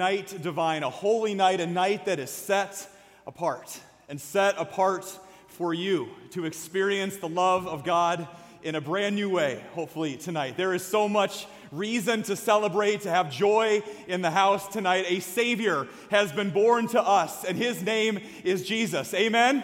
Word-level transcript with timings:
Night. 0.00 0.34
Divine. 0.40 0.82
A 0.82 0.88
holy 0.88 1.34
night, 1.34 1.60
a 1.60 1.66
night 1.66 2.06
that 2.06 2.18
is 2.18 2.30
set 2.30 2.88
apart 3.26 3.78
and 4.08 4.18
set 4.18 4.54
apart 4.56 5.04
for 5.46 5.74
you 5.74 6.08
to 6.30 6.46
experience 6.46 7.18
the 7.18 7.28
love 7.28 7.66
of 7.66 7.84
God 7.84 8.26
in 8.62 8.76
a 8.76 8.80
brand 8.80 9.14
new 9.14 9.28
way, 9.28 9.62
hopefully, 9.74 10.16
tonight. 10.16 10.56
There 10.56 10.72
is 10.72 10.82
so 10.82 11.06
much 11.06 11.46
reason 11.70 12.22
to 12.22 12.34
celebrate, 12.34 13.02
to 13.02 13.10
have 13.10 13.30
joy 13.30 13.82
in 14.08 14.22
the 14.22 14.30
house 14.30 14.66
tonight. 14.68 15.04
A 15.06 15.20
Savior 15.20 15.86
has 16.10 16.32
been 16.32 16.48
born 16.48 16.88
to 16.88 17.02
us, 17.02 17.44
and 17.44 17.58
His 17.58 17.82
name 17.82 18.20
is 18.42 18.66
Jesus. 18.66 19.12
Amen? 19.12 19.62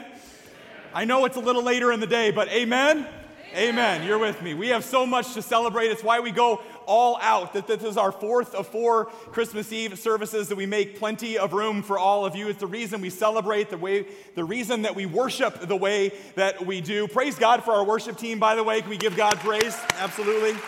I 0.93 1.07
know 1.07 1.25
it's 1.25 1.39
a 1.39 1.41
little 1.41 1.63
later 1.63 1.93
in 1.93 2.01
the 2.01 2.07
day, 2.07 2.31
but 2.31 2.49
amen? 2.49 3.09
Amen. 3.57 4.07
You're 4.07 4.19
with 4.19 4.43
me. 4.43 4.53
We 4.53 4.69
have 4.69 4.85
so 4.85 5.07
much 5.07 5.33
to 5.33 5.41
celebrate. 5.41 5.87
It's 5.87 6.05
why 6.05 6.21
we 6.21 6.31
go 6.31 6.61
all 6.85 7.19
out. 7.23 7.55
That 7.55 7.67
this 7.67 7.83
is 7.85 7.97
our 7.97 8.13
fourth 8.13 8.55
of 8.55 8.67
four 8.67 9.07
Christmas 9.07 9.73
Eve 9.73 9.99
services 9.99 10.49
that 10.49 10.57
we 10.57 10.67
make 10.67 10.99
plenty 10.99 11.39
of 11.39 11.55
room 11.55 11.83
for 11.83 11.99
all 11.99 12.27
of 12.27 12.37
you. 12.37 12.49
It's 12.49 12.61
the 12.61 12.67
reason 12.67 13.01
we 13.01 13.09
celebrate 13.09 13.71
the 13.71 13.79
way, 13.79 14.09
the 14.35 14.45
reason 14.45 14.83
that 14.83 14.95
we 14.95 15.07
worship 15.07 15.59
the 15.69 15.77
way 15.77 16.13
that 16.35 16.67
we 16.67 16.83
do. 16.83 17.09
Praise 17.09 17.39
God 17.39 17.65
for 17.65 17.73
our 17.73 17.83
worship 17.83 18.19
team, 18.19 18.39
by 18.39 18.57
the 18.57 18.63
way. 18.63 18.83
Can 18.83 18.91
we 18.91 18.99
give 18.99 19.17
God 19.17 19.39
praise? 19.39 19.75
Absolutely. 20.01 20.61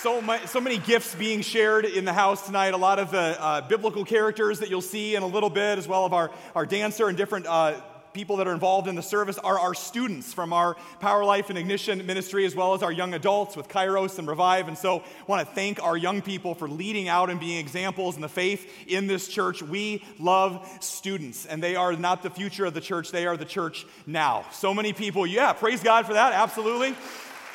So, 0.00 0.22
my, 0.22 0.42
so 0.46 0.62
many 0.62 0.78
gifts 0.78 1.14
being 1.14 1.42
shared 1.42 1.84
in 1.84 2.06
the 2.06 2.14
house 2.14 2.46
tonight. 2.46 2.72
A 2.72 2.78
lot 2.78 2.98
of 2.98 3.10
the 3.10 3.36
uh, 3.38 3.60
biblical 3.68 4.06
characters 4.06 4.60
that 4.60 4.70
you'll 4.70 4.80
see 4.80 5.14
in 5.14 5.22
a 5.22 5.26
little 5.26 5.50
bit, 5.50 5.76
as 5.76 5.86
well 5.86 6.06
as 6.06 6.12
our, 6.12 6.30
our 6.54 6.64
dancer 6.64 7.08
and 7.08 7.18
different 7.18 7.46
uh, 7.46 7.74
people 8.14 8.36
that 8.36 8.46
are 8.46 8.54
involved 8.54 8.86
in 8.86 8.94
the 8.94 9.02
service 9.02 9.38
are 9.38 9.58
our 9.58 9.74
students 9.74 10.32
from 10.32 10.52
our 10.52 10.76
Power 11.00 11.24
Life 11.24 11.50
and 11.50 11.58
Ignition 11.58 12.06
ministry, 12.06 12.46
as 12.46 12.54
well 12.54 12.72
as 12.72 12.82
our 12.82 12.92
young 12.92 13.12
adults 13.12 13.56
with 13.56 13.68
Kairos 13.68 14.20
and 14.20 14.28
Revive. 14.28 14.68
And 14.68 14.78
so 14.78 15.00
I 15.00 15.02
want 15.26 15.46
to 15.46 15.54
thank 15.54 15.82
our 15.82 15.96
young 15.96 16.22
people 16.22 16.54
for 16.54 16.68
leading 16.68 17.08
out 17.08 17.28
and 17.28 17.40
being 17.40 17.58
examples 17.58 18.14
in 18.14 18.22
the 18.22 18.28
faith 18.28 18.70
in 18.86 19.08
this 19.08 19.26
church. 19.26 19.62
We 19.62 20.04
love 20.20 20.64
students, 20.80 21.44
and 21.44 21.60
they 21.60 21.74
are 21.74 21.92
not 21.94 22.22
the 22.22 22.30
future 22.30 22.64
of 22.64 22.72
the 22.72 22.80
church, 22.80 23.10
they 23.10 23.26
are 23.26 23.36
the 23.36 23.44
church 23.44 23.84
now. 24.06 24.44
So 24.52 24.72
many 24.72 24.92
people, 24.92 25.26
yeah, 25.26 25.52
praise 25.52 25.82
God 25.82 26.06
for 26.06 26.12
that, 26.12 26.32
absolutely. 26.32 26.94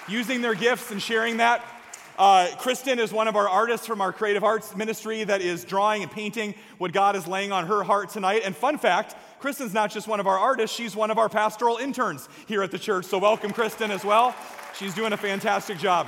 Using 0.10 0.42
their 0.42 0.56
gifts 0.56 0.92
and 0.92 1.02
sharing 1.02 1.38
that. 1.38 1.66
Uh, 2.18 2.50
Kristen 2.58 3.00
is 3.00 3.14
one 3.14 3.30
of 3.30 3.38
our 3.38 3.48
artists 3.48 3.88
from 3.88 4.02
our 4.02 4.12
creative 4.12 4.44
arts 4.44 4.76
ministry 4.76 5.24
that 5.24 5.40
is 5.40 5.64
drawing 5.64 6.04
and 6.04 6.12
painting 6.12 6.54
what 6.78 6.92
God 6.92 7.16
is 7.16 7.26
laying 7.28 7.54
on 7.54 7.68
her 7.68 7.82
heart 7.82 8.10
tonight. 8.10 8.42
And 8.44 8.54
fun 8.54 8.78
fact, 8.78 9.16
Kristen's 9.40 9.74
not 9.74 9.90
just 9.90 10.08
one 10.08 10.20
of 10.20 10.28
our 10.28 10.38
artists, 10.38 10.76
she's 10.76 10.96
one 10.96 11.12
of 11.12 11.18
our 11.18 11.30
pastoral 11.30 11.78
interns 11.78 12.28
here 12.48 12.62
at 12.62 12.72
the 12.72 12.80
church. 12.80 13.06
So 13.06 13.18
welcome, 13.18 13.52
Kristen, 13.52 13.90
as 13.90 14.04
well. 14.04 14.36
She's 14.78 14.94
doing 14.94 15.14
a 15.14 15.18
fantastic 15.18 15.78
job. 15.78 16.08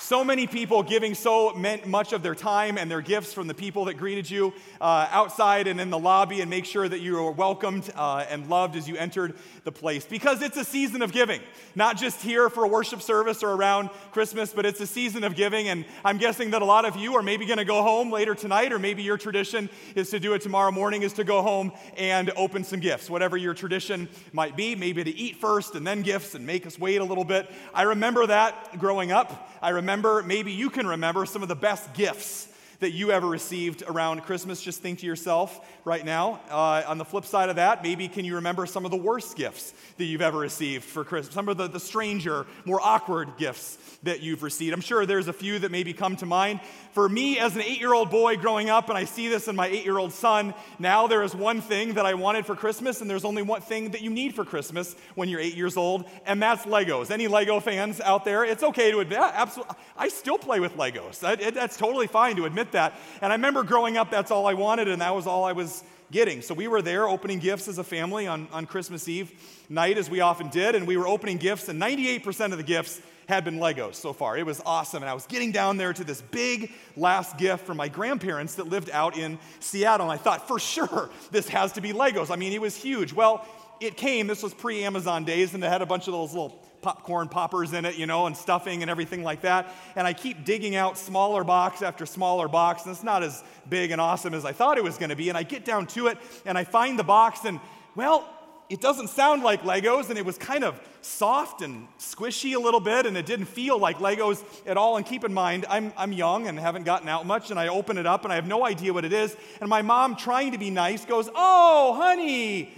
So 0.00 0.22
many 0.22 0.46
people 0.46 0.84
giving 0.84 1.14
so 1.14 1.52
much 1.84 2.12
of 2.12 2.22
their 2.22 2.36
time 2.36 2.78
and 2.78 2.88
their 2.88 3.00
gifts 3.00 3.34
from 3.34 3.48
the 3.48 3.52
people 3.52 3.86
that 3.86 3.94
greeted 3.94 4.30
you 4.30 4.54
uh, 4.80 5.08
outside 5.10 5.66
and 5.66 5.80
in 5.80 5.90
the 5.90 5.98
lobby 5.98 6.40
and 6.40 6.48
make 6.48 6.66
sure 6.66 6.88
that 6.88 7.00
you 7.00 7.18
are 7.18 7.32
welcomed 7.32 7.90
uh, 7.96 8.24
and 8.30 8.48
loved 8.48 8.76
as 8.76 8.88
you 8.88 8.96
entered 8.96 9.34
the 9.64 9.72
place. 9.72 10.06
Because 10.06 10.40
it's 10.40 10.56
a 10.56 10.64
season 10.64 11.02
of 11.02 11.10
giving, 11.10 11.40
not 11.74 11.96
just 11.96 12.22
here 12.22 12.48
for 12.48 12.62
a 12.64 12.68
worship 12.68 13.02
service 13.02 13.42
or 13.42 13.50
around 13.50 13.90
Christmas, 14.12 14.52
but 14.52 14.64
it's 14.64 14.80
a 14.80 14.86
season 14.86 15.24
of 15.24 15.34
giving. 15.34 15.68
And 15.68 15.84
I'm 16.04 16.18
guessing 16.18 16.52
that 16.52 16.62
a 16.62 16.64
lot 16.64 16.84
of 16.84 16.94
you 16.94 17.16
are 17.16 17.22
maybe 17.22 17.44
going 17.44 17.58
to 17.58 17.64
go 17.64 17.82
home 17.82 18.12
later 18.12 18.36
tonight, 18.36 18.72
or 18.72 18.78
maybe 18.78 19.02
your 19.02 19.18
tradition 19.18 19.68
is 19.96 20.10
to 20.10 20.20
do 20.20 20.32
it 20.34 20.42
tomorrow 20.42 20.70
morning, 20.70 21.02
is 21.02 21.14
to 21.14 21.24
go 21.24 21.42
home 21.42 21.72
and 21.96 22.30
open 22.36 22.62
some 22.62 22.78
gifts. 22.78 23.10
Whatever 23.10 23.36
your 23.36 23.52
tradition 23.52 24.08
might 24.32 24.56
be, 24.56 24.76
maybe 24.76 25.02
to 25.02 25.10
eat 25.10 25.36
first 25.36 25.74
and 25.74 25.84
then 25.84 26.02
gifts 26.02 26.36
and 26.36 26.46
make 26.46 26.68
us 26.68 26.78
wait 26.78 27.00
a 27.00 27.04
little 27.04 27.24
bit. 27.24 27.50
I 27.74 27.82
remember 27.82 28.28
that 28.28 28.78
growing 28.78 29.10
up. 29.10 29.50
I 29.60 29.70
remember, 29.70 29.87
maybe 30.22 30.52
you 30.52 30.68
can 30.68 30.86
remember 30.86 31.24
some 31.24 31.42
of 31.42 31.48
the 31.48 31.56
best 31.56 31.94
gifts 31.94 32.46
that 32.80 32.92
you 32.92 33.10
ever 33.10 33.26
received 33.26 33.82
around 33.86 34.22
Christmas. 34.22 34.62
Just 34.62 34.80
think 34.80 35.00
to 35.00 35.06
yourself 35.06 35.60
right 35.84 36.04
now. 36.04 36.40
Uh, 36.48 36.82
on 36.86 36.98
the 36.98 37.04
flip 37.04 37.24
side 37.24 37.48
of 37.48 37.56
that, 37.56 37.82
maybe 37.82 38.08
can 38.08 38.24
you 38.24 38.36
remember 38.36 38.66
some 38.66 38.84
of 38.84 38.90
the 38.90 38.96
worst 38.96 39.36
gifts 39.36 39.74
that 39.96 40.04
you've 40.04 40.22
ever 40.22 40.38
received 40.38 40.84
for 40.84 41.04
Christmas? 41.04 41.34
Some 41.34 41.48
of 41.48 41.56
the, 41.56 41.68
the 41.68 41.80
stranger, 41.80 42.46
more 42.64 42.80
awkward 42.80 43.36
gifts 43.36 43.78
that 44.04 44.20
you've 44.22 44.42
received. 44.42 44.72
I'm 44.72 44.80
sure 44.80 45.06
there's 45.06 45.28
a 45.28 45.32
few 45.32 45.58
that 45.58 45.72
maybe 45.72 45.92
come 45.92 46.14
to 46.16 46.26
mind. 46.26 46.60
For 46.92 47.08
me, 47.08 47.38
as 47.38 47.56
an 47.56 47.62
eight 47.62 47.80
year 47.80 47.92
old 47.92 48.10
boy 48.10 48.36
growing 48.36 48.70
up, 48.70 48.88
and 48.88 48.96
I 48.96 49.04
see 49.04 49.28
this 49.28 49.48
in 49.48 49.56
my 49.56 49.66
eight 49.66 49.84
year 49.84 49.98
old 49.98 50.12
son, 50.12 50.54
now 50.78 51.06
there 51.06 51.22
is 51.22 51.34
one 51.34 51.60
thing 51.60 51.94
that 51.94 52.06
I 52.06 52.14
wanted 52.14 52.46
for 52.46 52.54
Christmas, 52.54 53.00
and 53.00 53.10
there's 53.10 53.24
only 53.24 53.42
one 53.42 53.60
thing 53.60 53.90
that 53.90 54.02
you 54.02 54.10
need 54.10 54.34
for 54.34 54.44
Christmas 54.44 54.94
when 55.16 55.28
you're 55.28 55.40
eight 55.40 55.56
years 55.56 55.76
old, 55.76 56.04
and 56.26 56.40
that's 56.40 56.64
Legos. 56.64 57.10
Any 57.10 57.26
Lego 57.26 57.58
fans 57.60 58.00
out 58.00 58.24
there? 58.24 58.44
It's 58.44 58.62
okay 58.62 58.90
to 58.92 59.00
admit, 59.00 59.18
absolutely. 59.18 59.74
I 59.96 60.08
still 60.08 60.38
play 60.38 60.60
with 60.60 60.76
Legos. 60.76 61.18
that's 61.18 61.76
totally 61.76 62.06
fine 62.06 62.36
to 62.36 62.44
admit 62.44 62.67
that. 62.72 62.94
And 63.20 63.32
I 63.32 63.36
remember 63.36 63.62
growing 63.62 63.96
up, 63.96 64.10
that's 64.10 64.30
all 64.30 64.46
I 64.46 64.54
wanted, 64.54 64.88
and 64.88 65.00
that 65.02 65.14
was 65.14 65.26
all 65.26 65.44
I 65.44 65.52
was 65.52 65.82
getting. 66.10 66.42
So 66.42 66.54
we 66.54 66.68
were 66.68 66.82
there 66.82 67.08
opening 67.08 67.38
gifts 67.38 67.68
as 67.68 67.78
a 67.78 67.84
family 67.84 68.26
on, 68.26 68.48
on 68.52 68.66
Christmas 68.66 69.08
Eve 69.08 69.32
night, 69.68 69.98
as 69.98 70.08
we 70.08 70.20
often 70.20 70.48
did, 70.48 70.74
and 70.74 70.86
we 70.86 70.96
were 70.96 71.06
opening 71.06 71.36
gifts, 71.36 71.68
and 71.68 71.80
98% 71.80 72.52
of 72.52 72.58
the 72.58 72.64
gifts 72.64 73.00
had 73.28 73.44
been 73.44 73.58
Legos 73.58 73.96
so 73.96 74.14
far. 74.14 74.38
It 74.38 74.46
was 74.46 74.62
awesome. 74.64 75.02
And 75.02 75.10
I 75.10 75.12
was 75.12 75.26
getting 75.26 75.52
down 75.52 75.76
there 75.76 75.92
to 75.92 76.02
this 76.02 76.22
big 76.22 76.72
last 76.96 77.36
gift 77.36 77.66
from 77.66 77.76
my 77.76 77.88
grandparents 77.88 78.54
that 78.54 78.68
lived 78.68 78.88
out 78.90 79.18
in 79.18 79.38
Seattle. 79.60 80.10
And 80.10 80.18
I 80.18 80.22
thought, 80.22 80.48
for 80.48 80.58
sure, 80.58 81.10
this 81.30 81.46
has 81.50 81.72
to 81.72 81.82
be 81.82 81.92
Legos. 81.92 82.30
I 82.30 82.36
mean, 82.36 82.54
it 82.54 82.60
was 82.60 82.74
huge. 82.74 83.12
Well, 83.12 83.46
it 83.80 83.98
came, 83.98 84.26
this 84.26 84.42
was 84.42 84.54
pre 84.54 84.82
Amazon 84.82 85.24
days, 85.24 85.52
and 85.52 85.62
it 85.62 85.68
had 85.68 85.82
a 85.82 85.86
bunch 85.86 86.06
of 86.08 86.14
those 86.14 86.32
little 86.32 86.58
popcorn 86.80 87.28
poppers 87.28 87.72
in 87.72 87.84
it, 87.84 87.96
you 87.96 88.06
know, 88.06 88.26
and 88.26 88.36
stuffing 88.36 88.82
and 88.82 88.90
everything 88.90 89.22
like 89.22 89.42
that. 89.42 89.74
And 89.96 90.06
I 90.06 90.12
keep 90.12 90.44
digging 90.44 90.76
out 90.76 90.98
smaller 90.98 91.44
box 91.44 91.82
after 91.82 92.06
smaller 92.06 92.48
box, 92.48 92.84
and 92.84 92.92
it's 92.92 93.02
not 93.02 93.22
as 93.22 93.42
big 93.68 93.90
and 93.90 94.00
awesome 94.00 94.34
as 94.34 94.44
I 94.44 94.52
thought 94.52 94.78
it 94.78 94.84
was 94.84 94.98
going 94.98 95.10
to 95.10 95.16
be. 95.16 95.28
And 95.28 95.38
I 95.38 95.42
get 95.42 95.64
down 95.64 95.86
to 95.88 96.06
it, 96.08 96.18
and 96.44 96.56
I 96.56 96.64
find 96.64 96.98
the 96.98 97.04
box, 97.04 97.44
and 97.44 97.60
well, 97.94 98.28
it 98.68 98.82
doesn't 98.82 99.08
sound 99.08 99.42
like 99.42 99.62
Legos, 99.62 100.10
and 100.10 100.18
it 100.18 100.26
was 100.26 100.36
kind 100.36 100.62
of 100.62 100.78
soft 101.00 101.62
and 101.62 101.88
squishy 101.98 102.54
a 102.54 102.58
little 102.58 102.80
bit, 102.80 103.06
and 103.06 103.16
it 103.16 103.24
didn't 103.24 103.46
feel 103.46 103.78
like 103.78 103.98
Legos 103.98 104.44
at 104.66 104.76
all. 104.76 104.98
And 104.98 105.06
keep 105.06 105.24
in 105.24 105.32
mind, 105.32 105.64
I'm, 105.70 105.92
I'm 105.96 106.12
young 106.12 106.46
and 106.46 106.58
haven't 106.58 106.84
gotten 106.84 107.08
out 107.08 107.24
much, 107.24 107.50
and 107.50 107.58
I 107.58 107.68
open 107.68 107.96
it 107.96 108.06
up 108.06 108.24
and 108.24 108.32
I 108.32 108.36
have 108.36 108.46
no 108.46 108.66
idea 108.66 108.92
what 108.92 109.04
it 109.06 109.12
is. 109.12 109.34
And 109.60 109.70
my 109.70 109.80
mom, 109.80 110.16
trying 110.16 110.52
to 110.52 110.58
be 110.58 110.70
nice, 110.70 111.04
goes, 111.06 111.30
Oh, 111.34 111.94
honey, 111.98 112.74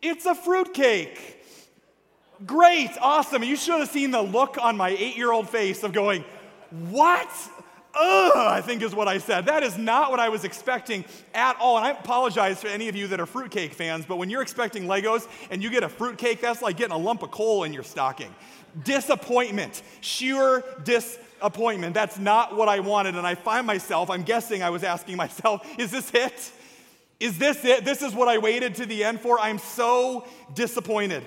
it's 0.00 0.24
a 0.24 0.34
fruitcake. 0.34 1.35
Great, 2.44 2.90
awesome. 3.00 3.42
You 3.42 3.56
should 3.56 3.78
have 3.78 3.88
seen 3.88 4.10
the 4.10 4.20
look 4.20 4.58
on 4.60 4.76
my 4.76 4.90
eight 4.90 5.16
year 5.16 5.32
old 5.32 5.48
face 5.48 5.82
of 5.82 5.92
going, 5.92 6.24
What? 6.90 7.30
Ugh, 7.98 8.36
I 8.36 8.60
think 8.60 8.82
is 8.82 8.94
what 8.94 9.08
I 9.08 9.16
said. 9.16 9.46
That 9.46 9.62
is 9.62 9.78
not 9.78 10.10
what 10.10 10.20
I 10.20 10.28
was 10.28 10.44
expecting 10.44 11.02
at 11.32 11.56
all. 11.58 11.78
And 11.78 11.86
I 11.86 11.92
apologize 11.92 12.60
for 12.60 12.68
any 12.68 12.88
of 12.88 12.96
you 12.96 13.06
that 13.06 13.20
are 13.20 13.26
fruitcake 13.26 13.72
fans, 13.72 14.04
but 14.04 14.18
when 14.18 14.28
you're 14.28 14.42
expecting 14.42 14.84
Legos 14.84 15.26
and 15.50 15.62
you 15.62 15.70
get 15.70 15.82
a 15.82 15.88
fruitcake, 15.88 16.42
that's 16.42 16.60
like 16.60 16.76
getting 16.76 16.92
a 16.92 16.98
lump 16.98 17.22
of 17.22 17.30
coal 17.30 17.64
in 17.64 17.72
your 17.72 17.82
stocking. 17.82 18.34
Disappointment, 18.84 19.82
sheer 20.02 20.62
disappointment. 20.84 21.94
That's 21.94 22.18
not 22.18 22.54
what 22.54 22.68
I 22.68 22.80
wanted. 22.80 23.16
And 23.16 23.26
I 23.26 23.34
find 23.34 23.66
myself, 23.66 24.10
I'm 24.10 24.24
guessing 24.24 24.62
I 24.62 24.68
was 24.68 24.84
asking 24.84 25.16
myself, 25.16 25.66
is 25.78 25.90
this 25.90 26.12
it? 26.12 26.52
Is 27.18 27.38
this 27.38 27.64
it? 27.64 27.86
This 27.86 28.02
is 28.02 28.12
what 28.12 28.28
I 28.28 28.36
waited 28.36 28.74
to 28.74 28.84
the 28.84 29.04
end 29.04 29.22
for? 29.22 29.40
I'm 29.40 29.56
so 29.56 30.26
disappointed. 30.54 31.24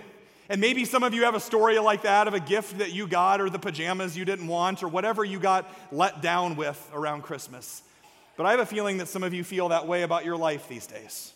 And 0.50 0.60
maybe 0.60 0.84
some 0.84 1.04
of 1.04 1.14
you 1.14 1.24
have 1.24 1.36
a 1.36 1.40
story 1.40 1.78
like 1.78 2.02
that 2.02 2.28
of 2.28 2.34
a 2.34 2.40
gift 2.40 2.80
that 2.80 2.92
you 2.92 3.08
got, 3.08 3.40
or 3.40 3.52
the 3.52 3.60
pajamas 3.60 4.18
you 4.18 4.26
didn't 4.26 4.48
want, 4.48 4.82
or 4.82 4.88
whatever 4.88 5.24
you 5.24 5.40
got 5.40 5.72
let 5.92 6.24
down 6.24 6.56
with 6.56 6.90
around 6.92 7.22
Christmas. 7.22 7.84
But 8.36 8.48
I 8.48 8.52
have 8.52 8.60
a 8.60 8.66
feeling 8.66 8.98
that 8.98 9.08
some 9.08 9.24
of 9.24 9.34
you 9.34 9.44
feel 9.44 9.70
that 9.70 9.86
way 9.86 10.02
about 10.02 10.26
your 10.26 10.38
life 10.38 10.68
these 10.68 10.88
days. 10.88 11.34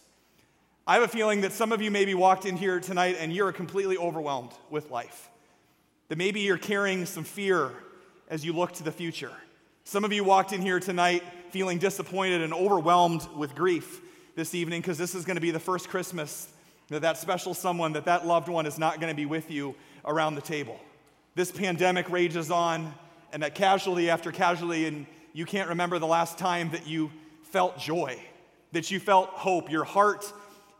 I 0.88 0.95
have 0.95 1.04
a 1.04 1.07
feeling 1.07 1.42
that 1.42 1.51
some 1.51 1.71
of 1.71 1.81
you 1.81 1.92
maybe 1.92 2.15
walked 2.15 2.45
in 2.45 2.57
here 2.57 2.80
tonight 2.80 3.18
and 3.19 3.31
you're 3.31 3.51
completely 3.51 3.98
overwhelmed 3.98 4.51
with 4.69 4.89
life. 4.89 5.30
That 6.07 6.18
maybe 6.18 6.39
you're 6.39 6.57
carrying 6.57 7.06
some 7.06 7.24
fear 7.24 7.71
as 8.30 8.44
you 8.44 8.54
look 8.54 8.71
to 8.74 8.83
the 8.83 8.92
future. 8.92 9.31
Some 9.83 10.06
of 10.06 10.12
you 10.12 10.24
walked 10.24 10.54
in 10.54 10.62
here 10.62 10.80
tonight 10.80 11.24
feeling 11.51 11.77
disappointed 11.77 12.42
and 12.42 12.54
overwhelmed 12.54 13.27
with 13.36 13.54
grief 13.54 14.01
this 14.36 14.56
evening 14.56 14.81
because 14.81 14.98
this 14.98 15.13
is 15.13 15.24
going 15.24 15.36
to 15.36 15.42
be 15.42 15.51
the 15.51 15.60
first 15.60 15.88
Christmas 15.88 16.53
that 16.94 17.01
that 17.01 17.18
special 17.18 17.54
someone, 17.54 17.94
that 17.94 18.06
that 18.06 18.25
loved 18.25 18.50
one 18.50 18.66
is 18.66 18.80
not 18.80 19.00
going 19.00 19.12
to 19.12 19.16
be 19.16 19.25
with 19.25 19.51
you 19.51 19.75
around 20.06 20.36
the 20.36 20.42
table. 20.42 20.80
This 21.36 21.51
pandemic 21.51 22.10
rages 22.10 22.51
on, 22.51 22.94
and 23.31 23.44
that 23.44 23.56
casualty 23.56 24.10
after 24.10 24.31
casualty, 24.31 24.86
and 24.86 25.06
you 25.34 25.45
can't 25.45 25.69
remember 25.69 26.00
the 26.00 26.07
last 26.07 26.38
time 26.38 26.69
that 26.72 26.88
you 26.88 27.12
felt 27.44 27.78
joy, 27.78 28.19
that 28.72 28.92
you 28.92 29.00
felt 29.00 29.30
hope. 29.30 29.72
Your 29.72 29.84
heart 29.84 30.31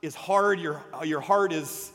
is 0.02 0.16
hard, 0.16 0.60
your, 0.60 0.84
your 1.04 1.22
heart 1.22 1.52
is 1.52 1.92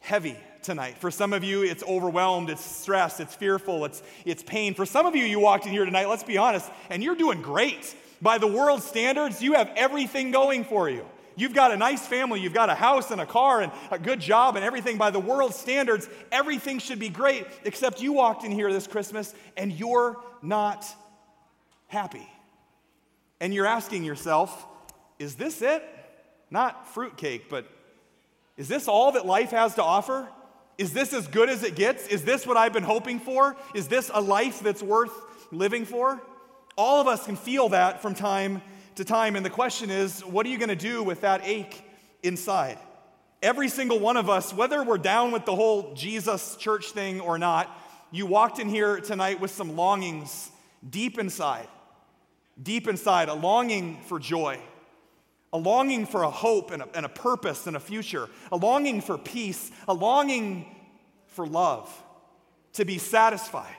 heavy 0.00 0.36
tonight. 0.62 0.96
For 0.98 1.10
some 1.10 1.32
of 1.32 1.44
you, 1.44 1.62
it's 1.62 1.82
overwhelmed, 1.82 2.48
it's 2.48 2.64
stressed, 2.64 3.20
it's 3.20 3.34
fearful, 3.34 3.84
it's, 3.84 4.02
it's 4.24 4.42
pain. 4.42 4.74
For 4.74 4.86
some 4.86 5.06
of 5.06 5.14
you, 5.14 5.24
you 5.24 5.40
walked 5.40 5.66
in 5.66 5.72
here 5.72 5.84
tonight, 5.84 6.08
let's 6.08 6.24
be 6.24 6.38
honest, 6.38 6.70
and 6.88 7.02
you're 7.02 7.16
doing 7.16 7.42
great. 7.42 7.94
By 8.22 8.38
the 8.38 8.46
world's 8.46 8.84
standards, 8.84 9.42
you 9.42 9.54
have 9.54 9.70
everything 9.76 10.30
going 10.30 10.64
for 10.64 10.88
you. 10.88 11.04
You've 11.36 11.54
got 11.54 11.72
a 11.72 11.76
nice 11.76 12.06
family, 12.06 12.40
you've 12.40 12.52
got 12.52 12.68
a 12.68 12.74
house 12.74 13.10
and 13.10 13.20
a 13.20 13.26
car 13.26 13.60
and 13.60 13.72
a 13.90 13.98
good 13.98 14.20
job 14.20 14.56
and 14.56 14.64
everything. 14.64 14.98
By 14.98 15.10
the 15.10 15.20
world's 15.20 15.56
standards, 15.56 16.08
everything 16.30 16.78
should 16.78 16.98
be 16.98 17.08
great, 17.08 17.46
except 17.64 18.02
you 18.02 18.12
walked 18.12 18.44
in 18.44 18.52
here 18.52 18.72
this 18.72 18.86
Christmas 18.86 19.34
and 19.56 19.72
you're 19.72 20.20
not 20.42 20.86
happy. 21.88 22.28
And 23.40 23.52
you're 23.52 23.66
asking 23.66 24.04
yourself, 24.04 24.66
is 25.18 25.34
this 25.34 25.62
it? 25.62 25.82
Not 26.50 26.88
fruitcake, 26.88 27.48
but 27.48 27.66
is 28.56 28.68
this 28.68 28.86
all 28.86 29.12
that 29.12 29.26
life 29.26 29.50
has 29.50 29.74
to 29.76 29.82
offer? 29.82 30.28
Is 30.78 30.92
this 30.92 31.12
as 31.12 31.26
good 31.26 31.48
as 31.48 31.62
it 31.62 31.74
gets? 31.74 32.06
Is 32.08 32.24
this 32.24 32.46
what 32.46 32.56
I've 32.56 32.72
been 32.72 32.82
hoping 32.82 33.20
for? 33.20 33.56
Is 33.74 33.88
this 33.88 34.10
a 34.12 34.20
life 34.20 34.60
that's 34.60 34.82
worth 34.82 35.12
living 35.50 35.84
for? 35.84 36.20
All 36.76 37.00
of 37.00 37.06
us 37.06 37.26
can 37.26 37.36
feel 37.36 37.70
that 37.70 38.00
from 38.02 38.14
time 38.14 38.62
to 38.96 39.04
time. 39.04 39.36
And 39.36 39.44
the 39.44 39.50
question 39.50 39.90
is, 39.90 40.20
what 40.20 40.46
are 40.46 40.48
you 40.48 40.58
going 40.58 40.68
to 40.68 40.76
do 40.76 41.02
with 41.02 41.22
that 41.22 41.42
ache 41.44 41.84
inside? 42.22 42.78
Every 43.42 43.68
single 43.68 43.98
one 43.98 44.16
of 44.16 44.30
us, 44.30 44.52
whether 44.54 44.82
we're 44.82 44.98
down 44.98 45.32
with 45.32 45.44
the 45.44 45.54
whole 45.54 45.94
Jesus 45.94 46.56
church 46.56 46.92
thing 46.92 47.20
or 47.20 47.38
not, 47.38 47.68
you 48.10 48.26
walked 48.26 48.58
in 48.58 48.68
here 48.68 49.00
tonight 49.00 49.40
with 49.40 49.50
some 49.50 49.74
longings 49.74 50.50
deep 50.88 51.18
inside. 51.18 51.66
Deep 52.62 52.86
inside, 52.86 53.28
a 53.28 53.34
longing 53.34 53.98
for 54.06 54.18
joy, 54.18 54.60
a 55.52 55.58
longing 55.58 56.04
for 56.06 56.22
a 56.22 56.30
hope 56.30 56.70
and 56.70 56.82
a, 56.82 56.88
and 56.94 57.06
a 57.06 57.08
purpose 57.08 57.66
and 57.66 57.76
a 57.76 57.80
future, 57.80 58.28
a 58.52 58.56
longing 58.56 59.00
for 59.00 59.16
peace, 59.16 59.70
a 59.88 59.94
longing 59.94 60.66
for 61.28 61.46
love, 61.46 61.90
to 62.74 62.84
be 62.84 62.98
satisfied. 62.98 63.74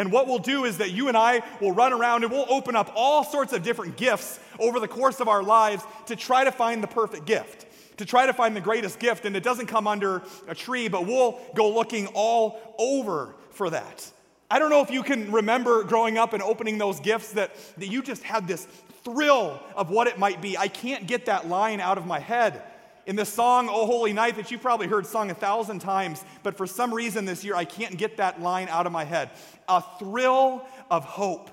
And 0.00 0.10
what 0.10 0.26
we'll 0.26 0.38
do 0.38 0.64
is 0.64 0.78
that 0.78 0.92
you 0.92 1.08
and 1.08 1.16
I 1.16 1.42
will 1.60 1.72
run 1.72 1.92
around 1.92 2.24
and 2.24 2.32
we'll 2.32 2.50
open 2.50 2.74
up 2.74 2.90
all 2.96 3.22
sorts 3.22 3.52
of 3.52 3.62
different 3.62 3.98
gifts 3.98 4.40
over 4.58 4.80
the 4.80 4.88
course 4.88 5.20
of 5.20 5.28
our 5.28 5.42
lives 5.42 5.84
to 6.06 6.16
try 6.16 6.42
to 6.42 6.50
find 6.50 6.82
the 6.82 6.86
perfect 6.86 7.26
gift, 7.26 7.66
to 7.98 8.06
try 8.06 8.24
to 8.24 8.32
find 8.32 8.56
the 8.56 8.62
greatest 8.62 8.98
gift. 8.98 9.26
And 9.26 9.36
it 9.36 9.42
doesn't 9.42 9.66
come 9.66 9.86
under 9.86 10.22
a 10.48 10.54
tree, 10.54 10.88
but 10.88 11.06
we'll 11.06 11.38
go 11.54 11.68
looking 11.70 12.06
all 12.14 12.58
over 12.78 13.34
for 13.50 13.68
that. 13.68 14.10
I 14.50 14.58
don't 14.58 14.70
know 14.70 14.80
if 14.80 14.90
you 14.90 15.02
can 15.02 15.30
remember 15.30 15.84
growing 15.84 16.16
up 16.16 16.32
and 16.32 16.42
opening 16.42 16.78
those 16.78 16.98
gifts 17.00 17.32
that, 17.32 17.54
that 17.76 17.88
you 17.88 18.02
just 18.02 18.22
had 18.22 18.48
this 18.48 18.66
thrill 19.04 19.60
of 19.76 19.90
what 19.90 20.06
it 20.06 20.18
might 20.18 20.40
be. 20.40 20.56
I 20.56 20.68
can't 20.68 21.06
get 21.06 21.26
that 21.26 21.46
line 21.46 21.78
out 21.78 21.98
of 21.98 22.06
my 22.06 22.20
head 22.20 22.62
in 23.10 23.16
the 23.16 23.24
song, 23.24 23.68
Oh 23.68 23.86
Holy 23.86 24.12
Night, 24.12 24.36
that 24.36 24.52
you 24.52 24.58
probably 24.58 24.86
heard 24.86 25.04
sung 25.04 25.32
a 25.32 25.34
thousand 25.34 25.80
times, 25.80 26.24
but 26.44 26.56
for 26.56 26.64
some 26.64 26.94
reason 26.94 27.24
this 27.24 27.42
year 27.42 27.56
I 27.56 27.64
can't 27.64 27.96
get 27.96 28.18
that 28.18 28.40
line 28.40 28.68
out 28.68 28.86
of 28.86 28.92
my 28.92 29.02
head. 29.02 29.30
A 29.68 29.82
thrill 29.98 30.64
of 30.88 31.04
hope. 31.04 31.50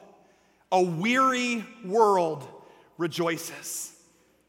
A 0.71 0.83
weary 0.83 1.65
world 1.83 2.47
rejoices. 2.99 3.91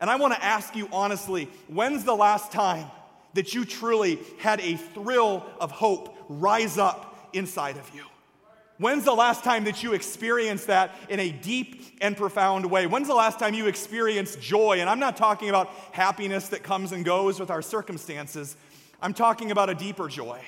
And 0.03 0.11
I 0.11 0.17
want 0.17 0.35
to 0.35 0.45
ask 0.45 0.77
you 0.77 0.87
honestly 0.93 1.49
when's 1.69 2.05
the 2.05 2.15
last 2.15 2.53
time 2.53 2.85
that 3.33 3.55
you 3.55 3.65
truly 3.65 4.19
had 4.39 4.61
a 4.61 4.77
thrill 4.77 5.47
of 5.63 5.71
hope 5.71 6.15
rise 6.29 6.77
up 6.77 7.31
inside 7.33 7.79
of 7.79 7.91
you? 7.95 8.05
When's 8.79 9.05
the 9.05 9.15
last 9.15 9.43
time 9.43 9.65
that 9.65 9.83
you 9.83 9.93
experienced 9.93 10.69
that 10.69 10.95
in 11.09 11.19
a 11.19 11.33
deep 11.33 11.99
and 12.01 12.17
profound 12.17 12.65
way? 12.71 12.87
When's 12.87 13.09
the 13.09 13.15
last 13.15 13.41
time 13.41 13.55
you 13.55 13.67
experienced 13.67 14.41
joy? 14.41 14.79
And 14.81 14.89
I'm 14.89 15.01
not 15.01 15.17
talking 15.17 15.49
about 15.49 15.69
happiness 15.91 16.49
that 16.51 16.63
comes 16.63 16.93
and 16.93 17.05
goes 17.05 17.41
with 17.41 17.51
our 17.51 17.61
circumstances. 17.61 18.57
I'm 19.03 19.15
talking 19.15 19.51
about 19.51 19.69
a 19.69 19.75
deeper 19.75 20.07
joy, 20.07 20.41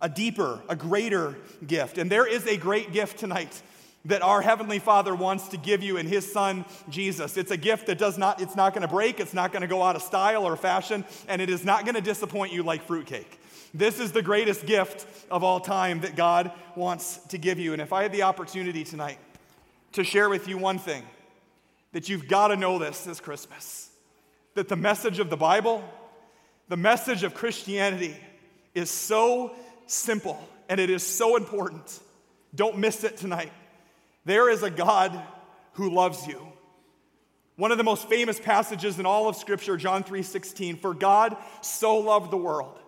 a 0.00 0.08
deeper, 0.08 0.60
a 0.68 0.76
greater 0.76 1.36
gift. 1.66 1.98
And 1.98 2.10
there 2.10 2.26
is 2.26 2.46
a 2.46 2.56
great 2.56 2.92
gift 2.92 3.18
tonight 3.18 3.62
that 4.06 4.22
our 4.22 4.40
heavenly 4.40 4.78
father 4.78 5.14
wants 5.14 5.48
to 5.48 5.58
give 5.58 5.82
you 5.82 5.96
in 5.96 6.06
his 6.06 6.30
son 6.30 6.64
jesus 6.88 7.36
it's 7.36 7.50
a 7.50 7.56
gift 7.56 7.88
that 7.88 7.98
does 7.98 8.16
not 8.16 8.40
it's 8.40 8.54
not 8.54 8.72
going 8.72 8.82
to 8.82 8.88
break 8.88 9.18
it's 9.18 9.34
not 9.34 9.50
going 9.50 9.60
to 9.60 9.66
go 9.66 9.82
out 9.82 9.96
of 9.96 10.02
style 10.02 10.46
or 10.46 10.56
fashion 10.56 11.04
and 11.26 11.42
it 11.42 11.50
is 11.50 11.64
not 11.64 11.84
going 11.84 11.96
to 11.96 12.00
disappoint 12.00 12.52
you 12.52 12.62
like 12.62 12.80
fruitcake 12.84 13.40
this 13.74 14.00
is 14.00 14.12
the 14.12 14.22
greatest 14.22 14.66
gift 14.66 15.06
of 15.30 15.44
all 15.44 15.60
time 15.60 16.00
that 16.00 16.16
God 16.16 16.52
wants 16.74 17.18
to 17.28 17.38
give 17.38 17.58
you. 17.58 17.72
And 17.72 17.82
if 17.82 17.92
I 17.92 18.02
had 18.02 18.12
the 18.12 18.22
opportunity 18.22 18.84
tonight 18.84 19.18
to 19.92 20.04
share 20.04 20.28
with 20.28 20.48
you 20.48 20.58
one 20.58 20.78
thing, 20.78 21.02
that 21.92 22.08
you've 22.08 22.28
got 22.28 22.48
to 22.48 22.56
know 22.56 22.78
this 22.78 23.04
this 23.04 23.20
Christmas 23.20 23.90
that 24.54 24.68
the 24.68 24.76
message 24.76 25.20
of 25.20 25.30
the 25.30 25.36
Bible, 25.36 25.84
the 26.68 26.76
message 26.76 27.22
of 27.22 27.32
Christianity 27.32 28.16
is 28.74 28.90
so 28.90 29.54
simple 29.86 30.36
and 30.68 30.80
it 30.80 30.90
is 30.90 31.06
so 31.06 31.36
important. 31.36 32.00
Don't 32.54 32.78
miss 32.78 33.04
it 33.04 33.18
tonight. 33.18 33.52
There 34.24 34.50
is 34.50 34.64
a 34.64 34.70
God 34.70 35.20
who 35.74 35.90
loves 35.90 36.26
you. 36.26 36.44
One 37.54 37.70
of 37.70 37.78
the 37.78 37.84
most 37.84 38.08
famous 38.08 38.40
passages 38.40 38.98
in 38.98 39.06
all 39.06 39.28
of 39.28 39.36
scripture, 39.36 39.76
John 39.76 40.02
3:16, 40.02 40.76
for 40.76 40.92
God 40.92 41.36
so 41.60 41.98
loved 41.98 42.30
the 42.30 42.36
world 42.36 42.78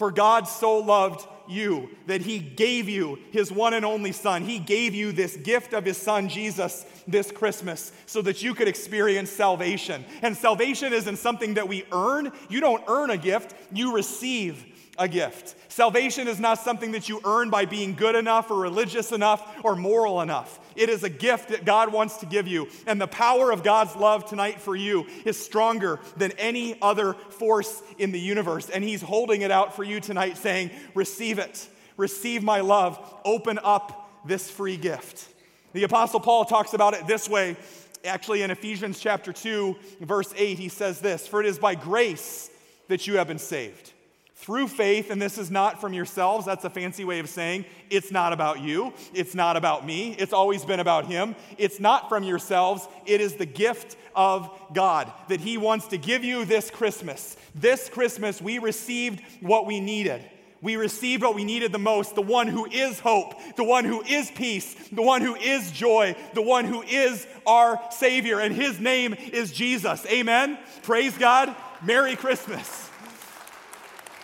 for 0.00 0.10
God 0.10 0.48
so 0.48 0.78
loved 0.78 1.28
you 1.46 1.90
that 2.06 2.22
he 2.22 2.38
gave 2.38 2.88
you 2.88 3.18
his 3.32 3.52
one 3.52 3.74
and 3.74 3.84
only 3.84 4.12
son. 4.12 4.42
He 4.42 4.58
gave 4.58 4.94
you 4.94 5.12
this 5.12 5.36
gift 5.36 5.74
of 5.74 5.84
his 5.84 5.98
son, 5.98 6.30
Jesus, 6.30 6.86
this 7.06 7.30
Christmas, 7.30 7.92
so 8.06 8.22
that 8.22 8.42
you 8.42 8.54
could 8.54 8.66
experience 8.66 9.28
salvation. 9.28 10.06
And 10.22 10.34
salvation 10.34 10.94
isn't 10.94 11.18
something 11.18 11.52
that 11.52 11.68
we 11.68 11.84
earn. 11.92 12.32
You 12.48 12.60
don't 12.60 12.82
earn 12.88 13.10
a 13.10 13.18
gift, 13.18 13.54
you 13.74 13.94
receive 13.94 14.64
a 15.00 15.08
gift. 15.08 15.56
Salvation 15.72 16.28
is 16.28 16.38
not 16.38 16.58
something 16.58 16.92
that 16.92 17.08
you 17.08 17.20
earn 17.24 17.48
by 17.48 17.64
being 17.64 17.94
good 17.94 18.14
enough 18.14 18.50
or 18.50 18.60
religious 18.60 19.12
enough 19.12 19.64
or 19.64 19.74
moral 19.74 20.20
enough. 20.20 20.60
It 20.76 20.90
is 20.90 21.02
a 21.02 21.08
gift 21.08 21.48
that 21.48 21.64
God 21.64 21.90
wants 21.90 22.18
to 22.18 22.26
give 22.26 22.46
you. 22.46 22.68
And 22.86 23.00
the 23.00 23.06
power 23.06 23.50
of 23.50 23.64
God's 23.64 23.96
love 23.96 24.26
tonight 24.26 24.60
for 24.60 24.76
you 24.76 25.06
is 25.24 25.42
stronger 25.42 25.98
than 26.18 26.32
any 26.32 26.80
other 26.82 27.14
force 27.14 27.82
in 27.98 28.12
the 28.12 28.20
universe. 28.20 28.68
And 28.68 28.84
He's 28.84 29.00
holding 29.00 29.40
it 29.40 29.50
out 29.50 29.74
for 29.74 29.82
you 29.82 30.00
tonight, 30.00 30.36
saying, 30.36 30.70
Receive 30.94 31.38
it. 31.38 31.66
Receive 31.96 32.42
my 32.42 32.60
love. 32.60 32.98
Open 33.24 33.58
up 33.62 34.10
this 34.26 34.50
free 34.50 34.76
gift. 34.76 35.28
The 35.72 35.84
Apostle 35.84 36.20
Paul 36.20 36.44
talks 36.44 36.74
about 36.74 36.92
it 36.94 37.06
this 37.06 37.28
way. 37.28 37.56
Actually, 38.04 38.42
in 38.42 38.50
Ephesians 38.50 38.98
chapter 39.00 39.32
2, 39.32 39.76
verse 40.00 40.32
8, 40.36 40.58
he 40.58 40.68
says 40.68 41.00
this 41.00 41.26
For 41.26 41.40
it 41.40 41.46
is 41.46 41.58
by 41.58 41.74
grace 41.74 42.50
that 42.88 43.06
you 43.06 43.16
have 43.16 43.28
been 43.28 43.38
saved 43.38 43.92
through 44.40 44.68
faith, 44.68 45.10
and 45.10 45.20
this 45.20 45.36
is 45.36 45.50
not 45.50 45.80
from 45.80 45.92
yourselves. 45.92 46.46
That's 46.46 46.64
a 46.64 46.70
fancy 46.70 47.04
way 47.04 47.18
of 47.18 47.28
saying 47.28 47.66
it's 47.90 48.10
not 48.10 48.32
about 48.32 48.60
you. 48.60 48.94
It's 49.12 49.34
not 49.34 49.56
about 49.56 49.84
me. 49.84 50.14
It's 50.18 50.32
always 50.32 50.64
been 50.64 50.80
about 50.80 51.04
Him. 51.04 51.36
It's 51.58 51.78
not 51.78 52.08
from 52.08 52.24
yourselves. 52.24 52.88
It 53.04 53.20
is 53.20 53.34
the 53.34 53.46
gift 53.46 53.96
of 54.16 54.50
God 54.72 55.12
that 55.28 55.40
He 55.40 55.58
wants 55.58 55.88
to 55.88 55.98
give 55.98 56.24
you 56.24 56.46
this 56.46 56.70
Christmas. 56.70 57.36
This 57.54 57.90
Christmas, 57.90 58.40
we 58.40 58.58
received 58.58 59.22
what 59.40 59.66
we 59.66 59.78
needed. 59.78 60.24
We 60.62 60.76
received 60.76 61.22
what 61.22 61.34
we 61.34 61.44
needed 61.44 61.72
the 61.72 61.78
most 61.78 62.14
the 62.14 62.22
one 62.22 62.46
who 62.48 62.66
is 62.66 62.98
hope, 62.98 63.34
the 63.56 63.64
one 63.64 63.84
who 63.84 64.02
is 64.02 64.30
peace, 64.30 64.74
the 64.90 65.02
one 65.02 65.20
who 65.20 65.34
is 65.34 65.70
joy, 65.70 66.16
the 66.34 66.42
one 66.42 66.64
who 66.64 66.82
is 66.82 67.26
our 67.46 67.80
Savior, 67.90 68.40
and 68.40 68.54
His 68.54 68.80
name 68.80 69.14
is 69.32 69.52
Jesus. 69.52 70.06
Amen. 70.06 70.58
Praise 70.82 71.16
God. 71.16 71.54
Merry 71.82 72.16
Christmas. 72.16 72.89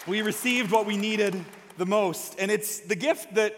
We 0.06 0.22
received 0.22 0.70
what 0.70 0.86
we 0.86 0.96
needed 0.96 1.34
the 1.78 1.86
most. 1.86 2.36
And 2.38 2.48
it's 2.48 2.78
the 2.78 2.94
gift 2.94 3.34
that 3.34 3.54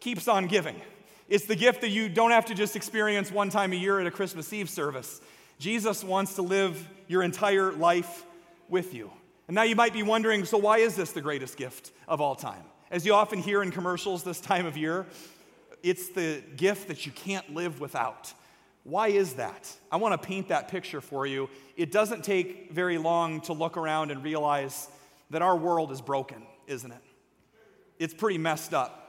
keeps 0.00 0.26
on 0.26 0.48
giving. 0.48 0.80
It's 1.28 1.46
the 1.46 1.54
gift 1.54 1.82
that 1.82 1.90
you 1.90 2.08
don't 2.08 2.32
have 2.32 2.46
to 2.46 2.54
just 2.54 2.74
experience 2.74 3.30
one 3.30 3.48
time 3.48 3.72
a 3.72 3.76
year 3.76 4.00
at 4.00 4.06
a 4.06 4.10
Christmas 4.10 4.52
Eve 4.52 4.68
service. 4.68 5.20
Jesus 5.58 6.02
wants 6.02 6.34
to 6.34 6.42
live 6.42 6.88
your 7.06 7.22
entire 7.22 7.70
life 7.72 8.24
with 8.68 8.92
you. 8.92 9.10
And 9.46 9.54
now 9.54 9.62
you 9.62 9.76
might 9.76 9.92
be 9.92 10.02
wondering 10.02 10.44
so, 10.44 10.58
why 10.58 10.78
is 10.78 10.96
this 10.96 11.12
the 11.12 11.20
greatest 11.20 11.56
gift 11.56 11.92
of 12.08 12.20
all 12.20 12.34
time? 12.34 12.64
As 12.90 13.06
you 13.06 13.14
often 13.14 13.38
hear 13.38 13.62
in 13.62 13.70
commercials 13.70 14.24
this 14.24 14.40
time 14.40 14.66
of 14.66 14.76
year, 14.76 15.06
it's 15.82 16.08
the 16.08 16.42
gift 16.56 16.88
that 16.88 17.06
you 17.06 17.12
can't 17.12 17.54
live 17.54 17.80
without. 17.80 18.32
Why 18.82 19.08
is 19.08 19.34
that? 19.34 19.72
I 19.92 19.96
want 19.96 20.20
to 20.20 20.26
paint 20.26 20.48
that 20.48 20.68
picture 20.68 21.00
for 21.00 21.24
you. 21.24 21.48
It 21.76 21.92
doesn't 21.92 22.24
take 22.24 22.72
very 22.72 22.98
long 22.98 23.40
to 23.42 23.52
look 23.52 23.76
around 23.76 24.10
and 24.10 24.22
realize 24.24 24.88
that 25.30 25.42
our 25.42 25.56
world 25.56 25.90
is 25.92 26.00
broken, 26.00 26.42
isn't 26.66 26.90
it? 26.90 27.02
It's 27.98 28.14
pretty 28.14 28.38
messed 28.38 28.74
up. 28.74 29.00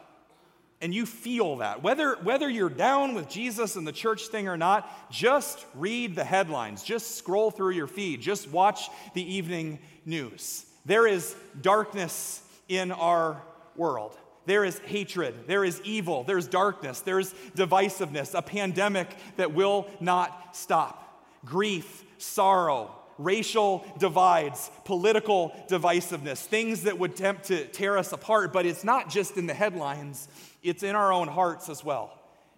and 0.81 0.93
you 0.93 1.05
feel 1.05 1.57
that, 1.57 1.81
whether, 1.81 2.15
whether 2.21 2.49
you're 2.49 2.69
down 2.69 3.15
with 3.15 3.29
Jesus 3.29 3.75
and 3.75 3.87
the 3.87 3.91
church 3.91 4.27
thing 4.27 4.47
or 4.47 4.57
not, 4.57 5.11
just 5.11 5.65
read 5.73 6.15
the 6.15 6.23
headlines, 6.23 6.83
just 6.83 7.15
scroll 7.15 7.49
through 7.49 7.71
your 7.71 7.87
feed, 7.87 8.21
just 8.21 8.49
watch 8.49 8.89
the 9.13 9.33
evening 9.33 9.79
news. 10.05 10.65
There 10.85 11.07
is 11.07 11.35
darkness 11.61 12.41
in 12.67 12.91
our 12.91 13.41
world. 13.75 14.17
There 14.45 14.63
is 14.63 14.77
hatred, 14.79 15.47
there 15.47 15.63
is 15.63 15.81
evil, 15.83 16.23
there's 16.23 16.47
darkness, 16.47 16.99
there's 16.99 17.33
divisiveness, 17.55 18.37
a 18.37 18.43
pandemic 18.43 19.09
that 19.37 19.55
will 19.55 19.87
not 19.99 20.55
stop, 20.55 21.23
grief, 21.43 22.03
sorrow, 22.19 22.95
racial 23.17 23.85
divides, 23.99 24.69
political 24.83 25.53
divisiveness, 25.69 26.45
things 26.45 26.83
that 26.83 26.97
would 26.97 27.15
tempt 27.15 27.45
to 27.45 27.65
tear 27.65 27.97
us 27.97 28.11
apart. 28.11 28.53
But 28.53 28.65
it's 28.65 28.83
not 28.83 29.09
just 29.09 29.37
in 29.37 29.47
the 29.47 29.53
headlines, 29.53 30.27
it's 30.63 30.83
in 30.83 30.95
our 30.95 31.13
own 31.13 31.27
hearts 31.27 31.69
as 31.69 31.83
well. 31.83 32.11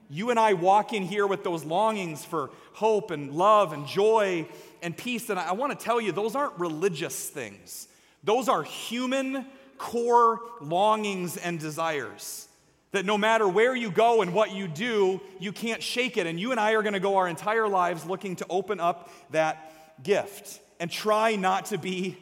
You 0.10 0.30
and 0.30 0.40
I 0.40 0.54
walk 0.54 0.94
in 0.94 1.04
here 1.04 1.28
with 1.28 1.44
those 1.44 1.66
longings 1.66 2.24
for 2.24 2.50
hope 2.74 3.12
and 3.12 3.34
love 3.34 3.74
and 3.74 3.86
joy 3.86 4.48
and 4.82 4.96
peace. 4.96 5.30
And 5.30 5.38
I 5.38 5.52
want 5.52 5.78
to 5.78 5.84
tell 5.84 6.00
you, 6.00 6.12
those 6.12 6.36
aren't 6.36 6.58
religious 6.60 7.30
things, 7.30 7.88
those 8.24 8.50
are 8.50 8.64
human 8.64 9.46
core 9.78 10.40
longings 10.62 11.38
and 11.38 11.60
desires. 11.60 12.48
That 12.92 13.06
no 13.06 13.18
matter 13.18 13.48
where 13.48 13.76
you 13.76 13.92
go 13.92 14.22
and 14.22 14.34
what 14.34 14.54
you 14.54 14.68
do, 14.68 15.20
you 15.40 15.52
can't 15.52 15.84
shake 15.84 16.16
it. 16.18 16.26
And 16.26 16.40
you 16.40 16.52
and 16.52 16.60
I 16.60 16.72
are 16.72 16.82
going 16.82 16.94
to 16.94 17.02
go 17.02 17.18
our 17.18 17.28
entire 17.28 17.68
lives 17.68 18.06
looking 18.06 18.38
to 18.38 18.46
open 18.50 18.80
up 18.80 19.12
that 19.32 19.77
gift 20.04 20.60
and 20.80 20.92
try 20.92 21.36
not 21.36 21.68
to 21.68 21.78
be 21.78 22.18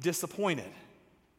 disappointed 0.00 0.70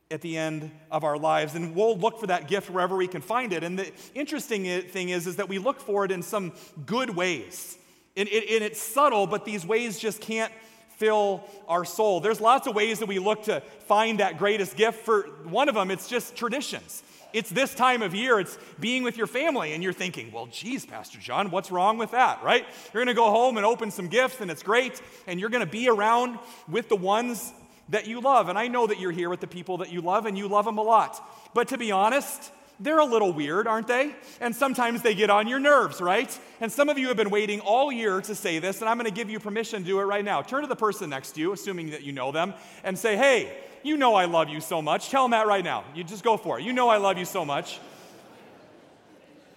at 0.09 0.21
the 0.21 0.37
end 0.37 0.71
of 0.89 1.03
our 1.03 1.17
lives. 1.17 1.55
And 1.55 1.75
we'll 1.75 1.97
look 1.97 2.19
for 2.19 2.27
that 2.27 2.47
gift 2.47 2.69
wherever 2.69 2.95
we 2.95 3.07
can 3.07 3.21
find 3.21 3.51
it. 3.53 3.63
And 3.63 3.77
the 3.77 3.91
interesting 4.15 4.63
thing 4.83 5.09
is, 5.09 5.27
is 5.27 5.35
that 5.35 5.49
we 5.49 5.59
look 5.59 5.79
for 5.79 6.05
it 6.05 6.11
in 6.11 6.21
some 6.21 6.53
good 6.85 7.09
ways. 7.15 7.77
And, 8.15 8.27
and 8.27 8.63
it's 8.63 8.79
subtle, 8.81 9.27
but 9.27 9.45
these 9.45 9.65
ways 9.65 9.99
just 9.99 10.21
can't 10.21 10.51
fill 10.97 11.43
our 11.67 11.85
soul. 11.85 12.19
There's 12.19 12.41
lots 12.41 12.67
of 12.67 12.75
ways 12.75 12.99
that 12.99 13.05
we 13.07 13.19
look 13.19 13.43
to 13.43 13.61
find 13.87 14.19
that 14.19 14.37
greatest 14.37 14.75
gift. 14.75 15.05
For 15.05 15.23
one 15.43 15.69
of 15.69 15.75
them, 15.75 15.91
it's 15.91 16.07
just 16.07 16.35
traditions. 16.35 17.03
It's 17.33 17.49
this 17.49 17.73
time 17.73 18.01
of 18.01 18.15
year, 18.15 18.39
it's 18.39 18.57
being 18.79 19.03
with 19.03 19.17
your 19.17 19.27
family, 19.27 19.73
and 19.73 19.83
you're 19.83 19.93
thinking, 19.93 20.31
well, 20.31 20.47
geez, 20.47 20.85
Pastor 20.85 21.19
John, 21.19 21.51
what's 21.51 21.71
wrong 21.71 21.97
with 21.97 22.11
that, 22.11 22.43
right? 22.43 22.65
You're 22.93 23.03
gonna 23.03 23.13
go 23.13 23.29
home 23.29 23.57
and 23.57 23.65
open 23.65 23.91
some 23.91 24.07
gifts, 24.07 24.41
and 24.41 24.49
it's 24.49 24.63
great, 24.63 25.01
and 25.27 25.39
you're 25.39 25.49
gonna 25.49 25.65
be 25.65 25.89
around 25.89 26.39
with 26.67 26.89
the 26.89 26.95
ones 26.95 27.53
that 27.89 28.07
you 28.07 28.21
love. 28.21 28.49
And 28.49 28.57
I 28.57 28.67
know 28.67 28.87
that 28.87 28.99
you're 28.99 29.11
here 29.11 29.29
with 29.29 29.39
the 29.39 29.47
people 29.47 29.77
that 29.77 29.91
you 29.91 30.01
love, 30.01 30.25
and 30.25 30.37
you 30.37 30.47
love 30.47 30.65
them 30.65 30.77
a 30.77 30.83
lot. 30.83 31.21
But 31.53 31.69
to 31.69 31.77
be 31.77 31.91
honest, 31.91 32.51
they're 32.79 32.99
a 32.99 33.05
little 33.05 33.33
weird, 33.33 33.67
aren't 33.67 33.87
they? 33.87 34.15
And 34.39 34.55
sometimes 34.55 35.01
they 35.01 35.15
get 35.15 35.29
on 35.29 35.47
your 35.47 35.59
nerves, 35.59 35.99
right? 35.99 36.37
And 36.61 36.71
some 36.71 36.89
of 36.89 36.97
you 36.97 37.07
have 37.07 37.17
been 37.17 37.29
waiting 37.29 37.59
all 37.61 37.91
year 37.91 38.21
to 38.21 38.35
say 38.35 38.59
this, 38.59 38.81
and 38.81 38.89
I'm 38.89 38.97
going 38.97 39.09
to 39.09 39.15
give 39.15 39.29
you 39.29 39.39
permission 39.39 39.81
to 39.81 39.85
do 39.85 39.99
it 39.99 40.03
right 40.03 40.23
now. 40.23 40.41
Turn 40.41 40.61
to 40.61 40.67
the 40.67 40.75
person 40.75 41.09
next 41.09 41.31
to 41.33 41.41
you, 41.41 41.53
assuming 41.53 41.89
that 41.91 42.03
you 42.03 42.11
know 42.11 42.31
them, 42.31 42.53
and 42.83 42.97
say, 42.97 43.17
Hey, 43.17 43.57
you 43.87 43.97
know 43.97 44.15
I 44.15 44.25
love 44.25 44.49
you 44.49 44.61
so 44.61 44.81
much. 44.81 45.09
Tell 45.09 45.23
them 45.23 45.31
that 45.31 45.47
right 45.47 45.63
now. 45.63 45.83
You 45.95 46.03
just 46.03 46.23
go 46.23 46.37
for 46.37 46.59
it. 46.59 46.65
You 46.65 46.73
know 46.73 46.89
I 46.89 46.97
love 46.97 47.17
you 47.17 47.25
so 47.25 47.45
much. 47.45 47.79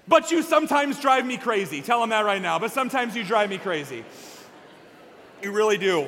But 0.09 0.31
you 0.31 0.43
sometimes 0.43 1.01
drive 1.01 1.27
me 1.27 1.37
crazy. 1.37 1.83
Tell 1.83 2.01
them 2.01 2.11
that 2.11 2.25
right 2.25 2.43
now. 2.43 2.59
But 2.59 2.73
sometimes 2.73 3.15
you 3.15 3.25
drive 3.25 3.51
me 3.51 3.59
crazy. 3.59 4.05
You 5.43 5.53
really 5.53 5.79
do. 5.79 6.07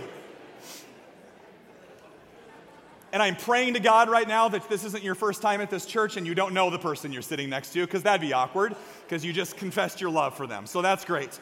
And 3.13 3.23
I'm 3.23 3.37
praying 3.37 3.75
to 3.75 3.81
God 3.81 4.09
right 4.09 4.27
now 4.27 4.49
that 4.49 4.69
this 4.71 4.85
isn't 4.85 5.05
your 5.05 5.15
first 5.15 5.43
time 5.43 5.61
at 5.61 5.69
this 5.69 5.85
church 5.85 6.17
and 6.17 6.27
you 6.27 6.35
don't 6.35 6.55
know 6.55 6.71
the 6.71 6.79
person 6.79 7.13
you're 7.13 7.21
sitting 7.21 7.51
next 7.51 7.75
to, 7.75 7.85
because 7.85 8.03
that'd 8.03 8.23
be 8.23 8.33
awkward, 8.33 8.75
because 9.05 9.23
you 9.23 9.35
just 9.35 9.59
confessed 9.59 10.01
your 10.01 10.11
love 10.11 10.35
for 10.35 10.47
them. 10.47 10.67
So 10.67 10.81
that's 10.81 11.05
great. 11.05 11.39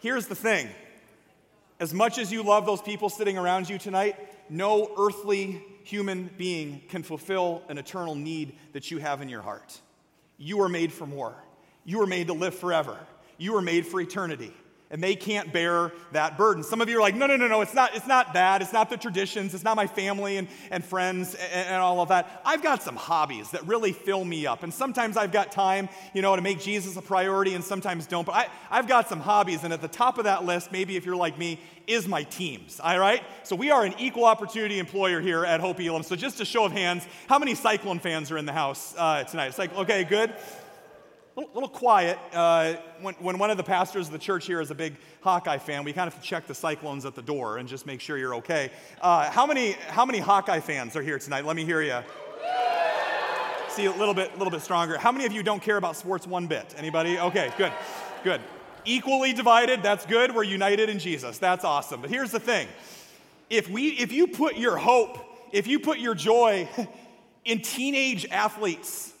Here's 0.00 0.26
the 0.26 0.34
thing 0.34 0.68
as 1.80 1.94
much 1.94 2.18
as 2.18 2.30
you 2.30 2.42
love 2.42 2.66
those 2.66 2.82
people 2.82 3.08
sitting 3.08 3.38
around 3.38 3.68
you 3.68 3.78
tonight, 3.78 4.16
no 4.52 4.92
earthly 4.98 5.64
human 5.84 6.30
being 6.36 6.82
can 6.88 7.02
fulfill 7.02 7.62
an 7.68 7.78
eternal 7.78 8.14
need 8.14 8.56
that 8.72 8.90
you 8.90 8.98
have 8.98 9.20
in 9.20 9.28
your 9.28 9.42
heart. 9.42 9.80
You 10.36 10.60
are 10.62 10.68
made 10.68 10.92
for 10.92 11.06
more. 11.06 11.34
You 11.84 12.00
are 12.02 12.06
made 12.06 12.28
to 12.28 12.32
live 12.32 12.54
forever. 12.54 12.96
You 13.38 13.56
are 13.56 13.62
made 13.62 13.86
for 13.86 14.00
eternity 14.00 14.52
and 14.92 15.02
they 15.02 15.16
can't 15.16 15.52
bear 15.54 15.90
that 16.12 16.36
burden. 16.36 16.62
Some 16.62 16.82
of 16.82 16.88
you 16.90 16.98
are 16.98 17.00
like, 17.00 17.14
no, 17.14 17.26
no, 17.26 17.36
no, 17.36 17.48
no, 17.48 17.62
it's 17.62 17.72
not, 17.72 17.96
it's 17.96 18.06
not 18.06 18.34
that. 18.34 18.60
It's 18.60 18.74
not 18.74 18.90
the 18.90 18.98
traditions. 18.98 19.54
It's 19.54 19.64
not 19.64 19.74
my 19.74 19.86
family 19.86 20.36
and, 20.36 20.46
and 20.70 20.84
friends 20.84 21.34
and, 21.34 21.68
and, 21.68 21.76
all 21.76 22.02
of 22.02 22.10
that. 22.10 22.42
I've 22.44 22.62
got 22.62 22.82
some 22.82 22.94
hobbies 22.94 23.50
that 23.52 23.66
really 23.66 23.92
fill 23.92 24.22
me 24.22 24.46
up. 24.46 24.62
And 24.62 24.72
sometimes 24.72 25.16
I've 25.16 25.32
got 25.32 25.50
time, 25.50 25.88
you 26.12 26.20
know, 26.20 26.36
to 26.36 26.42
make 26.42 26.60
Jesus 26.60 26.94
a 26.98 27.02
priority 27.02 27.54
and 27.54 27.64
sometimes 27.64 28.06
don't. 28.06 28.26
But 28.26 28.34
I, 28.34 28.48
I've 28.70 28.86
got 28.86 29.08
some 29.08 29.20
hobbies. 29.20 29.64
And 29.64 29.72
at 29.72 29.80
the 29.80 29.88
top 29.88 30.18
of 30.18 30.24
that 30.24 30.44
list, 30.44 30.70
maybe 30.70 30.96
if 30.96 31.06
you're 31.06 31.16
like 31.16 31.38
me, 31.38 31.58
is 31.86 32.06
my 32.06 32.24
teams. 32.24 32.78
All 32.78 32.98
right? 32.98 33.22
So 33.44 33.56
we 33.56 33.70
are 33.70 33.84
an 33.84 33.94
equal 33.98 34.26
opportunity 34.26 34.78
employer 34.78 35.22
here 35.22 35.44
at 35.46 35.60
Hope 35.60 35.80
Elam. 35.80 36.02
So 36.02 36.16
just 36.16 36.40
a 36.42 36.44
show 36.44 36.66
of 36.66 36.72
hands, 36.72 37.06
how 37.28 37.38
many 37.38 37.54
Cyclone 37.54 37.98
fans 37.98 38.30
are 38.30 38.36
in 38.36 38.44
the 38.44 38.52
house 38.52 38.94
uh, 38.98 39.24
tonight? 39.24 39.46
It's 39.46 39.58
like, 39.58 39.74
okay, 39.74 40.04
good 40.04 40.34
little, 41.36 41.50
little 41.54 41.68
quiet. 41.68 42.18
Uh, 42.32 42.74
when, 43.00 43.14
when 43.14 43.38
one 43.38 43.50
of 43.50 43.56
the 43.56 43.62
pastors 43.62 44.06
of 44.06 44.12
the 44.12 44.18
church 44.18 44.46
here 44.46 44.60
is 44.60 44.70
a 44.70 44.74
big 44.74 44.96
Hawkeye 45.22 45.58
fan, 45.58 45.84
we 45.84 45.92
kind 45.92 46.12
of 46.12 46.20
check 46.22 46.46
the 46.46 46.54
Cyclones 46.54 47.04
at 47.04 47.14
the 47.14 47.22
door 47.22 47.58
and 47.58 47.68
just 47.68 47.86
make 47.86 48.00
sure 48.00 48.18
you're 48.18 48.34
okay. 48.36 48.70
Uh, 49.00 49.30
how, 49.30 49.46
many, 49.46 49.72
how 49.88 50.04
many 50.04 50.18
Hawkeye 50.18 50.60
fans 50.60 50.96
are 50.96 51.02
here 51.02 51.18
tonight? 51.18 51.44
Let 51.44 51.56
me 51.56 51.64
hear 51.64 51.82
you. 51.82 52.00
See, 53.68 53.86
a 53.86 53.92
little 53.92 54.12
bit, 54.12 54.36
little 54.36 54.50
bit 54.50 54.60
stronger. 54.60 54.98
How 54.98 55.10
many 55.10 55.24
of 55.24 55.32
you 55.32 55.42
don't 55.42 55.62
care 55.62 55.78
about 55.78 55.96
sports 55.96 56.26
one 56.26 56.46
bit? 56.46 56.74
Anybody? 56.76 57.18
Okay, 57.18 57.50
good, 57.56 57.72
good. 58.22 58.42
Equally 58.84 59.32
divided, 59.32 59.82
that's 59.82 60.04
good. 60.04 60.34
We're 60.34 60.42
united 60.42 60.90
in 60.90 60.98
Jesus. 60.98 61.38
That's 61.38 61.64
awesome. 61.64 62.02
But 62.02 62.10
here's 62.10 62.30
the 62.30 62.40
thing 62.40 62.68
if, 63.48 63.70
we, 63.70 63.88
if 63.88 64.12
you 64.12 64.26
put 64.26 64.56
your 64.56 64.76
hope, 64.76 65.18
if 65.52 65.66
you 65.66 65.78
put 65.78 65.98
your 65.98 66.14
joy 66.14 66.68
in 67.46 67.62
teenage 67.62 68.26
athletes, 68.30 69.14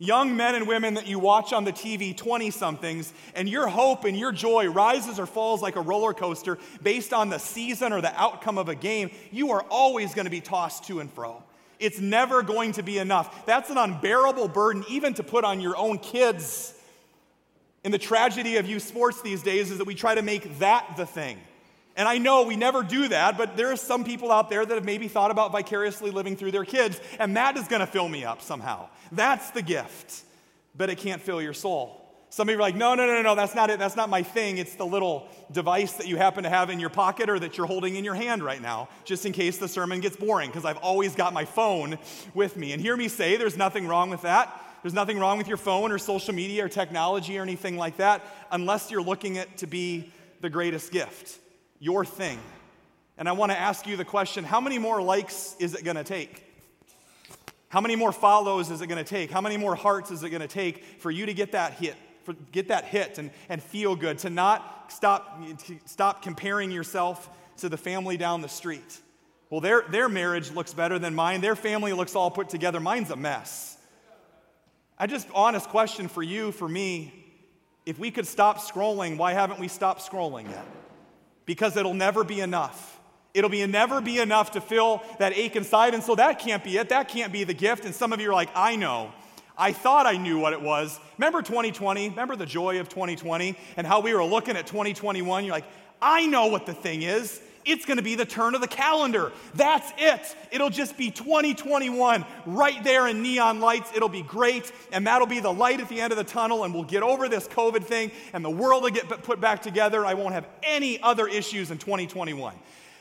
Young 0.00 0.36
men 0.36 0.54
and 0.54 0.68
women 0.68 0.94
that 0.94 1.08
you 1.08 1.18
watch 1.18 1.52
on 1.52 1.64
the 1.64 1.72
TV, 1.72 2.16
20 2.16 2.52
somethings, 2.52 3.12
and 3.34 3.48
your 3.48 3.66
hope 3.66 4.04
and 4.04 4.16
your 4.16 4.30
joy 4.30 4.68
rises 4.68 5.18
or 5.18 5.26
falls 5.26 5.60
like 5.60 5.74
a 5.74 5.80
roller 5.80 6.14
coaster 6.14 6.56
based 6.82 7.12
on 7.12 7.30
the 7.30 7.38
season 7.38 7.92
or 7.92 8.00
the 8.00 8.14
outcome 8.20 8.58
of 8.58 8.68
a 8.68 8.76
game, 8.76 9.10
you 9.32 9.50
are 9.50 9.62
always 9.70 10.14
going 10.14 10.26
to 10.26 10.30
be 10.30 10.40
tossed 10.40 10.84
to 10.84 11.00
and 11.00 11.12
fro. 11.12 11.42
It's 11.80 11.98
never 11.98 12.42
going 12.42 12.72
to 12.72 12.82
be 12.84 12.98
enough. 12.98 13.44
That's 13.44 13.70
an 13.70 13.78
unbearable 13.78 14.48
burden, 14.48 14.84
even 14.88 15.14
to 15.14 15.24
put 15.24 15.44
on 15.44 15.60
your 15.60 15.76
own 15.76 15.98
kids. 15.98 16.74
And 17.82 17.92
the 17.92 17.98
tragedy 17.98 18.56
of 18.56 18.68
youth 18.68 18.84
sports 18.84 19.20
these 19.20 19.42
days 19.42 19.72
is 19.72 19.78
that 19.78 19.86
we 19.86 19.96
try 19.96 20.14
to 20.14 20.22
make 20.22 20.60
that 20.60 20.94
the 20.96 21.06
thing. 21.06 21.40
And 21.98 22.06
I 22.06 22.18
know 22.18 22.44
we 22.44 22.54
never 22.54 22.84
do 22.84 23.08
that, 23.08 23.36
but 23.36 23.56
there 23.56 23.72
are 23.72 23.76
some 23.76 24.04
people 24.04 24.30
out 24.30 24.50
there 24.50 24.64
that 24.64 24.72
have 24.72 24.84
maybe 24.84 25.08
thought 25.08 25.32
about 25.32 25.50
vicariously 25.50 26.12
living 26.12 26.36
through 26.36 26.52
their 26.52 26.64
kids, 26.64 27.00
and 27.18 27.36
that 27.36 27.56
is 27.56 27.66
going 27.66 27.80
to 27.80 27.88
fill 27.88 28.08
me 28.08 28.24
up 28.24 28.40
somehow. 28.40 28.88
That's 29.10 29.50
the 29.50 29.62
gift, 29.62 30.22
but 30.76 30.90
it 30.90 30.98
can't 30.98 31.20
fill 31.20 31.42
your 31.42 31.52
soul. 31.52 32.00
Some 32.30 32.48
you 32.50 32.54
are 32.54 32.60
like, 32.60 32.76
no, 32.76 32.94
no, 32.94 33.04
no, 33.04 33.20
no, 33.20 33.34
that's 33.34 33.56
not 33.56 33.68
it. 33.68 33.80
That's 33.80 33.96
not 33.96 34.10
my 34.10 34.22
thing. 34.22 34.58
It's 34.58 34.76
the 34.76 34.86
little 34.86 35.26
device 35.50 35.94
that 35.94 36.06
you 36.06 36.16
happen 36.16 36.44
to 36.44 36.50
have 36.50 36.70
in 36.70 36.78
your 36.78 36.90
pocket 36.90 37.28
or 37.28 37.36
that 37.40 37.58
you're 37.58 37.66
holding 37.66 37.96
in 37.96 38.04
your 38.04 38.14
hand 38.14 38.44
right 38.44 38.62
now, 38.62 38.88
just 39.04 39.26
in 39.26 39.32
case 39.32 39.58
the 39.58 39.66
sermon 39.66 39.98
gets 39.98 40.16
boring, 40.16 40.50
because 40.50 40.64
I've 40.64 40.76
always 40.76 41.16
got 41.16 41.32
my 41.32 41.46
phone 41.46 41.98
with 42.32 42.56
me. 42.56 42.72
And 42.72 42.80
hear 42.80 42.96
me 42.96 43.08
say, 43.08 43.36
there's 43.36 43.56
nothing 43.56 43.88
wrong 43.88 44.08
with 44.08 44.22
that. 44.22 44.54
There's 44.82 44.94
nothing 44.94 45.18
wrong 45.18 45.36
with 45.36 45.48
your 45.48 45.56
phone 45.56 45.90
or 45.90 45.98
social 45.98 46.32
media 46.32 46.66
or 46.66 46.68
technology 46.68 47.38
or 47.38 47.42
anything 47.42 47.76
like 47.76 47.96
that, 47.96 48.24
unless 48.52 48.88
you're 48.88 49.02
looking 49.02 49.34
it 49.34 49.56
to 49.58 49.66
be 49.66 50.12
the 50.42 50.50
greatest 50.50 50.92
gift 50.92 51.40
your 51.78 52.04
thing. 52.04 52.38
And 53.16 53.28
I 53.28 53.32
want 53.32 53.52
to 53.52 53.58
ask 53.58 53.86
you 53.86 53.96
the 53.96 54.04
question 54.04 54.44
how 54.44 54.60
many 54.60 54.78
more 54.78 55.02
likes 55.02 55.56
is 55.58 55.74
it 55.74 55.84
going 55.84 55.96
to 55.96 56.04
take? 56.04 56.44
How 57.68 57.80
many 57.80 57.96
more 57.96 58.12
follows 58.12 58.70
is 58.70 58.80
it 58.80 58.86
going 58.86 59.02
to 59.02 59.08
take? 59.08 59.30
How 59.30 59.40
many 59.40 59.56
more 59.56 59.74
hearts 59.74 60.10
is 60.10 60.22
it 60.22 60.30
going 60.30 60.40
to 60.40 60.48
take 60.48 60.84
for 61.00 61.10
you 61.10 61.26
to 61.26 61.34
get 61.34 61.52
that 61.52 61.74
hit, 61.74 61.96
for, 62.24 62.32
get 62.52 62.68
that 62.68 62.84
hit 62.84 63.18
and, 63.18 63.30
and 63.48 63.62
feel 63.62 63.94
good, 63.94 64.18
to 64.18 64.30
not 64.30 64.90
stop, 64.90 65.42
to 65.66 65.78
stop 65.84 66.22
comparing 66.22 66.70
yourself 66.70 67.28
to 67.58 67.68
the 67.68 67.76
family 67.76 68.16
down 68.16 68.40
the 68.40 68.48
street? 68.48 69.00
Well, 69.50 69.60
their, 69.60 69.82
their 69.90 70.08
marriage 70.08 70.50
looks 70.50 70.72
better 70.72 70.98
than 70.98 71.14
mine. 71.14 71.40
Their 71.40 71.56
family 71.56 71.92
looks 71.92 72.14
all 72.14 72.30
put 72.30 72.48
together. 72.48 72.80
Mine's 72.80 73.10
a 73.10 73.16
mess. 73.16 73.76
I 74.98 75.06
just, 75.06 75.28
honest 75.34 75.68
question 75.68 76.08
for 76.08 76.22
you, 76.22 76.52
for 76.52 76.68
me. 76.68 77.12
If 77.86 77.98
we 77.98 78.10
could 78.10 78.26
stop 78.26 78.58
scrolling, 78.58 79.16
why 79.16 79.32
haven't 79.32 79.60
we 79.60 79.68
stopped 79.68 80.02
scrolling 80.02 80.50
yet? 80.50 80.66
Because 81.48 81.78
it'll 81.78 81.94
never 81.94 82.24
be 82.24 82.40
enough. 82.42 83.00
It'll 83.32 83.48
be 83.48 83.66
never 83.66 84.02
be 84.02 84.18
enough 84.18 84.50
to 84.50 84.60
fill 84.60 85.02
that 85.18 85.32
ache 85.32 85.56
inside. 85.56 85.94
And 85.94 86.02
so 86.02 86.14
that 86.14 86.40
can't 86.40 86.62
be 86.62 86.76
it. 86.76 86.90
That 86.90 87.08
can't 87.08 87.32
be 87.32 87.42
the 87.44 87.54
gift. 87.54 87.86
And 87.86 87.94
some 87.94 88.12
of 88.12 88.20
you 88.20 88.28
are 88.28 88.34
like, 88.34 88.50
I 88.54 88.76
know. 88.76 89.12
I 89.56 89.72
thought 89.72 90.04
I 90.04 90.18
knew 90.18 90.38
what 90.38 90.52
it 90.52 90.60
was. 90.60 91.00
Remember 91.16 91.40
2020? 91.40 92.10
Remember 92.10 92.36
the 92.36 92.44
joy 92.44 92.80
of 92.80 92.90
2020 92.90 93.56
and 93.78 93.86
how 93.86 94.00
we 94.00 94.12
were 94.12 94.22
looking 94.22 94.58
at 94.58 94.66
2021? 94.66 95.46
You're 95.46 95.54
like, 95.54 95.64
I 96.02 96.26
know 96.26 96.48
what 96.48 96.66
the 96.66 96.74
thing 96.74 97.00
is. 97.00 97.40
It's 97.68 97.84
going 97.84 97.98
to 97.98 98.02
be 98.02 98.14
the 98.14 98.24
turn 98.24 98.54
of 98.54 98.62
the 98.62 98.66
calendar. 98.66 99.30
That's 99.54 99.92
it. 99.98 100.34
It'll 100.50 100.70
just 100.70 100.96
be 100.96 101.10
2021 101.10 102.24
right 102.46 102.82
there 102.82 103.06
in 103.06 103.22
neon 103.22 103.60
lights. 103.60 103.92
It'll 103.94 104.08
be 104.08 104.22
great. 104.22 104.72
And 104.90 105.06
that'll 105.06 105.26
be 105.26 105.40
the 105.40 105.52
light 105.52 105.78
at 105.80 105.90
the 105.90 106.00
end 106.00 106.10
of 106.10 106.16
the 106.16 106.24
tunnel. 106.24 106.64
And 106.64 106.72
we'll 106.72 106.84
get 106.84 107.02
over 107.02 107.28
this 107.28 107.46
COVID 107.46 107.84
thing 107.84 108.10
and 108.32 108.42
the 108.42 108.48
world 108.48 108.84
will 108.84 108.90
get 108.90 109.06
put 109.22 109.38
back 109.38 109.60
together. 109.60 110.06
I 110.06 110.14
won't 110.14 110.32
have 110.32 110.48
any 110.62 110.98
other 111.02 111.28
issues 111.28 111.70
in 111.70 111.76
2021. 111.76 112.54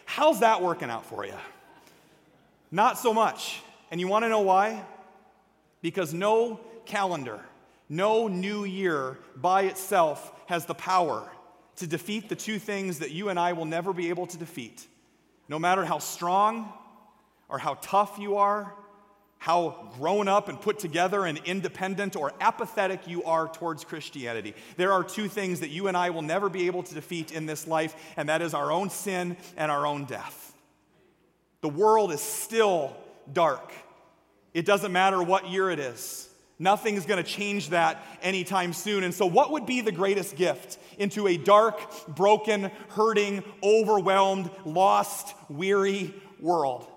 How's 0.04 0.42
that 0.42 0.62
working 0.62 0.90
out 0.90 1.06
for 1.06 1.26
you? 1.26 1.34
Not 2.70 2.98
so 2.98 3.14
much. 3.14 3.62
And 3.90 4.02
you 4.02 4.10
want 4.10 4.26
to 4.26 4.30
know 4.30 4.42
why? 4.42 4.84
Because 5.82 6.14
no 6.14 6.60
calendar, 6.86 7.40
no 7.88 8.28
new 8.28 8.66
year 8.66 9.18
by 9.38 9.62
itself 9.64 10.34
has 10.48 10.66
the 10.66 10.76
power 10.76 11.32
to 11.78 11.88
defeat 11.88 12.30
the 12.30 12.36
two 12.36 12.60
things 12.60 13.00
that 13.00 13.12
you 13.12 13.30
and 13.30 13.40
I 13.40 13.54
will 13.54 13.66
never 13.66 13.94
be 13.94 14.10
able 14.10 14.28
to 14.28 14.38
defeat. 14.38 14.86
No 15.48 15.58
matter 15.58 15.86
how 15.86 16.00
strong 16.00 16.72
or 17.50 17.60
how 17.60 17.76
tough 17.82 18.18
you 18.20 18.38
are, 18.38 18.74
how 19.40 19.92
grown 19.98 20.28
up 20.28 20.50
and 20.50 20.60
put 20.60 20.80
together 20.80 21.26
and 21.26 21.40
independent 21.46 22.16
or 22.16 22.34
apathetic 22.42 23.08
you 23.08 23.24
are 23.24 23.48
towards 23.48 23.84
Christianity. 23.84 24.56
There 24.78 24.92
are 24.92 25.04
two 25.04 25.28
things 25.28 25.60
that 25.60 25.70
you 25.70 25.88
and 25.88 25.96
I 25.96 26.10
will 26.10 26.24
never 26.24 26.50
be 26.50 26.66
able 26.68 26.84
to 26.84 26.94
defeat 26.94 27.32
in 27.32 27.46
this 27.46 27.68
life, 27.68 27.96
and 28.18 28.30
that 28.30 28.42
is 28.42 28.54
our 28.54 28.72
own 28.72 28.90
sin 28.90 29.38
and 29.56 29.72
our 29.72 29.86
own 29.86 30.06
death. 30.06 30.56
The 31.62 31.70
world 31.70 32.12
is 32.12 32.22
still 32.22 32.98
dark. 33.32 33.72
It 34.54 34.66
doesn't 34.66 34.92
matter 34.92 35.22
what 35.22 35.50
year 35.50 35.70
it 35.70 35.80
is. 35.80 36.27
Nothing's 36.60 37.06
going 37.06 37.24
to 37.24 37.30
change 37.30 37.70
that 37.70 38.04
anytime 38.22 38.74
soon. 38.74 39.04
And 39.04 39.14
so, 39.14 39.26
what 39.28 39.52
would 39.52 39.66
be 39.66 39.82
the 39.82 39.92
greatest 39.92 40.36
gift 40.36 40.80
into 40.98 41.28
a 41.28 41.38
dark, 41.38 41.80
broken, 42.08 42.72
hurting, 42.90 43.44
overwhelmed, 43.62 44.50
lost, 44.66 45.36
weary 45.50 46.14
world? 46.40 46.88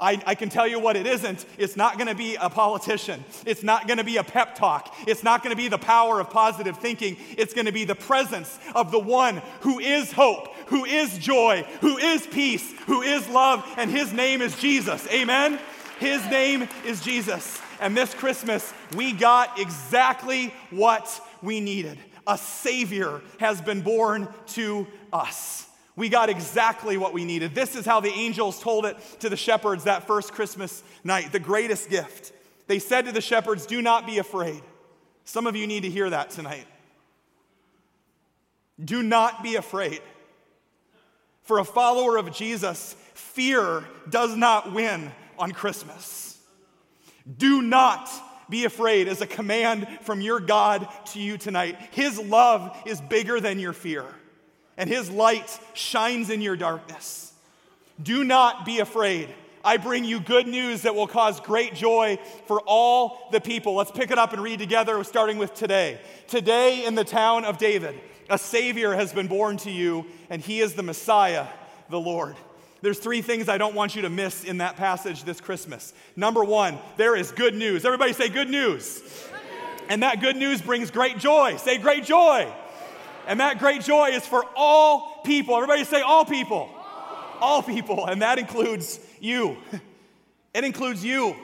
I, 0.00 0.22
I, 0.26 0.34
can 0.36 0.48
tell 0.48 0.66
you 0.66 0.78
what 0.78 0.96
it 0.96 1.06
isn't. 1.06 1.44
It's 1.56 1.76
not 1.76 1.98
going 1.98 2.06
to 2.06 2.14
be 2.14 2.36
a 2.36 2.48
politician. 2.48 3.24
It's 3.44 3.64
not 3.64 3.88
going 3.88 3.98
to 3.98 4.04
be 4.04 4.18
a 4.18 4.22
pep 4.22 4.54
talk. 4.54 4.94
It's 5.08 5.24
not 5.24 5.42
going 5.42 5.50
to 5.50 5.56
be 5.56 5.68
the 5.68 5.78
power 5.78 6.20
of 6.20 6.30
positive 6.30 6.78
thinking. 6.78 7.16
It's 7.36 7.52
going 7.52 7.66
to 7.66 7.72
be 7.72 7.84
the 7.84 7.96
presence 7.96 8.56
of 8.76 8.92
the 8.92 9.00
one 9.00 9.42
who 9.62 9.80
is 9.80 10.12
hope, 10.12 10.54
who 10.66 10.84
is 10.84 11.18
joy, 11.18 11.66
who 11.80 11.96
is 11.98 12.24
peace, 12.28 12.70
who 12.86 13.02
is 13.02 13.28
love, 13.28 13.66
and 13.76 13.90
his 13.90 14.12
name 14.12 14.40
is 14.40 14.56
Jesus. 14.60 15.04
Amen? 15.10 15.58
His 15.98 16.24
name 16.26 16.68
is 16.84 17.00
Jesus. 17.00 17.60
And 17.80 17.96
this 17.96 18.14
Christmas, 18.14 18.72
we 18.96 19.12
got 19.12 19.58
exactly 19.58 20.52
what 20.70 21.08
we 21.42 21.60
needed. 21.60 21.98
A 22.26 22.36
Savior 22.36 23.22
has 23.38 23.60
been 23.60 23.80
born 23.80 24.28
to 24.48 24.86
us. 25.12 25.66
We 25.96 26.08
got 26.08 26.28
exactly 26.28 26.96
what 26.96 27.12
we 27.12 27.24
needed. 27.24 27.54
This 27.54 27.74
is 27.74 27.84
how 27.84 28.00
the 28.00 28.10
angels 28.10 28.60
told 28.60 28.86
it 28.86 28.96
to 29.20 29.28
the 29.28 29.36
shepherds 29.36 29.84
that 29.84 30.06
first 30.06 30.32
Christmas 30.32 30.82
night, 31.02 31.32
the 31.32 31.40
greatest 31.40 31.90
gift. 31.90 32.32
They 32.68 32.78
said 32.78 33.06
to 33.06 33.12
the 33.12 33.20
shepherds, 33.20 33.66
Do 33.66 33.82
not 33.82 34.06
be 34.06 34.18
afraid. 34.18 34.62
Some 35.24 35.46
of 35.46 35.56
you 35.56 35.66
need 35.66 35.82
to 35.82 35.90
hear 35.90 36.08
that 36.08 36.30
tonight. 36.30 36.66
Do 38.82 39.02
not 39.02 39.42
be 39.42 39.56
afraid. 39.56 40.00
For 41.42 41.58
a 41.58 41.64
follower 41.64 42.16
of 42.16 42.32
Jesus, 42.32 42.94
fear 43.14 43.84
does 44.08 44.36
not 44.36 44.72
win 44.72 45.10
on 45.38 45.52
Christmas. 45.52 46.27
Do 47.36 47.60
not 47.62 48.10
be 48.48 48.64
afraid 48.64 49.08
is 49.08 49.20
a 49.20 49.26
command 49.26 49.86
from 50.02 50.20
your 50.20 50.40
God 50.40 50.88
to 51.06 51.20
you 51.20 51.36
tonight. 51.36 51.76
His 51.90 52.18
love 52.18 52.76
is 52.86 53.00
bigger 53.00 53.40
than 53.40 53.58
your 53.58 53.72
fear, 53.72 54.04
and 54.76 54.88
His 54.88 55.10
light 55.10 55.58
shines 55.74 56.30
in 56.30 56.40
your 56.40 56.56
darkness. 56.56 57.32
Do 58.02 58.24
not 58.24 58.64
be 58.64 58.78
afraid. 58.78 59.28
I 59.64 59.76
bring 59.76 60.04
you 60.04 60.20
good 60.20 60.46
news 60.46 60.82
that 60.82 60.94
will 60.94 61.08
cause 61.08 61.40
great 61.40 61.74
joy 61.74 62.18
for 62.46 62.62
all 62.64 63.28
the 63.32 63.40
people. 63.40 63.74
Let's 63.74 63.90
pick 63.90 64.10
it 64.10 64.18
up 64.18 64.32
and 64.32 64.42
read 64.42 64.60
together, 64.60 65.02
starting 65.04 65.36
with 65.36 65.52
today. 65.52 66.00
Today, 66.28 66.86
in 66.86 66.94
the 66.94 67.04
town 67.04 67.44
of 67.44 67.58
David, 67.58 67.98
a 68.30 68.38
Savior 68.38 68.94
has 68.94 69.12
been 69.12 69.26
born 69.26 69.56
to 69.58 69.70
you, 69.70 70.06
and 70.30 70.40
He 70.40 70.60
is 70.60 70.74
the 70.74 70.82
Messiah, 70.82 71.46
the 71.90 72.00
Lord. 72.00 72.36
There's 72.80 72.98
three 72.98 73.22
things 73.22 73.48
I 73.48 73.58
don't 73.58 73.74
want 73.74 73.96
you 73.96 74.02
to 74.02 74.10
miss 74.10 74.44
in 74.44 74.58
that 74.58 74.76
passage 74.76 75.24
this 75.24 75.40
Christmas. 75.40 75.92
Number 76.14 76.44
one, 76.44 76.78
there 76.96 77.16
is 77.16 77.32
good 77.32 77.54
news. 77.54 77.84
Everybody 77.84 78.12
say 78.12 78.28
good 78.28 78.48
news. 78.48 79.02
And 79.88 80.02
that 80.02 80.20
good 80.20 80.36
news 80.36 80.60
brings 80.60 80.90
great 80.90 81.18
joy. 81.18 81.56
Say 81.56 81.78
great 81.78 82.04
joy. 82.04 82.46
And 83.26 83.40
that 83.40 83.58
great 83.58 83.82
joy 83.82 84.10
is 84.10 84.26
for 84.26 84.44
all 84.54 85.20
people. 85.24 85.56
Everybody 85.56 85.84
say 85.84 86.02
all 86.02 86.24
people. 86.24 86.70
All 87.40 87.62
people. 87.62 88.06
And 88.06 88.22
that 88.22 88.38
includes 88.38 89.00
you. 89.20 89.56
It 90.54 90.64
includes 90.64 91.04
you. 91.04 91.36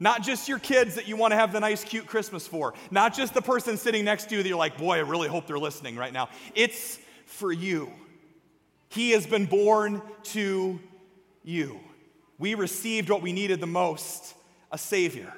Not 0.00 0.22
just 0.22 0.48
your 0.48 0.58
kids 0.58 0.94
that 0.94 1.08
you 1.08 1.16
want 1.16 1.32
to 1.32 1.36
have 1.36 1.52
the 1.52 1.60
nice, 1.60 1.82
cute 1.82 2.06
Christmas 2.06 2.46
for. 2.46 2.74
Not 2.90 3.14
just 3.14 3.34
the 3.34 3.42
person 3.42 3.76
sitting 3.76 4.04
next 4.04 4.28
to 4.28 4.36
you 4.36 4.42
that 4.42 4.48
you're 4.48 4.58
like, 4.58 4.78
boy, 4.78 4.96
I 4.96 5.00
really 5.00 5.28
hope 5.28 5.46
they're 5.46 5.58
listening 5.58 5.96
right 5.96 6.12
now. 6.12 6.28
It's 6.54 6.98
for 7.26 7.50
you. 7.50 7.90
He 8.88 9.10
has 9.10 9.26
been 9.26 9.46
born 9.46 10.02
to 10.24 10.80
you. 11.42 11.80
We 12.38 12.54
received 12.54 13.10
what 13.10 13.22
we 13.22 13.32
needed 13.32 13.60
the 13.60 13.66
most 13.66 14.34
a 14.70 14.78
Savior. 14.78 15.32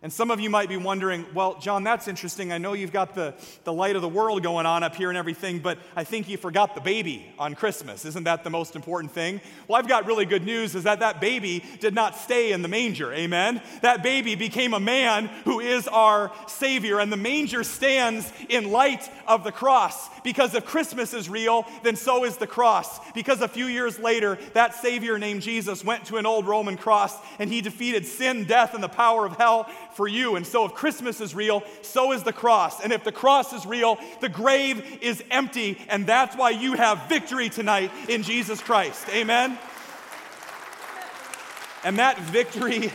And 0.00 0.12
some 0.12 0.30
of 0.30 0.38
you 0.38 0.48
might 0.48 0.68
be 0.68 0.76
wondering, 0.76 1.26
well, 1.34 1.58
John, 1.58 1.82
that's 1.82 2.06
interesting. 2.06 2.52
I 2.52 2.58
know 2.58 2.72
you've 2.72 2.92
got 2.92 3.16
the, 3.16 3.34
the 3.64 3.72
light 3.72 3.96
of 3.96 4.02
the 4.02 4.08
world 4.08 4.44
going 4.44 4.64
on 4.64 4.84
up 4.84 4.94
here 4.94 5.08
and 5.08 5.18
everything, 5.18 5.58
but 5.58 5.76
I 5.96 6.04
think 6.04 6.28
you 6.28 6.36
forgot 6.36 6.76
the 6.76 6.80
baby 6.80 7.26
on 7.36 7.56
Christmas. 7.56 8.04
Isn't 8.04 8.22
that 8.22 8.44
the 8.44 8.50
most 8.50 8.76
important 8.76 9.10
thing? 9.10 9.40
Well, 9.66 9.76
I've 9.76 9.88
got 9.88 10.06
really 10.06 10.24
good 10.24 10.44
news 10.44 10.76
is 10.76 10.84
that 10.84 11.00
that 11.00 11.20
baby 11.20 11.64
did 11.80 11.96
not 11.96 12.14
stay 12.14 12.52
in 12.52 12.62
the 12.62 12.68
manger. 12.68 13.12
Amen? 13.12 13.60
That 13.82 14.04
baby 14.04 14.36
became 14.36 14.72
a 14.72 14.78
man 14.78 15.26
who 15.44 15.58
is 15.58 15.88
our 15.88 16.30
Savior, 16.46 17.00
and 17.00 17.10
the 17.10 17.16
manger 17.16 17.64
stands 17.64 18.32
in 18.48 18.70
light 18.70 19.10
of 19.26 19.42
the 19.42 19.52
cross. 19.52 20.08
Because 20.28 20.54
if 20.54 20.66
Christmas 20.66 21.14
is 21.14 21.30
real, 21.30 21.66
then 21.82 21.96
so 21.96 22.26
is 22.26 22.36
the 22.36 22.46
cross. 22.46 23.00
Because 23.14 23.40
a 23.40 23.48
few 23.48 23.64
years 23.64 23.98
later, 23.98 24.36
that 24.52 24.74
Savior 24.74 25.18
named 25.18 25.40
Jesus 25.40 25.82
went 25.82 26.04
to 26.04 26.18
an 26.18 26.26
old 26.26 26.46
Roman 26.46 26.76
cross 26.76 27.16
and 27.38 27.50
he 27.50 27.62
defeated 27.62 28.04
sin, 28.04 28.44
death, 28.44 28.74
and 28.74 28.82
the 28.82 28.90
power 28.90 29.24
of 29.24 29.38
hell 29.38 29.64
for 29.94 30.06
you. 30.06 30.36
And 30.36 30.46
so, 30.46 30.66
if 30.66 30.74
Christmas 30.74 31.22
is 31.22 31.34
real, 31.34 31.62
so 31.80 32.12
is 32.12 32.24
the 32.24 32.32
cross. 32.34 32.82
And 32.82 32.92
if 32.92 33.04
the 33.04 33.10
cross 33.10 33.54
is 33.54 33.64
real, 33.64 33.96
the 34.20 34.28
grave 34.28 34.98
is 35.00 35.24
empty. 35.30 35.78
And 35.88 36.06
that's 36.06 36.36
why 36.36 36.50
you 36.50 36.74
have 36.74 37.08
victory 37.08 37.48
tonight 37.48 37.90
in 38.06 38.22
Jesus 38.22 38.60
Christ. 38.60 39.08
Amen? 39.08 39.58
And 41.84 41.98
that 42.00 42.20
victory, 42.20 42.92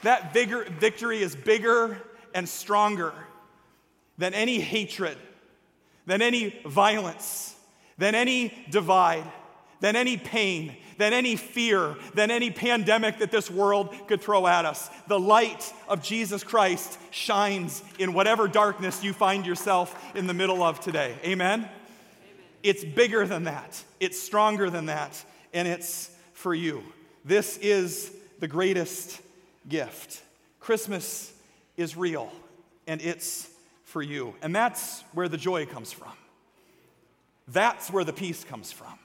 that 0.00 0.32
vigor, 0.32 0.64
victory 0.64 1.20
is 1.20 1.36
bigger 1.36 2.00
and 2.34 2.48
stronger 2.48 3.12
than 4.16 4.32
any 4.32 4.60
hatred, 4.60 5.18
than 6.06 6.22
any 6.22 6.60
violence, 6.66 7.54
than 7.98 8.14
any 8.14 8.52
divide, 8.70 9.24
than 9.80 9.96
any 9.96 10.16
pain, 10.16 10.76
than 10.98 11.12
any 11.12 11.36
fear, 11.36 11.96
than 12.14 12.30
any 12.30 12.50
pandemic 12.50 13.18
that 13.18 13.30
this 13.30 13.50
world 13.50 13.94
could 14.06 14.20
throw 14.20 14.46
at 14.46 14.64
us. 14.64 14.90
The 15.08 15.18
light 15.18 15.72
of 15.88 16.02
Jesus 16.02 16.44
Christ 16.44 16.98
shines 17.10 17.82
in 17.98 18.12
whatever 18.12 18.46
darkness 18.46 19.02
you 19.02 19.12
find 19.12 19.46
yourself 19.46 20.14
in 20.14 20.26
the 20.26 20.34
middle 20.34 20.62
of 20.62 20.80
today. 20.80 21.14
Amen? 21.24 21.60
Amen? 21.60 21.70
It's 22.62 22.84
bigger 22.84 23.26
than 23.26 23.44
that, 23.44 23.82
it's 23.98 24.20
stronger 24.20 24.68
than 24.68 24.86
that, 24.86 25.24
and 25.54 25.66
it's 25.66 26.10
for 26.34 26.54
you. 26.54 26.82
This 27.24 27.56
is 27.58 28.12
the 28.38 28.48
greatest 28.48 29.20
gift. 29.68 30.22
Christmas 30.58 31.32
is 31.76 31.96
real, 31.96 32.30
and 32.86 33.00
it's 33.00 33.48
for 33.90 34.02
you. 34.02 34.34
And 34.40 34.54
that's 34.54 35.02
where 35.12 35.28
the 35.28 35.36
joy 35.36 35.66
comes 35.66 35.92
from. 35.92 36.12
That's 37.48 37.90
where 37.90 38.04
the 38.04 38.12
peace 38.12 38.44
comes 38.44 38.70
from. 38.70 38.98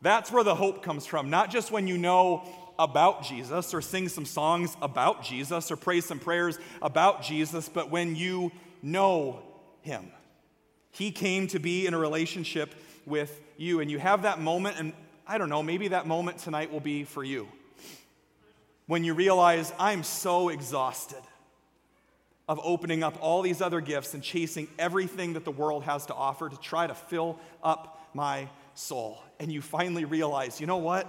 That's 0.00 0.30
where 0.30 0.44
the 0.44 0.54
hope 0.54 0.82
comes 0.82 1.06
from, 1.06 1.28
not 1.28 1.50
just 1.50 1.72
when 1.72 1.88
you 1.88 1.98
know 1.98 2.48
about 2.78 3.24
Jesus 3.24 3.74
or 3.74 3.82
sing 3.82 4.08
some 4.08 4.24
songs 4.24 4.76
about 4.80 5.24
Jesus 5.24 5.72
or 5.72 5.76
pray 5.76 6.00
some 6.00 6.20
prayers 6.20 6.56
about 6.80 7.22
Jesus, 7.22 7.68
but 7.68 7.90
when 7.90 8.14
you 8.14 8.52
know 8.80 9.42
Him. 9.82 10.12
He 10.92 11.10
came 11.10 11.48
to 11.48 11.58
be 11.58 11.86
in 11.86 11.94
a 11.94 11.98
relationship 11.98 12.72
with 13.04 13.40
you, 13.56 13.80
and 13.80 13.90
you 13.90 13.98
have 13.98 14.22
that 14.22 14.40
moment, 14.40 14.76
and 14.78 14.92
I 15.26 15.38
don't 15.38 15.48
know, 15.48 15.64
maybe 15.64 15.88
that 15.88 16.06
moment 16.06 16.38
tonight 16.38 16.72
will 16.72 16.80
be 16.80 17.02
for 17.02 17.24
you. 17.24 17.48
When 18.86 19.02
you 19.02 19.14
realize, 19.14 19.72
I'm 19.80 20.04
so 20.04 20.48
exhausted 20.48 21.22
of 22.48 22.58
opening 22.62 23.02
up 23.02 23.18
all 23.20 23.42
these 23.42 23.60
other 23.60 23.80
gifts 23.80 24.14
and 24.14 24.22
chasing 24.22 24.68
everything 24.78 25.34
that 25.34 25.44
the 25.44 25.50
world 25.50 25.84
has 25.84 26.06
to 26.06 26.14
offer 26.14 26.48
to 26.48 26.56
try 26.56 26.86
to 26.86 26.94
fill 26.94 27.38
up 27.62 28.08
my 28.14 28.48
soul. 28.74 29.22
And 29.38 29.52
you 29.52 29.60
finally 29.60 30.04
realize, 30.04 30.60
you 30.60 30.66
know 30.66 30.78
what? 30.78 31.06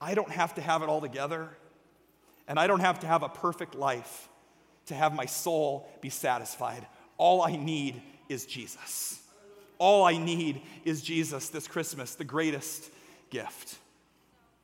I 0.00 0.14
don't 0.14 0.30
have 0.30 0.54
to 0.56 0.60
have 0.60 0.82
it 0.82 0.88
all 0.88 1.00
together, 1.00 1.48
and 2.46 2.58
I 2.58 2.66
don't 2.66 2.80
have 2.80 3.00
to 3.00 3.06
have 3.06 3.22
a 3.22 3.28
perfect 3.28 3.74
life 3.74 4.28
to 4.86 4.94
have 4.94 5.14
my 5.14 5.26
soul 5.26 5.88
be 6.00 6.10
satisfied. 6.10 6.86
All 7.16 7.42
I 7.42 7.56
need 7.56 8.02
is 8.28 8.44
Jesus. 8.44 9.20
All 9.78 10.04
I 10.04 10.18
need 10.18 10.62
is 10.84 11.02
Jesus 11.02 11.48
this 11.48 11.66
Christmas, 11.66 12.14
the 12.14 12.24
greatest 12.24 12.90
gift. 13.30 13.78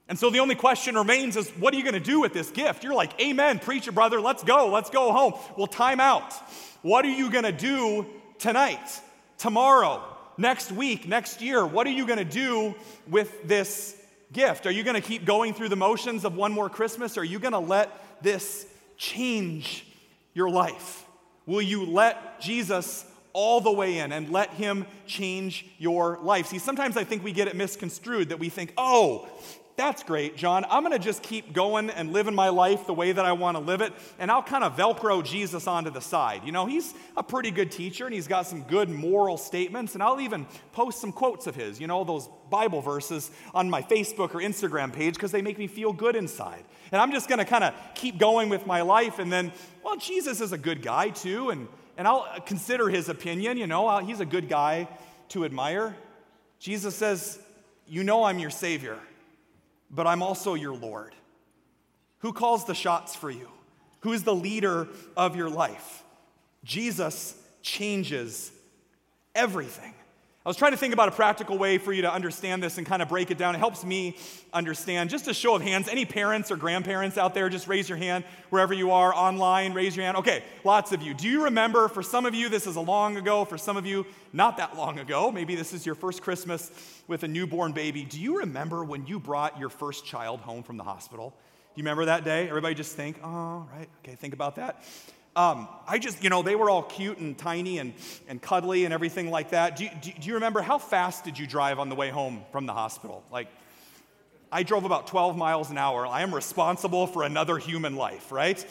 And 0.08 0.18
so 0.18 0.30
the 0.30 0.40
only 0.40 0.54
question 0.54 0.94
remains 0.94 1.36
is 1.36 1.48
what 1.50 1.72
are 1.72 1.76
you 1.76 1.84
going 1.84 1.94
to 1.94 2.00
do 2.00 2.20
with 2.20 2.32
this 2.32 2.50
gift? 2.50 2.84
You're 2.84 2.94
like, 2.94 3.20
Amen, 3.20 3.58
preacher 3.58 3.92
brother, 3.92 4.20
let's 4.20 4.42
go, 4.44 4.70
let's 4.70 4.90
go 4.90 5.12
home. 5.12 5.34
Well, 5.56 5.66
time 5.66 6.00
out. 6.00 6.32
What 6.82 7.04
are 7.04 7.10
you 7.10 7.30
going 7.30 7.44
to 7.44 7.52
do 7.52 8.06
tonight, 8.38 9.00
tomorrow, 9.38 10.02
next 10.36 10.72
week, 10.72 11.06
next 11.06 11.40
year? 11.40 11.64
What 11.64 11.86
are 11.86 11.90
you 11.90 12.06
going 12.06 12.18
to 12.18 12.24
do 12.24 12.74
with 13.08 13.46
this 13.46 13.96
gift? 14.32 14.66
Are 14.66 14.70
you 14.70 14.82
going 14.82 15.00
to 15.00 15.06
keep 15.06 15.24
going 15.24 15.54
through 15.54 15.68
the 15.68 15.76
motions 15.76 16.24
of 16.24 16.34
one 16.34 16.52
more 16.52 16.68
Christmas? 16.68 17.16
Are 17.16 17.24
you 17.24 17.38
going 17.38 17.52
to 17.52 17.58
let 17.58 18.22
this 18.22 18.66
change 18.96 19.86
your 20.34 20.50
life? 20.50 21.04
Will 21.46 21.62
you 21.62 21.84
let 21.86 22.40
Jesus 22.40 23.04
all 23.32 23.60
the 23.60 23.72
way 23.72 23.98
in 23.98 24.12
and 24.12 24.30
let 24.30 24.50
Him 24.50 24.86
change 25.06 25.66
your 25.78 26.18
life? 26.22 26.46
See, 26.46 26.58
sometimes 26.58 26.96
I 26.96 27.04
think 27.04 27.24
we 27.24 27.32
get 27.32 27.48
it 27.48 27.56
misconstrued 27.56 28.30
that 28.30 28.38
we 28.38 28.48
think, 28.48 28.72
oh, 28.76 29.28
that's 29.74 30.02
great, 30.02 30.36
John. 30.36 30.66
I'm 30.68 30.82
going 30.82 30.92
to 30.92 31.02
just 31.02 31.22
keep 31.22 31.54
going 31.54 31.88
and 31.88 32.12
living 32.12 32.34
my 32.34 32.50
life 32.50 32.86
the 32.86 32.92
way 32.92 33.10
that 33.10 33.24
I 33.24 33.32
want 33.32 33.56
to 33.56 33.62
live 33.62 33.80
it, 33.80 33.92
and 34.18 34.30
I'll 34.30 34.42
kind 34.42 34.64
of 34.64 34.76
Velcro 34.76 35.24
Jesus 35.24 35.66
onto 35.66 35.90
the 35.90 36.00
side. 36.00 36.42
You 36.44 36.52
know, 36.52 36.66
he's 36.66 36.92
a 37.16 37.22
pretty 37.22 37.50
good 37.50 37.70
teacher 37.70 38.04
and 38.04 38.14
he's 38.14 38.28
got 38.28 38.46
some 38.46 38.64
good 38.64 38.90
moral 38.90 39.38
statements, 39.38 39.94
and 39.94 40.02
I'll 40.02 40.20
even 40.20 40.46
post 40.72 41.00
some 41.00 41.10
quotes 41.10 41.46
of 41.46 41.54
his, 41.54 41.80
you 41.80 41.86
know, 41.86 42.04
those 42.04 42.28
Bible 42.50 42.82
verses 42.82 43.30
on 43.54 43.70
my 43.70 43.80
Facebook 43.80 44.34
or 44.34 44.40
Instagram 44.40 44.92
page 44.92 45.14
because 45.14 45.32
they 45.32 45.40
make 45.40 45.58
me 45.58 45.66
feel 45.66 45.92
good 45.94 46.16
inside. 46.16 46.64
And 46.90 47.00
I'm 47.00 47.10
just 47.10 47.28
going 47.28 47.38
to 47.38 47.46
kind 47.46 47.64
of 47.64 47.74
keep 47.94 48.18
going 48.18 48.50
with 48.50 48.66
my 48.66 48.82
life, 48.82 49.18
and 49.18 49.32
then, 49.32 49.52
well, 49.82 49.96
Jesus 49.96 50.42
is 50.42 50.52
a 50.52 50.58
good 50.58 50.82
guy 50.82 51.08
too, 51.08 51.48
and, 51.48 51.66
and 51.96 52.06
I'll 52.06 52.40
consider 52.44 52.90
his 52.90 53.08
opinion, 53.08 53.56
you 53.56 53.66
know, 53.66 53.98
he's 53.98 54.20
a 54.20 54.26
good 54.26 54.50
guy 54.50 54.86
to 55.30 55.46
admire. 55.46 55.96
Jesus 56.58 56.94
says, 56.94 57.38
You 57.86 58.04
know, 58.04 58.24
I'm 58.24 58.38
your 58.38 58.50
Savior 58.50 58.98
but 59.92 60.06
I'm 60.06 60.22
also 60.22 60.54
your 60.54 60.74
Lord. 60.74 61.14
Who 62.20 62.32
calls 62.32 62.64
the 62.64 62.74
shots 62.74 63.14
for 63.14 63.30
you? 63.30 63.48
Who 64.00 64.12
is 64.12 64.24
the 64.24 64.34
leader 64.34 64.88
of 65.16 65.36
your 65.36 65.50
life? 65.50 66.02
Jesus 66.64 67.36
changes 67.62 68.50
everything. 69.34 69.94
I 70.44 70.48
was 70.48 70.56
trying 70.56 70.72
to 70.72 70.76
think 70.76 70.92
about 70.92 71.06
a 71.06 71.12
practical 71.12 71.56
way 71.56 71.78
for 71.78 71.92
you 71.92 72.02
to 72.02 72.12
understand 72.12 72.64
this 72.64 72.76
and 72.76 72.84
kind 72.84 73.00
of 73.00 73.08
break 73.08 73.30
it 73.30 73.38
down. 73.38 73.54
It 73.54 73.58
helps 73.58 73.84
me 73.84 74.16
understand. 74.52 75.08
Just 75.08 75.28
a 75.28 75.34
show 75.34 75.54
of 75.54 75.62
hands, 75.62 75.86
any 75.86 76.04
parents 76.04 76.50
or 76.50 76.56
grandparents 76.56 77.16
out 77.16 77.32
there, 77.32 77.48
just 77.48 77.68
raise 77.68 77.88
your 77.88 77.96
hand 77.96 78.24
wherever 78.50 78.74
you 78.74 78.90
are 78.90 79.14
online, 79.14 79.72
raise 79.72 79.94
your 79.94 80.04
hand. 80.04 80.16
Okay, 80.16 80.42
lots 80.64 80.90
of 80.90 81.00
you. 81.00 81.14
Do 81.14 81.28
you 81.28 81.44
remember, 81.44 81.86
for 81.86 82.02
some 82.02 82.26
of 82.26 82.34
you, 82.34 82.48
this 82.48 82.66
is 82.66 82.74
a 82.74 82.80
long 82.80 83.16
ago, 83.16 83.44
for 83.44 83.56
some 83.56 83.76
of 83.76 83.86
you, 83.86 84.04
not 84.32 84.56
that 84.56 84.76
long 84.76 84.98
ago, 84.98 85.30
maybe 85.30 85.54
this 85.54 85.72
is 85.72 85.86
your 85.86 85.94
first 85.94 86.22
Christmas 86.22 86.72
with 87.06 87.22
a 87.22 87.28
newborn 87.28 87.70
baby. 87.70 88.02
Do 88.02 88.20
you 88.20 88.38
remember 88.38 88.82
when 88.82 89.06
you 89.06 89.20
brought 89.20 89.60
your 89.60 89.68
first 89.68 90.04
child 90.04 90.40
home 90.40 90.64
from 90.64 90.76
the 90.76 90.84
hospital? 90.84 91.30
Do 91.30 91.80
you 91.80 91.84
remember 91.84 92.06
that 92.06 92.24
day? 92.24 92.48
Everybody 92.48 92.74
just 92.74 92.96
think, 92.96 93.16
oh, 93.22 93.64
right, 93.72 93.88
okay, 94.02 94.16
think 94.16 94.34
about 94.34 94.56
that. 94.56 94.82
Um, 95.34 95.66
I 95.88 95.98
just, 95.98 96.22
you 96.22 96.28
know, 96.28 96.42
they 96.42 96.56
were 96.56 96.68
all 96.68 96.82
cute 96.82 97.16
and 97.16 97.38
tiny 97.38 97.78
and, 97.78 97.94
and 98.28 98.40
cuddly 98.40 98.84
and 98.84 98.92
everything 98.92 99.30
like 99.30 99.50
that. 99.50 99.76
Do, 99.76 99.88
do, 100.02 100.10
do 100.20 100.28
you 100.28 100.34
remember 100.34 100.60
how 100.60 100.76
fast 100.78 101.24
did 101.24 101.38
you 101.38 101.46
drive 101.46 101.78
on 101.78 101.88
the 101.88 101.94
way 101.94 102.10
home 102.10 102.42
from 102.52 102.66
the 102.66 102.74
hospital? 102.74 103.24
Like, 103.32 103.48
I 104.50 104.62
drove 104.62 104.84
about 104.84 105.06
12 105.06 105.34
miles 105.34 105.70
an 105.70 105.78
hour. 105.78 106.06
I 106.06 106.20
am 106.20 106.34
responsible 106.34 107.06
for 107.06 107.22
another 107.22 107.56
human 107.56 107.96
life, 107.96 108.30
right? 108.30 108.62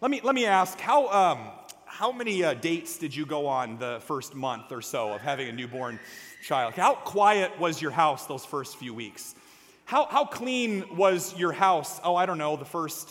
Let 0.00 0.10
me, 0.10 0.20
let 0.24 0.34
me 0.34 0.46
ask, 0.46 0.80
how, 0.80 1.08
um, 1.10 1.46
how 1.84 2.10
many 2.10 2.42
uh, 2.42 2.54
dates 2.54 2.98
did 2.98 3.14
you 3.14 3.24
go 3.24 3.46
on 3.46 3.78
the 3.78 4.00
first 4.06 4.34
month 4.34 4.72
or 4.72 4.82
so 4.82 5.12
of 5.12 5.20
having 5.20 5.48
a 5.48 5.52
newborn 5.52 6.00
child? 6.42 6.74
How 6.74 6.94
quiet 6.94 7.60
was 7.60 7.80
your 7.80 7.92
house 7.92 8.26
those 8.26 8.44
first 8.44 8.78
few 8.78 8.92
weeks? 8.92 9.36
How, 9.84 10.06
how 10.06 10.24
clean 10.24 10.96
was 10.96 11.36
your 11.38 11.52
house? 11.52 12.00
Oh, 12.02 12.16
I 12.16 12.26
don't 12.26 12.38
know, 12.38 12.56
the 12.56 12.64
first 12.64 13.08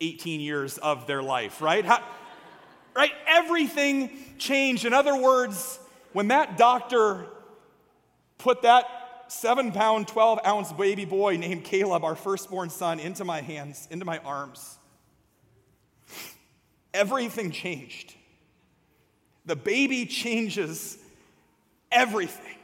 18 0.00 0.40
years 0.40 0.78
of 0.78 1.06
their 1.08 1.22
life, 1.22 1.60
right? 1.60 1.84
How, 1.84 2.02
right? 2.94 3.12
Everything 3.26 4.10
changed. 4.38 4.84
In 4.84 4.92
other 4.92 5.16
words, 5.20 5.78
when 6.12 6.28
that 6.28 6.56
doctor 6.56 7.26
put 8.38 8.62
that 8.62 8.86
seven 9.28 9.72
pound, 9.72 10.08
12 10.08 10.40
ounce 10.44 10.72
baby 10.72 11.04
boy 11.04 11.36
named 11.36 11.64
Caleb, 11.64 12.04
our 12.04 12.16
firstborn 12.16 12.70
son, 12.70 12.98
into 13.00 13.24
my 13.24 13.40
hands, 13.40 13.86
into 13.90 14.04
my 14.04 14.18
arms, 14.18 14.78
everything 16.92 17.50
changed. 17.50 18.14
The 19.46 19.56
baby 19.56 20.06
changes 20.06 20.98
everything. 21.90 22.56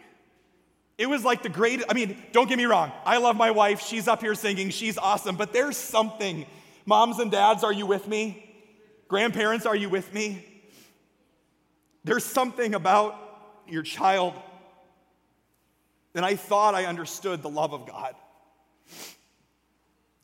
It 0.99 1.09
was 1.09 1.25
like 1.25 1.43
the 1.43 1.49
greatest. 1.49 1.91
I 1.91 1.95
mean, 1.95 2.23
don't 2.33 2.49
get 2.49 2.57
me 2.57 2.65
wrong. 2.65 2.91
I 3.05 3.19
love 3.19 3.37
my 3.37 3.51
wife. 3.51 3.83
She's 3.83 4.09
up 4.09 4.23
here 4.23 4.35
singing. 4.35 4.71
She's 4.71 4.97
awesome. 4.97 5.37
But 5.37 5.53
there's 5.53 5.77
something, 5.77 6.47
moms 6.87 7.19
and 7.19 7.31
dads, 7.31 7.65
are 7.65 7.73
you 7.73 7.87
with 7.87 8.09
me? 8.09 8.46
Grandparents, 9.09 9.67
are 9.67 9.77
you 9.77 9.89
with 9.89 10.13
me? 10.13 10.45
There's 12.05 12.25
something 12.25 12.75
about 12.75 13.17
your 13.69 13.83
child 13.83 14.35
and 16.17 16.25
I 16.25 16.35
thought 16.35 16.75
I 16.75 16.87
understood 16.87 17.43
the 17.43 17.51
love 17.51 17.75
of 17.75 17.87
God. 17.87 18.15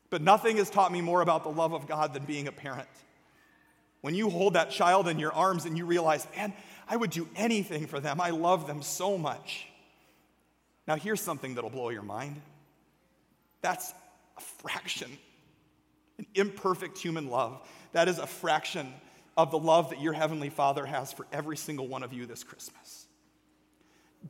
But 0.09 0.23
nothing 0.23 0.57
has 0.57 0.71
taught 0.71 0.91
me 0.91 1.01
more 1.01 1.21
about 1.21 1.43
the 1.43 1.51
love 1.51 1.71
of 1.71 1.87
God 1.87 2.15
than 2.15 2.23
being 2.25 2.47
a 2.47 2.51
parent. 2.51 2.89
When 4.01 4.15
you 4.15 4.31
hold 4.31 4.55
that 4.55 4.71
child 4.71 5.07
in 5.07 5.19
your 5.19 5.31
arms 5.31 5.65
and 5.65 5.77
you 5.77 5.85
realize, 5.85 6.27
man, 6.35 6.53
I 6.89 6.97
would 6.97 7.11
do 7.11 7.29
anything 7.35 7.85
for 7.85 7.99
them. 7.99 8.19
I 8.19 8.31
love 8.31 8.65
them 8.65 8.81
so 8.81 9.19
much. 9.19 9.67
Now, 10.87 10.95
here's 10.95 11.21
something 11.21 11.55
that'll 11.55 11.69
blow 11.69 11.89
your 11.89 12.01
mind. 12.01 12.41
That's 13.61 13.93
a 14.35 14.41
fraction, 14.41 15.11
an 16.17 16.25
imperfect 16.35 16.97
human 16.97 17.29
love 17.29 17.67
that 17.93 18.07
is 18.07 18.19
a 18.19 18.27
fraction 18.27 18.91
of 19.35 19.51
the 19.51 19.57
love 19.57 19.89
that 19.89 20.01
your 20.01 20.13
Heavenly 20.13 20.49
Father 20.49 20.85
has 20.85 21.11
for 21.11 21.25
every 21.31 21.57
single 21.57 21.87
one 21.87 22.03
of 22.03 22.13
you 22.13 22.25
this 22.25 22.43
Christmas. 22.43 23.07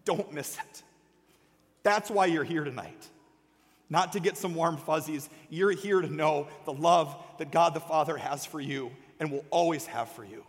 Don't 0.05 0.33
miss 0.33 0.57
it. 0.57 0.83
That's 1.83 2.09
why 2.09 2.27
you're 2.27 2.43
here 2.43 2.63
tonight. 2.63 3.09
Not 3.89 4.13
to 4.13 4.19
get 4.19 4.37
some 4.37 4.55
warm 4.55 4.77
fuzzies. 4.77 5.29
You're 5.49 5.71
here 5.71 6.01
to 6.01 6.11
know 6.11 6.47
the 6.65 6.73
love 6.73 7.15
that 7.37 7.51
God 7.51 7.73
the 7.73 7.79
Father 7.79 8.17
has 8.17 8.45
for 8.45 8.61
you 8.61 8.91
and 9.19 9.31
will 9.31 9.45
always 9.49 9.85
have 9.87 10.09
for 10.09 10.23
you. 10.23 10.43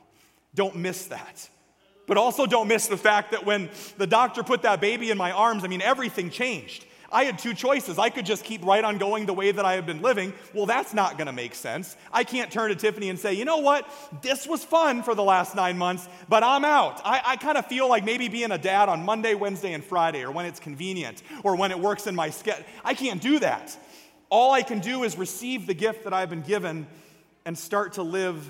Don't 0.54 0.76
miss 0.76 1.06
that. 1.06 1.48
But 2.06 2.16
also 2.16 2.46
don't 2.46 2.68
miss 2.68 2.86
the 2.86 2.96
fact 2.96 3.32
that 3.32 3.44
when 3.44 3.70
the 3.98 4.06
doctor 4.06 4.42
put 4.42 4.62
that 4.62 4.80
baby 4.80 5.10
in 5.10 5.18
my 5.18 5.32
arms, 5.32 5.64
I 5.64 5.68
mean, 5.68 5.82
everything 5.82 6.30
changed. 6.30 6.84
I 7.14 7.24
had 7.24 7.38
two 7.38 7.54
choices. 7.54 7.96
I 7.96 8.10
could 8.10 8.26
just 8.26 8.42
keep 8.42 8.64
right 8.64 8.82
on 8.82 8.98
going 8.98 9.26
the 9.26 9.32
way 9.32 9.52
that 9.52 9.64
I 9.64 9.74
have 9.74 9.86
been 9.86 10.02
living. 10.02 10.32
Well, 10.52 10.66
that's 10.66 10.92
not 10.92 11.16
going 11.16 11.28
to 11.28 11.32
make 11.32 11.54
sense. 11.54 11.96
I 12.12 12.24
can't 12.24 12.50
turn 12.50 12.70
to 12.70 12.74
Tiffany 12.74 13.08
and 13.08 13.16
say, 13.16 13.34
you 13.34 13.44
know 13.44 13.58
what? 13.58 13.88
This 14.20 14.48
was 14.48 14.64
fun 14.64 15.04
for 15.04 15.14
the 15.14 15.22
last 15.22 15.54
nine 15.54 15.78
months, 15.78 16.08
but 16.28 16.42
I'm 16.42 16.64
out. 16.64 17.00
I, 17.04 17.22
I 17.24 17.36
kind 17.36 17.56
of 17.56 17.66
feel 17.66 17.88
like 17.88 18.04
maybe 18.04 18.26
being 18.26 18.50
a 18.50 18.58
dad 18.58 18.88
on 18.88 19.04
Monday, 19.04 19.36
Wednesday, 19.36 19.74
and 19.74 19.84
Friday, 19.84 20.24
or 20.24 20.32
when 20.32 20.44
it's 20.44 20.58
convenient, 20.58 21.22
or 21.44 21.54
when 21.54 21.70
it 21.70 21.78
works 21.78 22.08
in 22.08 22.16
my 22.16 22.30
schedule. 22.30 22.64
I 22.84 22.94
can't 22.94 23.22
do 23.22 23.38
that. 23.38 23.78
All 24.28 24.50
I 24.50 24.62
can 24.62 24.80
do 24.80 25.04
is 25.04 25.16
receive 25.16 25.68
the 25.68 25.74
gift 25.74 26.02
that 26.04 26.12
I've 26.12 26.30
been 26.30 26.42
given 26.42 26.88
and 27.44 27.56
start 27.56 27.92
to 27.92 28.02
live 28.02 28.44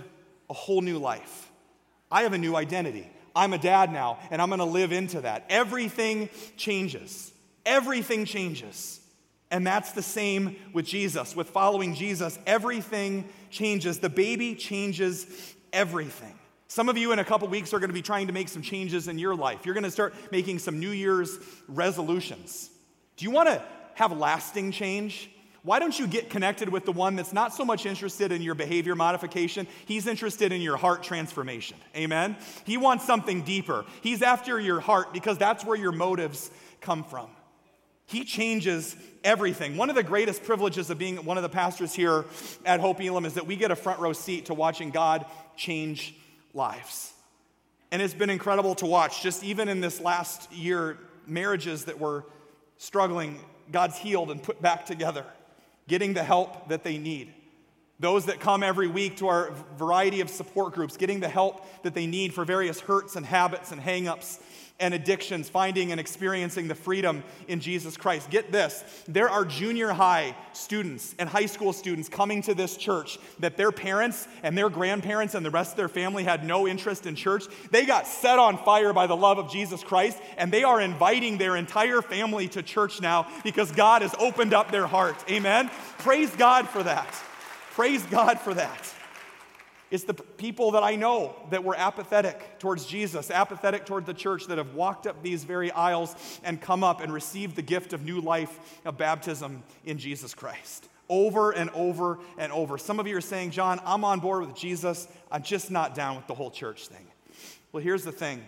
a 0.49 0.55
whole 0.55 0.81
new 0.81 0.97
life. 0.97 1.51
I 2.11 2.23
have 2.23 2.33
a 2.33 2.39
new 2.39 2.57
identity. 2.57 3.11
I'm 3.37 3.53
a 3.53 3.59
dad 3.59 3.93
now, 3.93 4.21
and 4.31 4.41
I'm 4.41 4.49
going 4.49 4.61
to 4.61 4.65
live 4.65 4.91
into 4.91 5.21
that. 5.21 5.45
Everything 5.51 6.31
changes 6.57 7.31
everything 7.67 8.25
changes. 8.25 9.01
And 9.51 9.67
that's 9.67 9.93
the 9.93 10.03
same 10.03 10.57
with 10.73 10.87
Jesus. 10.87 11.37
With 11.37 11.51
following 11.51 11.95
Jesus, 11.95 12.39
everything 12.47 13.29
changes. 13.51 14.01
The 14.01 14.09
baby 14.09 14.55
changes 14.55 15.55
everything. 15.73 16.35
Some 16.67 16.89
of 16.89 16.99
you 16.99 17.13
in 17.13 17.19
a 17.19 17.25
couple 17.25 17.47
weeks 17.47 17.73
are 17.73 17.79
going 17.79 17.91
to 17.91 17.95
be 17.95 18.03
trying 18.03 18.27
to 18.27 18.33
make 18.33 18.49
some 18.49 18.63
changes 18.63 19.07
in 19.07 19.19
your 19.19 19.37
life. 19.37 19.65
You're 19.65 19.75
going 19.75 19.85
to 19.85 19.91
start 19.91 20.15
making 20.33 20.59
some 20.59 20.81
New 20.81 20.91
Year's 20.91 21.39
resolutions. 21.69 22.71
Do 23.17 23.25
you 23.25 23.31
want 23.31 23.49
to 23.49 23.63
have 23.95 24.11
lasting 24.11 24.73
change? 24.73 25.31
Why 25.63 25.79
don't 25.79 25.97
you 25.97 26.07
get 26.07 26.31
connected 26.31 26.69
with 26.69 26.85
the 26.85 26.93
one 26.93 27.17
that's 27.17 27.33
not 27.33 27.55
so 27.55 27.65
much 27.65 27.87
interested 27.87 28.33
in 28.33 28.43
your 28.43 28.55
behavior 28.55 28.95
modification? 28.95 29.67
He's 29.87 30.07
interested 30.07 30.53
in 30.53 30.61
your 30.61 30.77
heart 30.77 31.03
transformation. 31.03 31.77
Amen? 31.97 32.37
He 32.65 32.77
wants 32.77 33.07
something 33.07 33.43
deeper. 33.43 33.85
He's 34.03 34.21
after 34.21 34.61
your 34.61 34.81
heart 34.81 35.13
because 35.13 35.39
that's 35.39 35.65
where 35.65 35.77
your 35.77 35.93
motives 35.93 36.51
come 36.81 37.05
from. 37.05 37.29
He 38.07 38.25
changes 38.25 38.97
everything. 39.23 39.77
One 39.77 39.89
of 39.89 39.97
the 39.97 40.03
greatest 40.03 40.45
privileges 40.45 40.91
of 40.91 40.99
being 40.99 41.17
one 41.25 41.37
of 41.37 41.43
the 41.43 41.49
pastors 41.49 41.95
here 41.95 42.25
at 42.67 42.81
Hope 42.81 43.01
Elam 43.01 43.25
is 43.25 43.35
that 43.35 43.47
we 43.47 43.57
get 43.57 43.71
a 43.71 43.77
front 43.77 44.01
row 44.01 44.13
seat 44.13 44.47
to 44.47 44.55
watching 44.55 44.91
God 44.91 45.25
change 45.57 46.15
lives. 46.53 47.13
And 47.91 48.03
it's 48.03 48.15
been 48.15 48.31
incredible 48.31 48.75
to 48.77 48.87
watch, 48.87 49.23
just 49.23 49.45
even 49.45 49.69
in 49.69 49.81
this 49.81 50.01
last 50.01 50.53
year, 50.53 50.99
marriages 51.27 51.85
that 51.87 51.99
were 51.99 52.25
struggling, 52.77 53.41
God's 53.71 53.97
healed 53.97 54.31
and 54.31 54.43
put 54.43 54.61
back 54.61 54.85
together, 54.85 55.25
getting 55.89 56.13
the 56.13 56.23
help 56.23 56.69
that 56.69 56.85
they 56.85 56.99
need. 56.99 57.33
Those 58.01 58.27
that 58.27 58.41
come 58.41 58.63
every 58.63 58.89
week 58.89 59.19
to 59.19 59.29
our 59.29 59.53
variety 59.79 60.21
of 60.21 60.29
support 60.29 60.75
groups, 60.75 60.97
getting 60.97 61.21
the 61.21 61.29
help 61.29 61.65
that 61.85 61.95
they 61.95 62.07
need 62.07 62.35
for 62.35 62.45
various 62.45 62.81
hurts 62.81 63.17
and 63.17 63.25
habits 63.25 63.71
and 63.71 63.81
hangups 63.81 64.41
and 64.81 64.93
addictions, 64.93 65.49
finding 65.49 65.93
and 65.93 66.01
experiencing 66.01 66.67
the 66.67 66.75
freedom 66.75 67.23
in 67.47 67.61
Jesus 67.61 67.97
Christ. 67.97 68.29
Get 68.31 68.51
this 68.51 68.83
there 69.07 69.29
are 69.29 69.45
junior 69.45 69.93
high 69.93 70.35
students 70.53 71.15
and 71.19 71.29
high 71.29 71.47
school 71.47 71.73
students 71.73 72.09
coming 72.09 72.43
to 72.43 72.55
this 72.55 72.77
church 72.77 73.19
that 73.39 73.57
their 73.57 73.71
parents 73.71 74.27
and 74.43 74.59
their 74.59 74.69
grandparents 74.69 75.35
and 75.35 75.47
the 75.47 75.51
rest 75.51 75.73
of 75.73 75.77
their 75.77 75.89
family 75.89 76.25
had 76.25 76.45
no 76.45 76.67
interest 76.67 77.07
in 77.07 77.15
church. 77.15 77.45
They 77.71 77.87
got 77.87 78.07
set 78.07 78.39
on 78.39 78.59
fire 78.59 78.93
by 78.93 79.07
the 79.07 79.17
love 79.17 79.39
of 79.39 79.51
Jesus 79.51 79.85
Christ, 79.85 80.19
and 80.37 80.53
they 80.53 80.65
are 80.65 80.81
inviting 80.81 81.39
their 81.39 81.57
entire 81.57 82.03
family 82.03 82.49
to 82.49 82.63
church 82.63 83.01
now 83.01 83.29
because 83.45 83.71
God 83.71 84.03
has 84.03 84.15
opened 84.19 84.55
up 84.55 84.73
their 84.73 84.87
heart. 84.87 85.17
Amen. 85.31 85.71
Praise 85.99 86.31
God 86.37 86.69
for 86.69 86.83
that. 86.83 87.09
Praise 87.73 88.03
God 88.05 88.41
for 88.41 88.55
that. 88.55 88.95
It's 89.95 90.03
the 90.03 90.15
people 90.15 90.73
that 90.73 90.83
I 90.83 90.97
know 90.97 91.37
that 91.51 91.63
were 91.63 91.77
apathetic 91.77 92.59
towards 92.59 92.85
Jesus, 92.85 93.31
apathetic 93.31 93.87
toward 93.87 94.07
the 94.07 94.13
church, 94.13 94.49
that 94.49 94.59
have 94.59 94.75
walked 94.75 95.07
up 95.07 95.23
these 95.23 95.45
very 95.45 95.71
aisles 95.71 96.17
and 96.43 96.61
come 96.61 96.83
up 96.83 97.01
and 97.01 97.13
received 97.13 97.55
the 97.55 97.63
gift 97.63 97.93
of 97.93 98.05
new 98.05 98.21
life 98.21 98.81
of 98.85 98.99
baptism 98.99 99.63
in 99.85 99.99
Jesus 99.99 100.35
Christ. 100.35 100.89
Over 101.09 101.53
and 101.53 101.71
over 101.71 102.19
and 102.39 102.51
over. 102.51 102.77
Some 102.77 102.99
of 102.99 103.07
you 103.07 103.17
are 103.17 103.21
saying, 103.21 103.53
John, 103.53 103.81
I'm 103.85 104.05
on 104.05 104.19
board 104.19 104.45
with 104.45 104.57
Jesus. 104.57 105.07
I'm 105.31 105.45
just 105.45 105.71
not 105.71 105.95
down 105.95 106.17
with 106.17 106.27
the 106.27 106.35
whole 106.35 106.51
church 106.51 106.89
thing. 106.89 107.07
Well, 107.71 107.81
here's 107.81 108.03
the 108.03 108.11
thing 108.11 108.43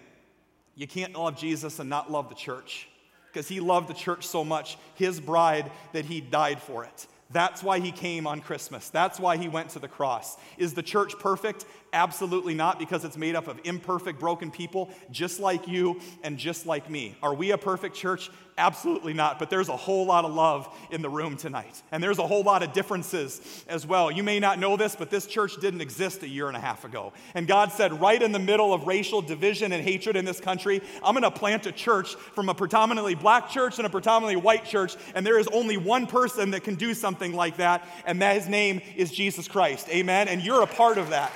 you 0.74 0.88
can't 0.88 1.16
love 1.16 1.38
Jesus 1.38 1.78
and 1.78 1.88
not 1.88 2.10
love 2.10 2.28
the 2.28 2.34
church 2.34 2.88
because 3.32 3.46
he 3.46 3.60
loved 3.60 3.88
the 3.88 3.94
church 3.94 4.26
so 4.26 4.44
much, 4.44 4.78
his 4.96 5.20
bride, 5.20 5.70
that 5.92 6.06
he 6.06 6.20
died 6.20 6.60
for 6.60 6.82
it. 6.82 7.06
That's 7.30 7.62
why 7.62 7.80
he 7.80 7.90
came 7.90 8.26
on 8.26 8.40
Christmas. 8.40 8.88
That's 8.88 9.18
why 9.18 9.36
he 9.36 9.48
went 9.48 9.70
to 9.70 9.78
the 9.78 9.88
cross. 9.88 10.36
Is 10.58 10.74
the 10.74 10.82
church 10.82 11.18
perfect? 11.18 11.64
Absolutely 11.96 12.52
not, 12.52 12.78
because 12.78 13.06
it's 13.06 13.16
made 13.16 13.34
up 13.34 13.48
of 13.48 13.58
imperfect, 13.64 14.20
broken 14.20 14.50
people, 14.50 14.90
just 15.10 15.40
like 15.40 15.66
you 15.66 15.98
and 16.22 16.36
just 16.36 16.66
like 16.66 16.90
me. 16.90 17.16
Are 17.22 17.32
we 17.32 17.52
a 17.52 17.58
perfect 17.58 17.96
church? 17.96 18.30
Absolutely 18.58 19.14
not. 19.14 19.38
But 19.38 19.48
there's 19.48 19.70
a 19.70 19.76
whole 19.76 20.04
lot 20.04 20.26
of 20.26 20.34
love 20.34 20.68
in 20.90 21.00
the 21.00 21.08
room 21.08 21.38
tonight. 21.38 21.82
And 21.90 22.02
there's 22.02 22.18
a 22.18 22.26
whole 22.26 22.42
lot 22.42 22.62
of 22.62 22.74
differences 22.74 23.64
as 23.66 23.86
well. 23.86 24.10
You 24.10 24.22
may 24.22 24.38
not 24.40 24.58
know 24.58 24.76
this, 24.76 24.94
but 24.94 25.08
this 25.08 25.26
church 25.26 25.56
didn't 25.58 25.80
exist 25.80 26.22
a 26.22 26.28
year 26.28 26.48
and 26.48 26.56
a 26.56 26.60
half 26.60 26.84
ago. 26.84 27.14
And 27.34 27.46
God 27.46 27.72
said, 27.72 27.98
right 27.98 28.22
in 28.22 28.32
the 28.32 28.38
middle 28.38 28.74
of 28.74 28.86
racial 28.86 29.22
division 29.22 29.72
and 29.72 29.82
hatred 29.82 30.16
in 30.16 30.26
this 30.26 30.38
country, 30.40 30.82
I'm 31.02 31.14
going 31.14 31.22
to 31.22 31.30
plant 31.30 31.64
a 31.64 31.72
church 31.72 32.14
from 32.14 32.50
a 32.50 32.54
predominantly 32.54 33.14
black 33.14 33.48
church 33.48 33.78
and 33.78 33.86
a 33.86 33.90
predominantly 33.90 34.36
white 34.36 34.66
church. 34.66 34.96
And 35.14 35.24
there 35.24 35.38
is 35.38 35.48
only 35.48 35.78
one 35.78 36.06
person 36.06 36.50
that 36.50 36.62
can 36.62 36.74
do 36.74 36.92
something 36.92 37.32
like 37.32 37.56
that, 37.56 37.88
and 38.04 38.20
that 38.20 38.36
his 38.36 38.48
name 38.48 38.82
is 38.96 39.10
Jesus 39.10 39.48
Christ. 39.48 39.88
Amen. 39.88 40.28
And 40.28 40.42
you're 40.42 40.62
a 40.62 40.66
part 40.66 40.98
of 40.98 41.08
that. 41.08 41.32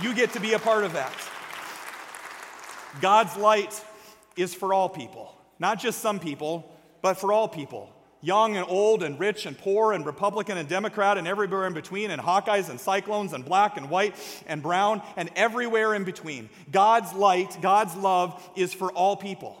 You 0.00 0.14
get 0.14 0.32
to 0.32 0.40
be 0.40 0.54
a 0.54 0.58
part 0.58 0.84
of 0.84 0.94
that. 0.94 1.12
God's 3.00 3.36
light 3.36 3.84
is 4.36 4.54
for 4.54 4.72
all 4.72 4.88
people. 4.88 5.34
Not 5.58 5.78
just 5.78 6.00
some 6.00 6.18
people, 6.18 6.70
but 7.02 7.14
for 7.14 7.32
all 7.32 7.48
people. 7.48 7.94
Young 8.20 8.56
and 8.56 8.64
old 8.68 9.02
and 9.02 9.18
rich 9.18 9.46
and 9.46 9.58
poor 9.58 9.92
and 9.92 10.06
Republican 10.06 10.56
and 10.56 10.68
Democrat 10.68 11.18
and 11.18 11.26
everywhere 11.26 11.66
in 11.66 11.74
between 11.74 12.10
and 12.10 12.22
Hawkeyes 12.22 12.70
and 12.70 12.80
Cyclones 12.80 13.32
and 13.32 13.44
black 13.44 13.76
and 13.76 13.90
white 13.90 14.14
and 14.46 14.62
brown 14.62 15.02
and 15.16 15.28
everywhere 15.34 15.94
in 15.94 16.04
between. 16.04 16.48
God's 16.70 17.12
light, 17.12 17.58
God's 17.60 17.96
love 17.96 18.50
is 18.56 18.72
for 18.72 18.92
all 18.92 19.16
people. 19.16 19.58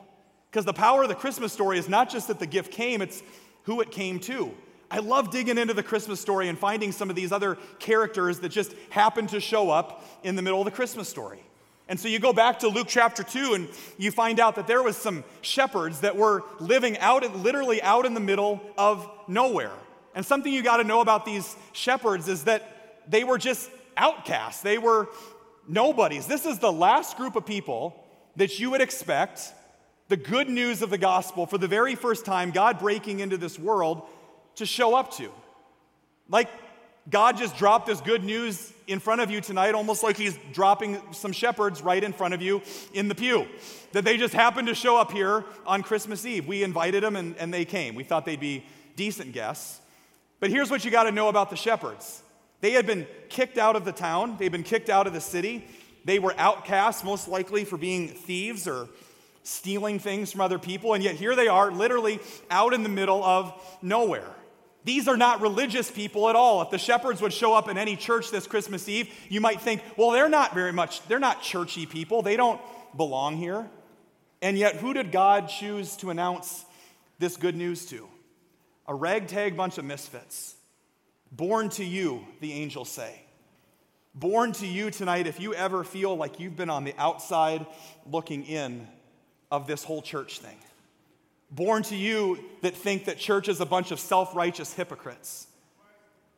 Because 0.50 0.64
the 0.64 0.72
power 0.72 1.02
of 1.02 1.08
the 1.08 1.14
Christmas 1.14 1.52
story 1.52 1.78
is 1.78 1.88
not 1.88 2.08
just 2.08 2.28
that 2.28 2.38
the 2.38 2.46
gift 2.46 2.72
came, 2.72 3.02
it's 3.02 3.22
who 3.64 3.80
it 3.80 3.90
came 3.90 4.20
to. 4.20 4.54
I 4.92 4.98
love 4.98 5.30
digging 5.30 5.56
into 5.56 5.72
the 5.72 5.82
Christmas 5.82 6.20
story 6.20 6.48
and 6.48 6.58
finding 6.58 6.92
some 6.92 7.08
of 7.08 7.16
these 7.16 7.32
other 7.32 7.56
characters 7.78 8.40
that 8.40 8.50
just 8.50 8.74
happen 8.90 9.26
to 9.28 9.40
show 9.40 9.70
up 9.70 10.04
in 10.22 10.36
the 10.36 10.42
middle 10.42 10.60
of 10.60 10.66
the 10.66 10.70
Christmas 10.70 11.08
story. 11.08 11.42
And 11.88 11.98
so 11.98 12.08
you 12.08 12.18
go 12.18 12.34
back 12.34 12.58
to 12.58 12.68
Luke 12.68 12.88
chapter 12.90 13.22
2 13.22 13.54
and 13.54 13.68
you 13.96 14.10
find 14.10 14.38
out 14.38 14.56
that 14.56 14.66
there 14.66 14.82
was 14.82 14.98
some 14.98 15.24
shepherds 15.40 16.00
that 16.00 16.14
were 16.14 16.44
living 16.60 16.98
out 16.98 17.22
literally 17.36 17.80
out 17.80 18.04
in 18.04 18.12
the 18.12 18.20
middle 18.20 18.60
of 18.76 19.08
nowhere. 19.26 19.72
And 20.14 20.26
something 20.26 20.52
you 20.52 20.62
got 20.62 20.76
to 20.76 20.84
know 20.84 21.00
about 21.00 21.24
these 21.24 21.56
shepherds 21.72 22.28
is 22.28 22.44
that 22.44 23.00
they 23.08 23.24
were 23.24 23.38
just 23.38 23.70
outcasts. 23.96 24.60
They 24.60 24.76
were 24.76 25.08
nobodies. 25.66 26.26
This 26.26 26.44
is 26.44 26.58
the 26.58 26.70
last 26.70 27.16
group 27.16 27.34
of 27.34 27.46
people 27.46 27.98
that 28.36 28.60
you 28.60 28.70
would 28.70 28.82
expect 28.82 29.54
the 30.08 30.18
good 30.18 30.50
news 30.50 30.82
of 30.82 30.90
the 30.90 30.98
gospel 30.98 31.46
for 31.46 31.56
the 31.56 31.66
very 31.66 31.94
first 31.94 32.26
time 32.26 32.50
God 32.50 32.78
breaking 32.78 33.20
into 33.20 33.38
this 33.38 33.58
world 33.58 34.02
to 34.56 34.66
show 34.66 34.94
up 34.94 35.12
to. 35.16 35.30
Like 36.28 36.48
God 37.10 37.36
just 37.36 37.56
dropped 37.56 37.86
this 37.86 38.00
good 38.00 38.22
news 38.22 38.72
in 38.86 39.00
front 39.00 39.20
of 39.20 39.30
you 39.30 39.40
tonight, 39.40 39.74
almost 39.74 40.02
like 40.02 40.16
He's 40.16 40.38
dropping 40.52 41.00
some 41.12 41.32
shepherds 41.32 41.82
right 41.82 42.02
in 42.02 42.12
front 42.12 42.34
of 42.34 42.42
you 42.42 42.62
in 42.94 43.08
the 43.08 43.14
pew. 43.14 43.46
That 43.92 44.04
they 44.04 44.16
just 44.16 44.34
happened 44.34 44.68
to 44.68 44.74
show 44.74 44.96
up 44.96 45.12
here 45.12 45.44
on 45.66 45.82
Christmas 45.82 46.24
Eve. 46.24 46.46
We 46.46 46.62
invited 46.62 47.02
them 47.02 47.16
and, 47.16 47.36
and 47.36 47.52
they 47.52 47.64
came. 47.64 47.94
We 47.94 48.04
thought 48.04 48.24
they'd 48.24 48.40
be 48.40 48.64
decent 48.96 49.32
guests. 49.32 49.80
But 50.40 50.50
here's 50.50 50.70
what 50.70 50.84
you 50.84 50.90
got 50.90 51.04
to 51.04 51.12
know 51.12 51.28
about 51.28 51.50
the 51.50 51.56
shepherds 51.56 52.22
they 52.60 52.72
had 52.72 52.86
been 52.86 53.06
kicked 53.28 53.58
out 53.58 53.74
of 53.74 53.84
the 53.84 53.92
town, 53.92 54.36
they'd 54.38 54.52
been 54.52 54.62
kicked 54.62 54.88
out 54.88 55.06
of 55.06 55.12
the 55.12 55.20
city. 55.20 55.66
They 56.04 56.18
were 56.18 56.34
outcasts, 56.36 57.04
most 57.04 57.28
likely 57.28 57.64
for 57.64 57.76
being 57.76 58.08
thieves 58.08 58.66
or 58.66 58.88
stealing 59.44 60.00
things 60.00 60.32
from 60.32 60.40
other 60.40 60.58
people. 60.58 60.94
And 60.94 61.02
yet 61.02 61.14
here 61.14 61.36
they 61.36 61.46
are, 61.46 61.70
literally 61.70 62.18
out 62.50 62.74
in 62.74 62.82
the 62.82 62.88
middle 62.88 63.22
of 63.22 63.52
nowhere. 63.82 64.34
These 64.84 65.06
are 65.06 65.16
not 65.16 65.40
religious 65.40 65.90
people 65.90 66.28
at 66.28 66.36
all. 66.36 66.62
If 66.62 66.70
the 66.70 66.78
shepherds 66.78 67.22
would 67.22 67.32
show 67.32 67.54
up 67.54 67.68
in 67.68 67.78
any 67.78 67.96
church 67.96 68.30
this 68.30 68.46
Christmas 68.46 68.88
Eve, 68.88 69.12
you 69.28 69.40
might 69.40 69.60
think, 69.60 69.82
well, 69.96 70.10
they're 70.10 70.28
not 70.28 70.54
very 70.54 70.72
much, 70.72 71.06
they're 71.06 71.20
not 71.20 71.42
churchy 71.42 71.86
people. 71.86 72.22
They 72.22 72.36
don't 72.36 72.60
belong 72.96 73.36
here. 73.36 73.68
And 74.40 74.58
yet, 74.58 74.76
who 74.76 74.92
did 74.92 75.12
God 75.12 75.48
choose 75.48 75.96
to 75.98 76.10
announce 76.10 76.64
this 77.18 77.36
good 77.36 77.54
news 77.54 77.86
to? 77.86 78.08
A 78.88 78.94
ragtag 78.94 79.56
bunch 79.56 79.78
of 79.78 79.84
misfits. 79.84 80.56
Born 81.30 81.68
to 81.70 81.84
you, 81.84 82.26
the 82.40 82.52
angels 82.52 82.90
say. 82.90 83.22
Born 84.14 84.52
to 84.54 84.66
you 84.66 84.90
tonight, 84.90 85.26
if 85.26 85.40
you 85.40 85.54
ever 85.54 85.84
feel 85.84 86.16
like 86.16 86.40
you've 86.40 86.56
been 86.56 86.68
on 86.68 86.84
the 86.84 86.94
outside 86.98 87.64
looking 88.04 88.44
in 88.44 88.88
of 89.50 89.66
this 89.66 89.84
whole 89.84 90.02
church 90.02 90.40
thing 90.40 90.58
born 91.52 91.82
to 91.84 91.96
you 91.96 92.38
that 92.62 92.74
think 92.74 93.04
that 93.04 93.18
church 93.18 93.48
is 93.48 93.60
a 93.60 93.66
bunch 93.66 93.90
of 93.90 94.00
self 94.00 94.34
righteous 94.34 94.72
hypocrites. 94.72 95.46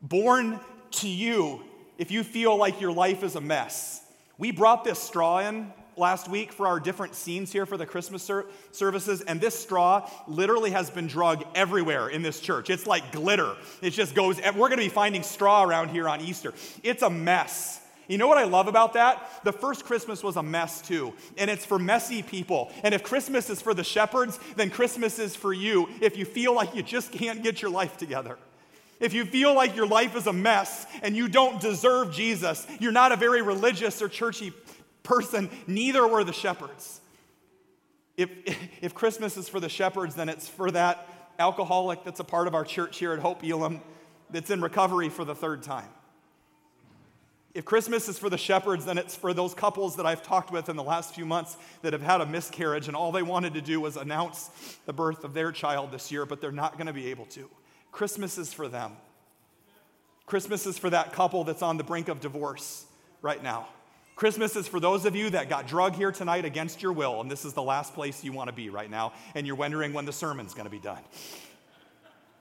Born 0.02 0.60
to 0.92 1.08
you 1.08 1.62
if 1.96 2.10
you 2.10 2.22
feel 2.22 2.56
like 2.56 2.80
your 2.80 2.92
life 2.92 3.22
is 3.22 3.36
a 3.36 3.40
mess. 3.40 4.02
We 4.36 4.50
brought 4.50 4.84
this 4.84 4.98
straw 4.98 5.38
in 5.38 5.72
last 5.96 6.28
week 6.28 6.52
for 6.52 6.66
our 6.66 6.80
different 6.80 7.14
scenes 7.14 7.52
here 7.52 7.66
for 7.66 7.76
the 7.76 7.86
Christmas 7.86 8.22
ser- 8.22 8.46
services, 8.72 9.20
and 9.20 9.40
this 9.40 9.56
straw 9.56 10.10
literally 10.26 10.70
has 10.70 10.90
been 10.90 11.06
drug 11.06 11.44
everywhere 11.54 12.08
in 12.08 12.22
this 12.22 12.40
church. 12.40 12.68
It's 12.68 12.86
like 12.86 13.12
glitter. 13.12 13.54
It 13.80 13.90
just 13.90 14.14
goes, 14.14 14.40
we're 14.56 14.68
gonna 14.68 14.82
be 14.82 14.88
finding 14.88 15.22
straw 15.22 15.62
around 15.62 15.90
here 15.90 16.08
on 16.08 16.20
Easter. 16.20 16.52
It's 16.82 17.02
a 17.02 17.10
mess. 17.10 17.80
You 18.08 18.18
know 18.18 18.28
what 18.28 18.38
I 18.38 18.44
love 18.44 18.68
about 18.68 18.94
that? 18.94 19.44
The 19.44 19.52
first 19.52 19.84
Christmas 19.84 20.22
was 20.22 20.36
a 20.36 20.42
mess 20.42 20.82
too, 20.82 21.14
and 21.38 21.50
it's 21.50 21.64
for 21.64 21.78
messy 21.78 22.22
people. 22.22 22.70
And 22.82 22.94
if 22.94 23.02
Christmas 23.02 23.48
is 23.50 23.62
for 23.62 23.74
the 23.74 23.84
shepherds, 23.84 24.38
then 24.56 24.70
Christmas 24.70 25.18
is 25.18 25.34
for 25.34 25.52
you 25.52 25.88
if 26.00 26.16
you 26.16 26.24
feel 26.24 26.54
like 26.54 26.74
you 26.74 26.82
just 26.82 27.12
can't 27.12 27.42
get 27.42 27.62
your 27.62 27.70
life 27.70 27.96
together. 27.96 28.38
If 29.00 29.12
you 29.12 29.24
feel 29.24 29.54
like 29.54 29.74
your 29.74 29.86
life 29.86 30.16
is 30.16 30.26
a 30.26 30.32
mess 30.32 30.86
and 31.02 31.16
you 31.16 31.28
don't 31.28 31.60
deserve 31.60 32.12
Jesus, 32.12 32.66
you're 32.78 32.92
not 32.92 33.12
a 33.12 33.16
very 33.16 33.42
religious 33.42 34.00
or 34.00 34.08
churchy 34.08 34.52
person, 35.02 35.50
neither 35.66 36.06
were 36.06 36.24
the 36.24 36.32
shepherds. 36.32 37.00
If, 38.16 38.30
if 38.80 38.94
Christmas 38.94 39.36
is 39.36 39.48
for 39.48 39.60
the 39.60 39.68
shepherds, 39.68 40.14
then 40.14 40.28
it's 40.28 40.48
for 40.48 40.70
that 40.70 41.08
alcoholic 41.38 42.04
that's 42.04 42.20
a 42.20 42.24
part 42.24 42.46
of 42.46 42.54
our 42.54 42.64
church 42.64 42.98
here 42.98 43.12
at 43.12 43.18
Hope 43.18 43.44
Elam 43.44 43.80
that's 44.30 44.50
in 44.50 44.60
recovery 44.60 45.08
for 45.08 45.24
the 45.24 45.34
third 45.34 45.62
time. 45.62 45.88
If 47.54 47.64
Christmas 47.64 48.08
is 48.08 48.18
for 48.18 48.28
the 48.28 48.36
shepherds, 48.36 48.84
then 48.84 48.98
it's 48.98 49.14
for 49.14 49.32
those 49.32 49.54
couples 49.54 49.94
that 49.96 50.06
I've 50.06 50.24
talked 50.24 50.50
with 50.50 50.68
in 50.68 50.74
the 50.74 50.82
last 50.82 51.14
few 51.14 51.24
months 51.24 51.56
that 51.82 51.92
have 51.92 52.02
had 52.02 52.20
a 52.20 52.26
miscarriage 52.26 52.88
and 52.88 52.96
all 52.96 53.12
they 53.12 53.22
wanted 53.22 53.54
to 53.54 53.60
do 53.60 53.80
was 53.80 53.96
announce 53.96 54.50
the 54.86 54.92
birth 54.92 55.22
of 55.22 55.34
their 55.34 55.52
child 55.52 55.92
this 55.92 56.10
year, 56.10 56.26
but 56.26 56.40
they're 56.40 56.50
not 56.50 56.76
going 56.76 56.88
to 56.88 56.92
be 56.92 57.06
able 57.10 57.26
to. 57.26 57.48
Christmas 57.92 58.38
is 58.38 58.52
for 58.52 58.66
them. 58.66 58.92
Christmas 60.26 60.66
is 60.66 60.78
for 60.78 60.90
that 60.90 61.12
couple 61.12 61.44
that's 61.44 61.62
on 61.62 61.76
the 61.76 61.84
brink 61.84 62.08
of 62.08 62.20
divorce 62.20 62.86
right 63.22 63.40
now. 63.40 63.68
Christmas 64.16 64.56
is 64.56 64.66
for 64.66 64.80
those 64.80 65.04
of 65.04 65.14
you 65.14 65.30
that 65.30 65.48
got 65.48 65.68
drug 65.68 65.94
here 65.94 66.10
tonight 66.10 66.44
against 66.44 66.82
your 66.82 66.92
will, 66.92 67.20
and 67.20 67.30
this 67.30 67.44
is 67.44 67.52
the 67.52 67.62
last 67.62 67.94
place 67.94 68.24
you 68.24 68.32
want 68.32 68.48
to 68.48 68.54
be 68.54 68.68
right 68.68 68.90
now, 68.90 69.12
and 69.36 69.46
you're 69.46 69.56
wondering 69.56 69.92
when 69.92 70.06
the 70.06 70.12
sermon's 70.12 70.54
going 70.54 70.66
to 70.66 70.70
be 70.70 70.80
done. 70.80 71.02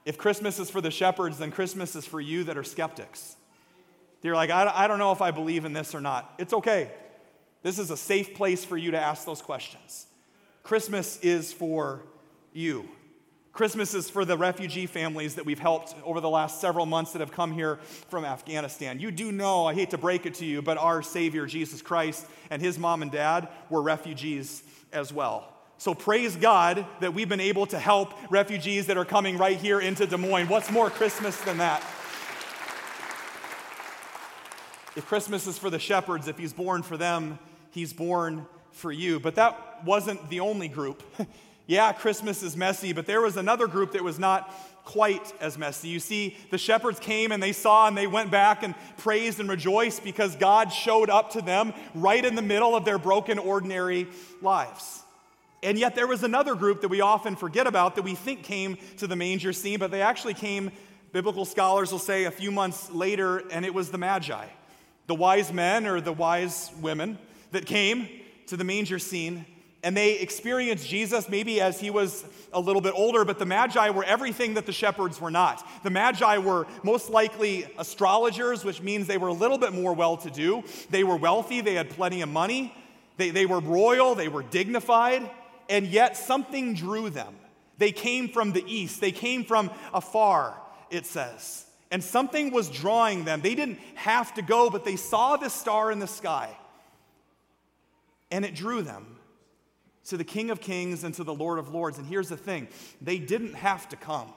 If 0.05 0.17
Christmas 0.17 0.57
is 0.59 0.71
for 0.71 0.81
the 0.81 0.91
shepherds, 0.91 1.37
then 1.37 1.51
Christmas 1.51 1.95
is 1.95 2.05
for 2.05 2.19
you 2.19 2.43
that 2.45 2.57
are 2.57 2.63
skeptics 2.63 3.37
you're 4.23 4.35
like, 4.35 4.49
I, 4.49 4.71
I 4.73 4.87
don't 4.87 4.99
know 4.99 5.11
if 5.11 5.21
I 5.21 5.31
believe 5.31 5.65
in 5.65 5.73
this 5.73 5.93
or 5.93 6.01
not. 6.01 6.33
It's 6.37 6.53
okay. 6.53 6.91
This 7.61 7.79
is 7.79 7.91
a 7.91 7.97
safe 7.97 8.33
place 8.33 8.65
for 8.65 8.77
you 8.77 8.91
to 8.91 8.99
ask 8.99 9.25
those 9.25 9.41
questions. 9.41 10.07
Christmas 10.63 11.19
is 11.21 11.51
for 11.53 12.01
you. 12.53 12.87
Christmas 13.53 13.93
is 13.93 14.09
for 14.09 14.25
the 14.25 14.35
refugee 14.35 14.87
families 14.87 15.35
that 15.35 15.45
we've 15.45 15.59
helped 15.59 15.93
over 16.03 16.19
the 16.19 16.29
last 16.29 16.59
several 16.59 16.87
months 16.87 17.13
that 17.13 17.19
have 17.19 17.31
come 17.31 17.51
here 17.51 17.75
from 18.09 18.25
Afghanistan. 18.25 18.99
You 18.99 19.11
do 19.11 19.31
know, 19.31 19.65
I 19.67 19.75
hate 19.75 19.91
to 19.91 19.97
break 19.97 20.25
it 20.25 20.33
to 20.35 20.45
you, 20.45 20.63
but 20.63 20.77
our 20.79 21.03
Savior, 21.03 21.45
Jesus 21.45 21.81
Christ, 21.81 22.25
and 22.49 22.61
his 22.61 22.79
mom 22.79 23.03
and 23.03 23.11
dad 23.11 23.47
were 23.69 23.81
refugees 23.81 24.63
as 24.91 25.13
well. 25.13 25.53
So 25.77 25.93
praise 25.93 26.35
God 26.35 26.85
that 26.99 27.13
we've 27.13 27.29
been 27.29 27.39
able 27.39 27.67
to 27.67 27.77
help 27.77 28.13
refugees 28.31 28.87
that 28.87 28.97
are 28.97 29.05
coming 29.05 29.37
right 29.37 29.57
here 29.57 29.79
into 29.79 30.07
Des 30.07 30.17
Moines. 30.17 30.47
What's 30.47 30.71
more 30.71 30.89
Christmas 30.89 31.39
than 31.41 31.59
that? 31.59 31.83
If 34.95 35.07
Christmas 35.07 35.47
is 35.47 35.57
for 35.57 35.69
the 35.69 35.79
shepherds, 35.79 36.27
if 36.27 36.37
he's 36.37 36.53
born 36.53 36.83
for 36.83 36.97
them, 36.97 37.39
he's 37.71 37.93
born 37.93 38.45
for 38.71 38.91
you. 38.91 39.19
But 39.19 39.35
that 39.35 39.83
wasn't 39.85 40.29
the 40.29 40.39
only 40.39 40.67
group. 40.67 41.01
yeah, 41.67 41.93
Christmas 41.93 42.43
is 42.43 42.55
messy, 42.55 42.93
but 42.93 43.07
there 43.07 43.21
was 43.21 43.35
another 43.35 43.67
group 43.67 43.93
that 43.93 44.03
was 44.03 44.19
not 44.19 44.53
quite 44.85 45.33
as 45.39 45.57
messy. 45.57 45.87
You 45.87 45.99
see, 45.99 46.37
the 46.51 46.57
shepherds 46.57 46.99
came 46.99 47.31
and 47.31 47.41
they 47.41 47.53
saw 47.53 47.87
and 47.87 47.97
they 47.97 48.05
went 48.05 48.29
back 48.29 48.63
and 48.63 48.75
praised 48.97 49.39
and 49.39 49.49
rejoiced 49.49 50.03
because 50.03 50.35
God 50.35 50.71
showed 50.71 51.09
up 51.09 51.31
to 51.31 51.41
them 51.41 51.73
right 51.95 52.23
in 52.23 52.35
the 52.35 52.41
middle 52.41 52.75
of 52.75 52.85
their 52.85 52.97
broken, 52.97 53.39
ordinary 53.39 54.07
lives. 54.41 55.01
And 55.63 55.79
yet, 55.79 55.95
there 55.95 56.07
was 56.07 56.23
another 56.23 56.55
group 56.55 56.81
that 56.81 56.89
we 56.89 56.99
often 56.99 57.37
forget 57.37 57.65
about 57.65 57.95
that 57.95 58.01
we 58.01 58.15
think 58.15 58.43
came 58.43 58.77
to 58.97 59.07
the 59.07 59.15
manger 59.15 59.53
scene, 59.53 59.79
but 59.79 59.91
they 59.91 60.01
actually 60.01 60.33
came, 60.33 60.71
biblical 61.13 61.45
scholars 61.45 61.91
will 61.91 61.99
say, 61.99 62.25
a 62.25 62.31
few 62.31 62.51
months 62.51 62.91
later, 62.91 63.41
and 63.49 63.65
it 63.65 63.73
was 63.73 63.89
the 63.89 63.97
Magi, 63.97 64.45
the 65.07 65.15
wise 65.15 65.51
men 65.51 65.85
or 65.85 66.01
the 66.01 66.13
wise 66.13 66.71
women 66.81 67.17
that 67.51 67.65
came 67.65 68.07
to 68.47 68.57
the 68.57 68.63
manger 68.63 68.99
scene. 68.99 69.45
And 69.83 69.97
they 69.97 70.19
experienced 70.19 70.87
Jesus 70.87 71.27
maybe 71.27 71.59
as 71.59 71.79
he 71.79 71.89
was 71.89 72.23
a 72.53 72.59
little 72.59 72.81
bit 72.81 72.93
older, 72.95 73.25
but 73.25 73.37
the 73.37 73.45
Magi 73.45 73.89
were 73.89 74.05
everything 74.05 74.53
that 74.53 74.65
the 74.65 74.71
shepherds 74.71 75.19
were 75.19 75.31
not. 75.31 75.67
The 75.83 75.89
Magi 75.89 76.37
were 76.37 76.67
most 76.83 77.09
likely 77.09 77.67
astrologers, 77.77 78.63
which 78.63 78.81
means 78.81 79.07
they 79.07 79.17
were 79.17 79.27
a 79.27 79.33
little 79.33 79.57
bit 79.57 79.73
more 79.73 79.93
well 79.93 80.15
to 80.17 80.29
do. 80.29 80.63
They 80.89 81.03
were 81.03 81.17
wealthy, 81.17 81.59
they 81.59 81.73
had 81.73 81.89
plenty 81.89 82.21
of 82.21 82.29
money, 82.29 82.73
they, 83.17 83.31
they 83.31 83.45
were 83.45 83.59
royal, 83.59 84.15
they 84.15 84.29
were 84.29 84.43
dignified 84.43 85.29
and 85.69 85.87
yet 85.87 86.17
something 86.17 86.73
drew 86.73 87.09
them. 87.09 87.35
They 87.77 87.91
came 87.91 88.29
from 88.29 88.51
the 88.51 88.63
east, 88.67 89.01
they 89.01 89.11
came 89.11 89.43
from 89.43 89.71
afar, 89.93 90.55
it 90.89 91.05
says. 91.05 91.65
And 91.93 92.03
something 92.03 92.49
was 92.49 92.71
drawing 92.71 93.23
them. 93.23 93.41
They 93.41 93.53
didn't 93.53 93.77
have 93.93 94.33
to 94.33 94.41
go, 94.41 94.71
but 94.71 94.83
they 94.83 94.95
saw 94.95 95.37
the 95.37 95.47
star 95.47 95.91
in 95.91 95.99
the 95.99 96.07
sky. 96.07 96.49
And 98.31 98.43
it 98.43 98.55
drew 98.55 98.81
them 98.81 99.19
to 100.05 100.17
the 100.17 100.23
King 100.23 100.49
of 100.49 100.59
Kings 100.59 101.03
and 101.03 101.13
to 101.13 101.23
the 101.23 101.35
Lord 101.35 101.59
of 101.59 101.71
Lords. 101.71 101.99
And 101.99 102.07
here's 102.07 102.29
the 102.29 102.35
thing 102.35 102.67
they 102.99 103.19
didn't 103.19 103.53
have 103.53 103.87
to 103.89 103.95
come. 103.95 104.33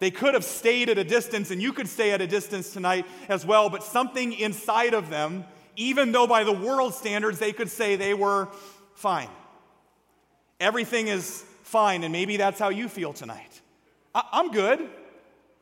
They 0.00 0.10
could 0.10 0.34
have 0.34 0.42
stayed 0.42 0.90
at 0.90 0.98
a 0.98 1.04
distance, 1.04 1.52
and 1.52 1.62
you 1.62 1.72
could 1.72 1.86
stay 1.86 2.10
at 2.10 2.20
a 2.20 2.26
distance 2.26 2.72
tonight 2.72 3.06
as 3.28 3.46
well, 3.46 3.70
but 3.70 3.84
something 3.84 4.32
inside 4.32 4.92
of 4.92 5.08
them, 5.08 5.44
even 5.76 6.10
though 6.10 6.26
by 6.26 6.42
the 6.42 6.52
world 6.52 6.94
standards 6.94 7.38
they 7.38 7.52
could 7.52 7.70
say 7.70 7.94
they 7.94 8.12
were 8.12 8.48
fine. 8.96 9.30
Everything 10.58 11.06
is 11.06 11.44
fine, 11.62 12.02
and 12.02 12.10
maybe 12.10 12.36
that's 12.36 12.58
how 12.58 12.70
you 12.70 12.88
feel 12.88 13.12
tonight. 13.12 13.62
I- 14.12 14.40
am 14.40 14.50
good. 14.50 14.90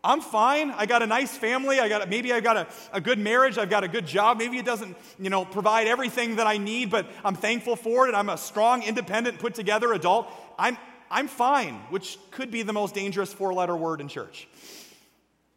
I'm 0.04 0.20
fine. 0.20 0.70
I 0.70 0.84
got 0.84 1.02
a 1.02 1.06
nice 1.06 1.36
family. 1.36 1.80
I 1.80 1.88
got 1.88 2.08
maybe 2.10 2.32
I 2.32 2.40
got 2.40 2.56
a, 2.58 2.66
a 2.92 3.00
good 3.00 3.18
marriage. 3.18 3.56
I've 3.56 3.70
got 3.70 3.82
a 3.82 3.88
good 3.88 4.06
job. 4.06 4.38
Maybe 4.38 4.58
it 4.58 4.66
doesn't, 4.66 4.96
you 5.18 5.30
know, 5.30 5.44
provide 5.46 5.86
everything 5.86 6.36
that 6.36 6.46
I 6.46 6.58
need, 6.58 6.90
but 6.90 7.10
I'm 7.24 7.34
thankful 7.34 7.74
for 7.74 8.06
it. 8.06 8.14
I'm 8.14 8.28
a 8.28 8.36
strong, 8.36 8.82
independent, 8.82 9.38
put 9.38 9.54
together 9.54 9.92
adult. 9.94 10.30
I'm 10.58 10.76
I'm 11.10 11.28
fine, 11.28 11.74
which 11.90 12.18
could 12.30 12.50
be 12.50 12.62
the 12.62 12.72
most 12.72 12.94
dangerous 12.94 13.32
four-letter 13.32 13.76
word 13.76 14.00
in 14.00 14.08
church. 14.08 14.48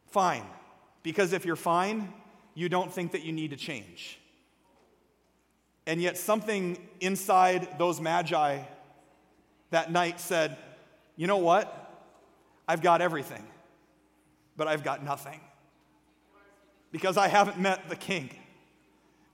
Fine. 0.08 0.44
Because 1.04 1.34
if 1.34 1.46
you're 1.46 1.56
fine, 1.56 2.14
you 2.54 2.70
don't 2.70 2.92
think 2.92 3.12
that 3.14 3.24
you 3.24 3.32
need 3.32 3.52
to 3.52 3.58
change. 3.58 4.20
And 5.86 6.02
yet 6.02 6.18
something 6.18 6.78
inside 7.00 7.80
those 7.80 8.02
magi 8.02 8.60
that 9.72 9.92
night 9.92 10.20
said, 10.20 10.58
You 11.16 11.28
know 11.28 11.38
what? 11.38 11.84
I've 12.68 12.82
got 12.82 13.02
everything, 13.02 13.44
but 14.58 14.68
I've 14.68 14.84
got 14.84 15.04
nothing. 15.04 15.40
Because 16.92 17.16
I 17.16 17.28
haven't 17.28 17.60
met 17.60 17.90
the 17.90 17.96
King, 17.96 18.30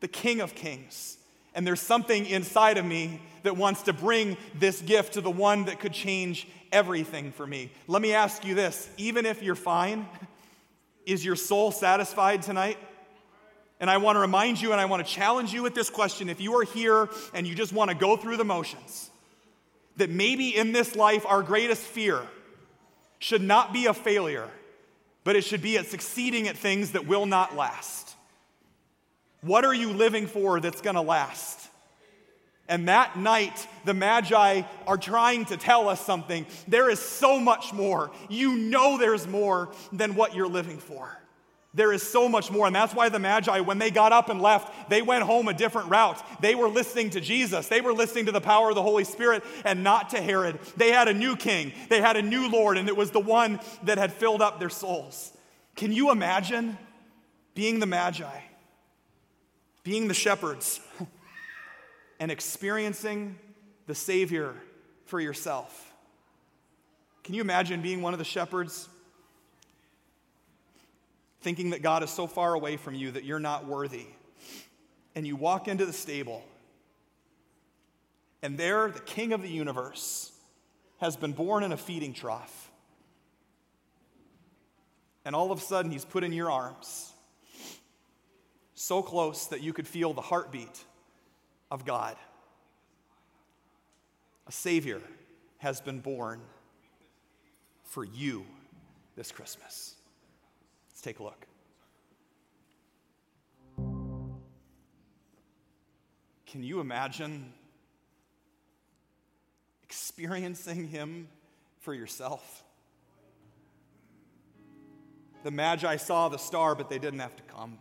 the 0.02 0.08
King 0.08 0.42
of 0.42 0.54
Kings. 0.54 1.18
And 1.56 1.66
there's 1.66 1.82
something 1.82 2.26
inside 2.26 2.78
of 2.78 2.86
me 2.86 3.22
that 3.44 3.58
wants 3.58 3.84
to 3.84 3.94
bring 3.94 4.38
this 4.58 4.82
gift 4.82 5.14
to 5.14 5.22
the 5.22 5.32
one 5.32 5.66
that 5.66 5.80
could 5.80 5.94
change 5.94 6.48
everything 6.72 7.32
for 7.32 7.46
me. 7.46 7.72
Let 7.88 8.02
me 8.02 8.14
ask 8.14 8.44
you 8.44 8.56
this 8.56 8.90
even 8.98 9.26
if 9.26 9.44
you're 9.44 9.56
fine, 9.56 10.08
is 11.06 11.24
your 11.24 11.36
soul 11.36 11.72
satisfied 11.72 12.42
tonight? 12.42 12.78
And 13.80 13.90
I 13.90 13.98
want 13.98 14.16
to 14.16 14.22
remind 14.22 14.62
you 14.62 14.72
and 14.72 14.80
I 14.80 14.86
want 14.86 15.06
to 15.06 15.12
challenge 15.12 15.54
you 15.54 15.62
with 15.62 15.76
this 15.76 15.90
question. 15.90 16.30
If 16.30 16.40
you 16.40 16.58
are 16.58 16.64
here 16.64 17.10
and 17.34 17.46
you 17.46 17.54
just 17.54 17.74
want 17.74 17.92
to 17.92 17.96
go 17.96 18.16
through 18.16 18.38
the 18.38 18.46
motions, 18.46 19.10
that 19.98 20.10
maybe 20.10 20.56
in 20.56 20.72
this 20.72 20.96
life 20.96 21.26
our 21.26 21.44
greatest 21.44 21.82
fear 21.82 22.22
should 23.20 23.42
not 23.42 23.74
be 23.74 23.86
a 23.86 23.94
failure, 23.94 24.50
but 25.24 25.36
it 25.36 25.44
should 25.44 25.62
be 25.62 25.78
at 25.78 25.88
succeeding 25.88 26.48
at 26.48 26.58
things 26.58 26.92
that 26.92 27.08
will 27.08 27.26
not 27.26 27.56
last. 27.56 28.16
What 29.42 29.66
are 29.66 29.74
you 29.74 29.92
living 29.92 30.28
for 30.28 30.60
that's 30.60 30.82
going 30.82 30.96
to 30.96 31.02
last? 31.02 31.60
And 32.70 32.88
that 32.88 33.18
night, 33.18 33.68
the 33.84 33.94
Magi 33.94 34.62
are 34.88 34.98
trying 34.98 35.46
to 35.46 35.58
tell 35.58 35.90
us 35.90 36.04
something. 36.06 36.46
There 36.68 36.90
is 36.90 37.00
so 37.00 37.40
much 37.40 37.74
more. 37.74 38.12
You 38.30 38.56
know 38.56 38.98
there's 38.98 39.28
more 39.28 39.74
than 39.92 40.16
what 40.16 40.34
you're 40.34 40.48
living 40.48 40.78
for. 40.78 41.18
There 41.76 41.92
is 41.92 42.04
so 42.04 42.30
much 42.30 42.52
more. 42.52 42.68
And 42.68 42.76
that's 42.76 42.94
why 42.94 43.10
the 43.10 43.18
Magi, 43.18 43.60
when 43.62 43.80
they 43.80 43.90
got 43.90 44.12
up 44.12 44.30
and 44.30 44.40
left, 44.42 44.90
they 44.90 45.02
went 45.02 45.24
home 45.24 45.48
a 45.48 45.54
different 45.54 45.90
route. 45.90 46.22
They 46.40 46.54
were 46.54 46.68
listening 46.68 47.10
to 47.12 47.22
Jesus. 47.22 47.68
They 47.68 47.82
were 47.82 47.94
listening 47.94 48.28
to 48.28 48.32
the 48.32 48.42
power 48.42 48.70
of 48.70 48.76
the 48.76 48.84
Holy 48.84 49.04
Spirit 49.04 49.44
and 49.66 49.84
not 49.84 50.12
to 50.12 50.22
Herod. 50.22 50.60
They 50.78 50.92
had 50.92 51.08
a 51.08 51.14
new 51.14 51.36
king, 51.36 51.74
they 51.90 52.00
had 52.00 52.16
a 52.16 52.22
new 52.22 52.50
Lord, 52.50 52.78
and 52.78 52.88
it 52.88 52.96
was 52.96 53.12
the 53.12 53.20
one 53.20 53.60
that 53.84 53.98
had 53.98 54.14
filled 54.14 54.42
up 54.42 54.60
their 54.60 54.70
souls. 54.70 55.32
Can 55.76 55.92
you 55.92 56.12
imagine 56.12 56.78
being 57.56 57.80
the 57.80 57.88
Magi, 57.88 58.40
being 59.84 60.08
the 60.08 60.14
shepherds, 60.14 60.80
and 62.20 62.32
experiencing 62.32 63.38
the 63.88 63.96
Savior 63.96 64.54
for 65.06 65.20
yourself? 65.20 65.92
Can 67.24 67.34
you 67.34 67.42
imagine 67.42 67.82
being 67.82 68.02
one 68.02 68.14
of 68.14 68.20
the 68.20 68.26
shepherds? 68.26 68.88
Thinking 71.44 71.72
that 71.72 71.82
God 71.82 72.02
is 72.04 72.10
so 72.10 72.26
far 72.26 72.54
away 72.54 72.78
from 72.78 72.96
you 72.96 73.12
that 73.12 73.26
you're 73.26 73.40
not 73.40 73.68
worthy. 73.68 74.08
And 75.16 75.28
you 75.28 75.36
walk 75.36 75.68
into 75.68 75.86
the 75.86 75.94
stable, 75.94 76.44
and 78.42 78.58
there, 78.58 78.90
the 78.90 79.00
king 79.00 79.32
of 79.32 79.42
the 79.42 79.50
universe 79.50 80.32
has 81.00 81.16
been 81.16 81.34
born 81.34 81.64
in 81.64 81.72
a 81.72 81.78
feeding 81.78 82.14
trough. 82.14 82.72
And 85.24 85.36
all 85.36 85.52
of 85.52 85.60
a 85.60 85.62
sudden, 85.62 85.92
he's 85.92 86.04
put 86.04 86.24
in 86.24 86.34
your 86.34 86.50
arms, 86.50 87.14
so 88.74 89.02
close 89.02 89.48
that 89.48 89.62
you 89.62 89.72
could 89.72 89.88
feel 89.88 90.14
the 90.14 90.22
heartbeat 90.22 90.84
of 91.70 91.86
God. 91.86 92.18
A 94.48 94.52
Savior 94.52 95.02
has 95.60 95.80
been 95.80 96.00
born 96.00 96.42
for 97.84 98.04
you 98.04 98.46
this 99.16 99.32
Christmas 99.32 99.96
take 101.04 101.20
a 101.20 101.24
look. 101.24 101.46
Can 106.48 106.64
you 106.64 106.80
imagine 106.80 107.52
experiencing 109.84 110.88
Him 110.88 111.28
for 111.82 111.94
yourself? 111.94 112.64
The 115.44 115.52
Magi 115.52 115.98
saw 115.98 116.30
the 116.30 116.38
star, 116.38 116.74
but 116.74 116.90
they 116.90 117.00
didn't 117.00 117.20
have 117.20 117.36
to 117.36 117.44
come. 117.44 117.80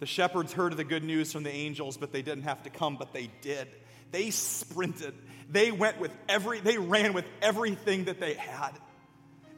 The 0.00 0.06
shepherds 0.06 0.52
heard 0.52 0.76
the 0.76 0.84
good 0.84 1.04
news 1.04 1.32
from 1.32 1.44
the 1.44 1.52
angels, 1.52 1.96
but 1.96 2.12
they 2.12 2.22
didn't 2.22 2.44
have 2.44 2.64
to 2.64 2.70
come, 2.70 2.96
but 2.96 3.12
they 3.12 3.30
did. 3.40 3.68
They 4.10 4.30
sprinted. 4.30 5.14
They 5.48 5.70
went 5.70 5.98
with 5.98 6.10
every, 6.28 6.60
they 6.60 6.76
ran 6.76 7.14
with 7.14 7.24
everything 7.40 8.04
that 8.04 8.20
they 8.20 8.34
had. 8.34 8.72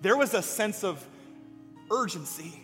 There 0.03 0.17
was 0.17 0.35
a 0.35 0.43
sense 0.43 0.85
of 0.85 1.05
urgency. 1.95 2.61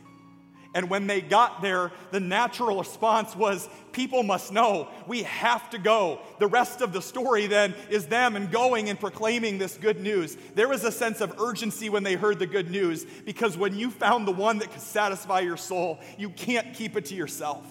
And 0.72 0.88
when 0.88 1.08
they 1.08 1.20
got 1.20 1.62
there, 1.62 1.90
the 2.12 2.20
natural 2.20 2.78
response 2.78 3.34
was, 3.34 3.68
People 3.92 4.22
must 4.22 4.52
know, 4.52 4.88
we 5.08 5.24
have 5.24 5.68
to 5.70 5.78
go. 5.78 6.20
The 6.38 6.46
rest 6.46 6.80
of 6.80 6.92
the 6.92 7.02
story 7.02 7.48
then 7.48 7.74
is 7.90 8.06
them 8.06 8.36
and 8.36 8.52
going 8.52 8.88
and 8.88 8.98
proclaiming 8.98 9.58
this 9.58 9.76
good 9.76 10.00
news. 10.00 10.36
There 10.54 10.68
was 10.68 10.84
a 10.84 10.92
sense 10.92 11.20
of 11.20 11.40
urgency 11.40 11.88
when 11.88 12.04
they 12.04 12.14
heard 12.14 12.38
the 12.38 12.46
good 12.46 12.70
news 12.70 13.04
because 13.24 13.56
when 13.56 13.76
you 13.76 13.90
found 13.90 14.28
the 14.28 14.32
one 14.32 14.58
that 14.58 14.70
could 14.70 14.80
satisfy 14.80 15.40
your 15.40 15.56
soul, 15.56 15.98
you 16.18 16.30
can't 16.30 16.72
keep 16.74 16.96
it 16.96 17.06
to 17.06 17.16
yourself. 17.16 17.66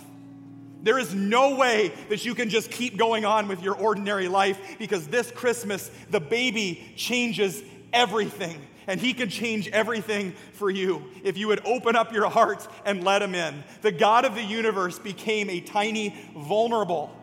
There 0.82 1.00
is 1.00 1.14
no 1.14 1.56
way 1.56 1.94
that 2.10 2.26
you 2.26 2.36
can 2.36 2.50
just 2.50 2.70
keep 2.70 2.98
going 2.98 3.24
on 3.24 3.48
with 3.48 3.64
your 3.64 3.76
ordinary 3.76 4.28
life 4.28 4.60
because 4.78 5.08
this 5.08 5.32
Christmas, 5.32 5.90
the 6.10 6.22
baby 6.22 6.94
changes 6.98 7.62
everything 7.94 8.60
and 8.90 9.00
He 9.00 9.14
can 9.14 9.30
change 9.30 9.68
everything 9.68 10.34
for 10.54 10.70
you 10.70 11.04
if 11.24 11.38
you 11.38 11.48
would 11.48 11.64
open 11.64 11.96
up 11.96 12.12
your 12.12 12.28
heart 12.28 12.68
and 12.86 13.04
let 13.04 13.22
Him 13.22 13.36
in. 13.36 13.64
The 13.84 13.92
God 13.92 14.26
of 14.26 14.34
the 14.34 14.44
universe 14.44 14.98
became 14.98 15.48
a 15.48 15.62
tiny, 15.62 16.16
vulnerable, 16.36 17.16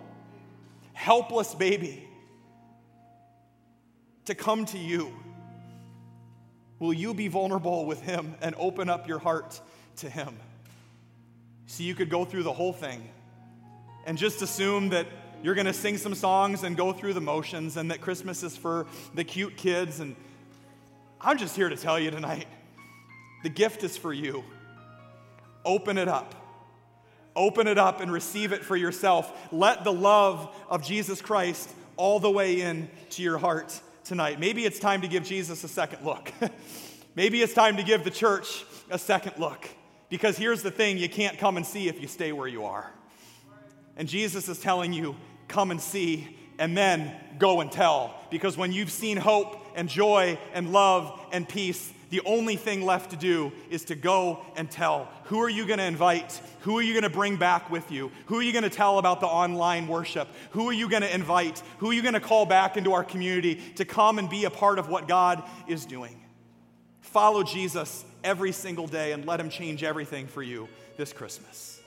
helpless 0.93 1.57
baby 1.57 2.09
to 4.27 4.37
come 4.37 4.65
to 4.67 4.79
you? 4.79 5.13
Will 6.79 6.93
you 6.93 7.15
be 7.15 7.27
vulnerable 7.27 7.85
with 7.85 8.01
Him 8.01 8.37
and 8.41 8.55
open 8.59 8.89
up 8.89 9.09
your 9.09 9.19
heart 9.19 9.61
to 9.97 10.09
Him? 10.09 10.37
So 11.67 11.83
you 11.83 11.97
could 11.97 12.11
go 12.11 12.25
through 12.25 12.45
the 12.45 12.53
whole 12.53 12.73
thing 12.73 13.09
and 14.05 14.17
just 14.17 14.41
assume 14.41 14.91
that 14.91 15.09
you're 15.43 15.57
going 15.57 15.67
to 15.67 15.73
sing 15.73 15.99
some 15.99 16.15
songs 16.15 16.63
and 16.63 16.77
go 16.77 16.93
through 16.93 17.15
the 17.15 17.21
motions 17.21 17.77
and 17.77 17.91
that 17.91 18.01
Christmas 18.01 18.45
is 18.45 18.57
for 18.57 18.87
the 19.15 19.25
cute 19.25 19.57
kids. 19.57 19.99
And 19.99 20.15
I'm 21.27 21.39
just 21.39 21.57
here 21.57 21.69
to 21.69 21.75
tell 21.77 21.99
you 21.99 22.13
tonight 22.13 22.47
the 23.43 23.49
gift 23.49 23.83
is 23.83 23.97
for 23.97 24.13
you. 24.13 24.45
Open 25.65 25.99
it 25.99 26.07
up. 26.07 26.37
Open 27.35 27.67
it 27.67 27.79
up 27.79 28.01
and 28.01 28.13
receive 28.13 28.53
it 28.53 28.65
for 28.65 28.77
yourself. 28.77 29.37
Let 29.51 29.83
the 29.83 29.93
love 29.93 30.55
of 30.71 30.85
Jesus 30.85 31.21
Christ 31.21 31.69
all 31.97 32.21
the 32.21 32.31
way 32.31 32.61
in 32.61 32.89
to 33.11 33.23
your 33.23 33.39
heart 33.39 33.79
tonight. 34.05 34.39
Maybe 34.39 34.65
it's 34.65 34.79
time 34.79 35.01
to 35.01 35.09
give 35.09 35.25
Jesus 35.25 35.65
a 35.65 35.69
second 35.69 36.07
look. 36.07 36.33
Maybe 37.17 37.43
it's 37.43 37.55
time 37.55 37.77
to 37.79 37.83
give 37.83 38.05
the 38.05 38.11
church 38.13 38.65
a 38.89 38.99
second 38.99 39.33
look. 39.37 39.69
Because 40.09 40.39
here's 40.39 40.63
the 40.63 40.71
thing 40.71 40.97
you 40.97 41.09
can't 41.09 41.39
come 41.39 41.57
and 41.57 41.67
see 41.67 41.89
if 41.89 42.01
you 42.01 42.07
stay 42.07 42.31
where 42.31 42.47
you 42.47 42.67
are. 42.67 42.89
And 43.97 44.09
Jesus 44.09 44.49
is 44.49 44.61
telling 44.61 44.93
you, 44.93 45.17
come 45.49 45.73
and 45.73 45.81
see, 45.81 46.37
and 46.59 46.77
then 46.77 47.13
go 47.39 47.61
and 47.61 47.71
tell. 47.71 48.15
Because 48.31 48.57
when 48.57 48.73
you've 48.73 48.91
seen 48.91 49.17
hope 49.17 49.65
and 49.75 49.89
joy 49.89 50.39
and 50.53 50.73
love 50.73 51.19
and 51.33 51.49
peace, 51.49 51.93
the 52.09 52.23
only 52.25 52.57
thing 52.57 52.83
left 52.83 53.11
to 53.11 53.17
do 53.17 53.53
is 53.69 53.85
to 53.87 53.95
go 53.95 54.45
and 54.57 54.71
tell. 54.71 55.09
Who 55.25 55.41
are 55.41 55.49
you 55.49 55.67
going 55.67 55.79
to 55.79 55.85
invite? 55.85 56.41
Who 56.61 56.79
are 56.79 56.83
you 56.83 56.93
going 56.93 57.03
to 57.03 57.11
bring 57.11 57.37
back 57.37 57.69
with 57.71 57.91
you? 57.91 58.13
Who 58.27 58.39
are 58.39 58.43
you 58.43 58.53
going 58.53 58.63
to 58.63 58.71
tell 58.71 58.99
about 58.99 59.21
the 59.21 59.27
online 59.27 59.89
worship? 59.89 60.29
Who 60.53 60.69
are 60.69 60.73
you 60.73 60.89
going 60.89 61.03
to 61.03 61.13
invite? 61.13 61.63
Who 61.79 61.91
are 61.91 61.93
you 61.93 62.03
going 62.03 62.15
to 62.15 62.21
call 62.21 62.47
back 62.47 62.77
into 62.77 62.93
our 62.93 63.05
community 63.05 63.57
to 63.77 63.85
come 63.85 64.19
and 64.19 64.31
be 64.31 64.45
a 64.45 64.51
part 64.51 64.79
of 64.79 64.89
what 64.89 65.09
God 65.09 65.43
is 65.67 65.85
doing? 65.85 66.21
Follow 67.01 67.43
Jesus 67.43 68.05
every 68.23 68.53
single 68.53 68.87
day 68.87 69.13
and 69.13 69.27
let 69.27 69.41
Him 69.41 69.51
change 69.51 69.83
everything 69.83 70.27
for 70.27 70.43
you 70.43 70.69
this 70.97 71.13
Christmas. 71.13 71.81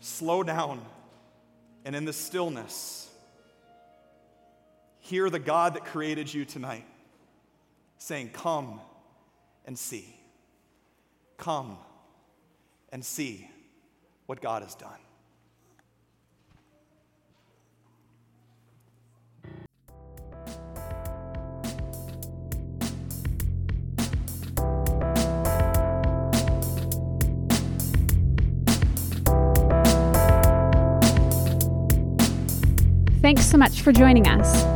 Slow 0.00 0.42
down 0.42 0.80
and 1.84 1.94
in 1.94 2.04
the 2.04 2.12
stillness, 2.12 3.05
hear 5.08 5.30
the 5.30 5.38
God 5.38 5.74
that 5.74 5.84
created 5.84 6.32
you 6.32 6.44
tonight 6.44 6.84
saying, 7.98 8.30
Come 8.32 8.80
and 9.64 9.78
see. 9.78 10.16
Come 11.36 11.78
and 12.90 13.04
see 13.04 13.48
what 14.26 14.40
God 14.40 14.62
has 14.62 14.74
done. 14.74 14.90
Thanks 33.20 33.44
so 33.44 33.58
much 33.58 33.82
for 33.82 33.90
joining 33.90 34.28
us. 34.28 34.75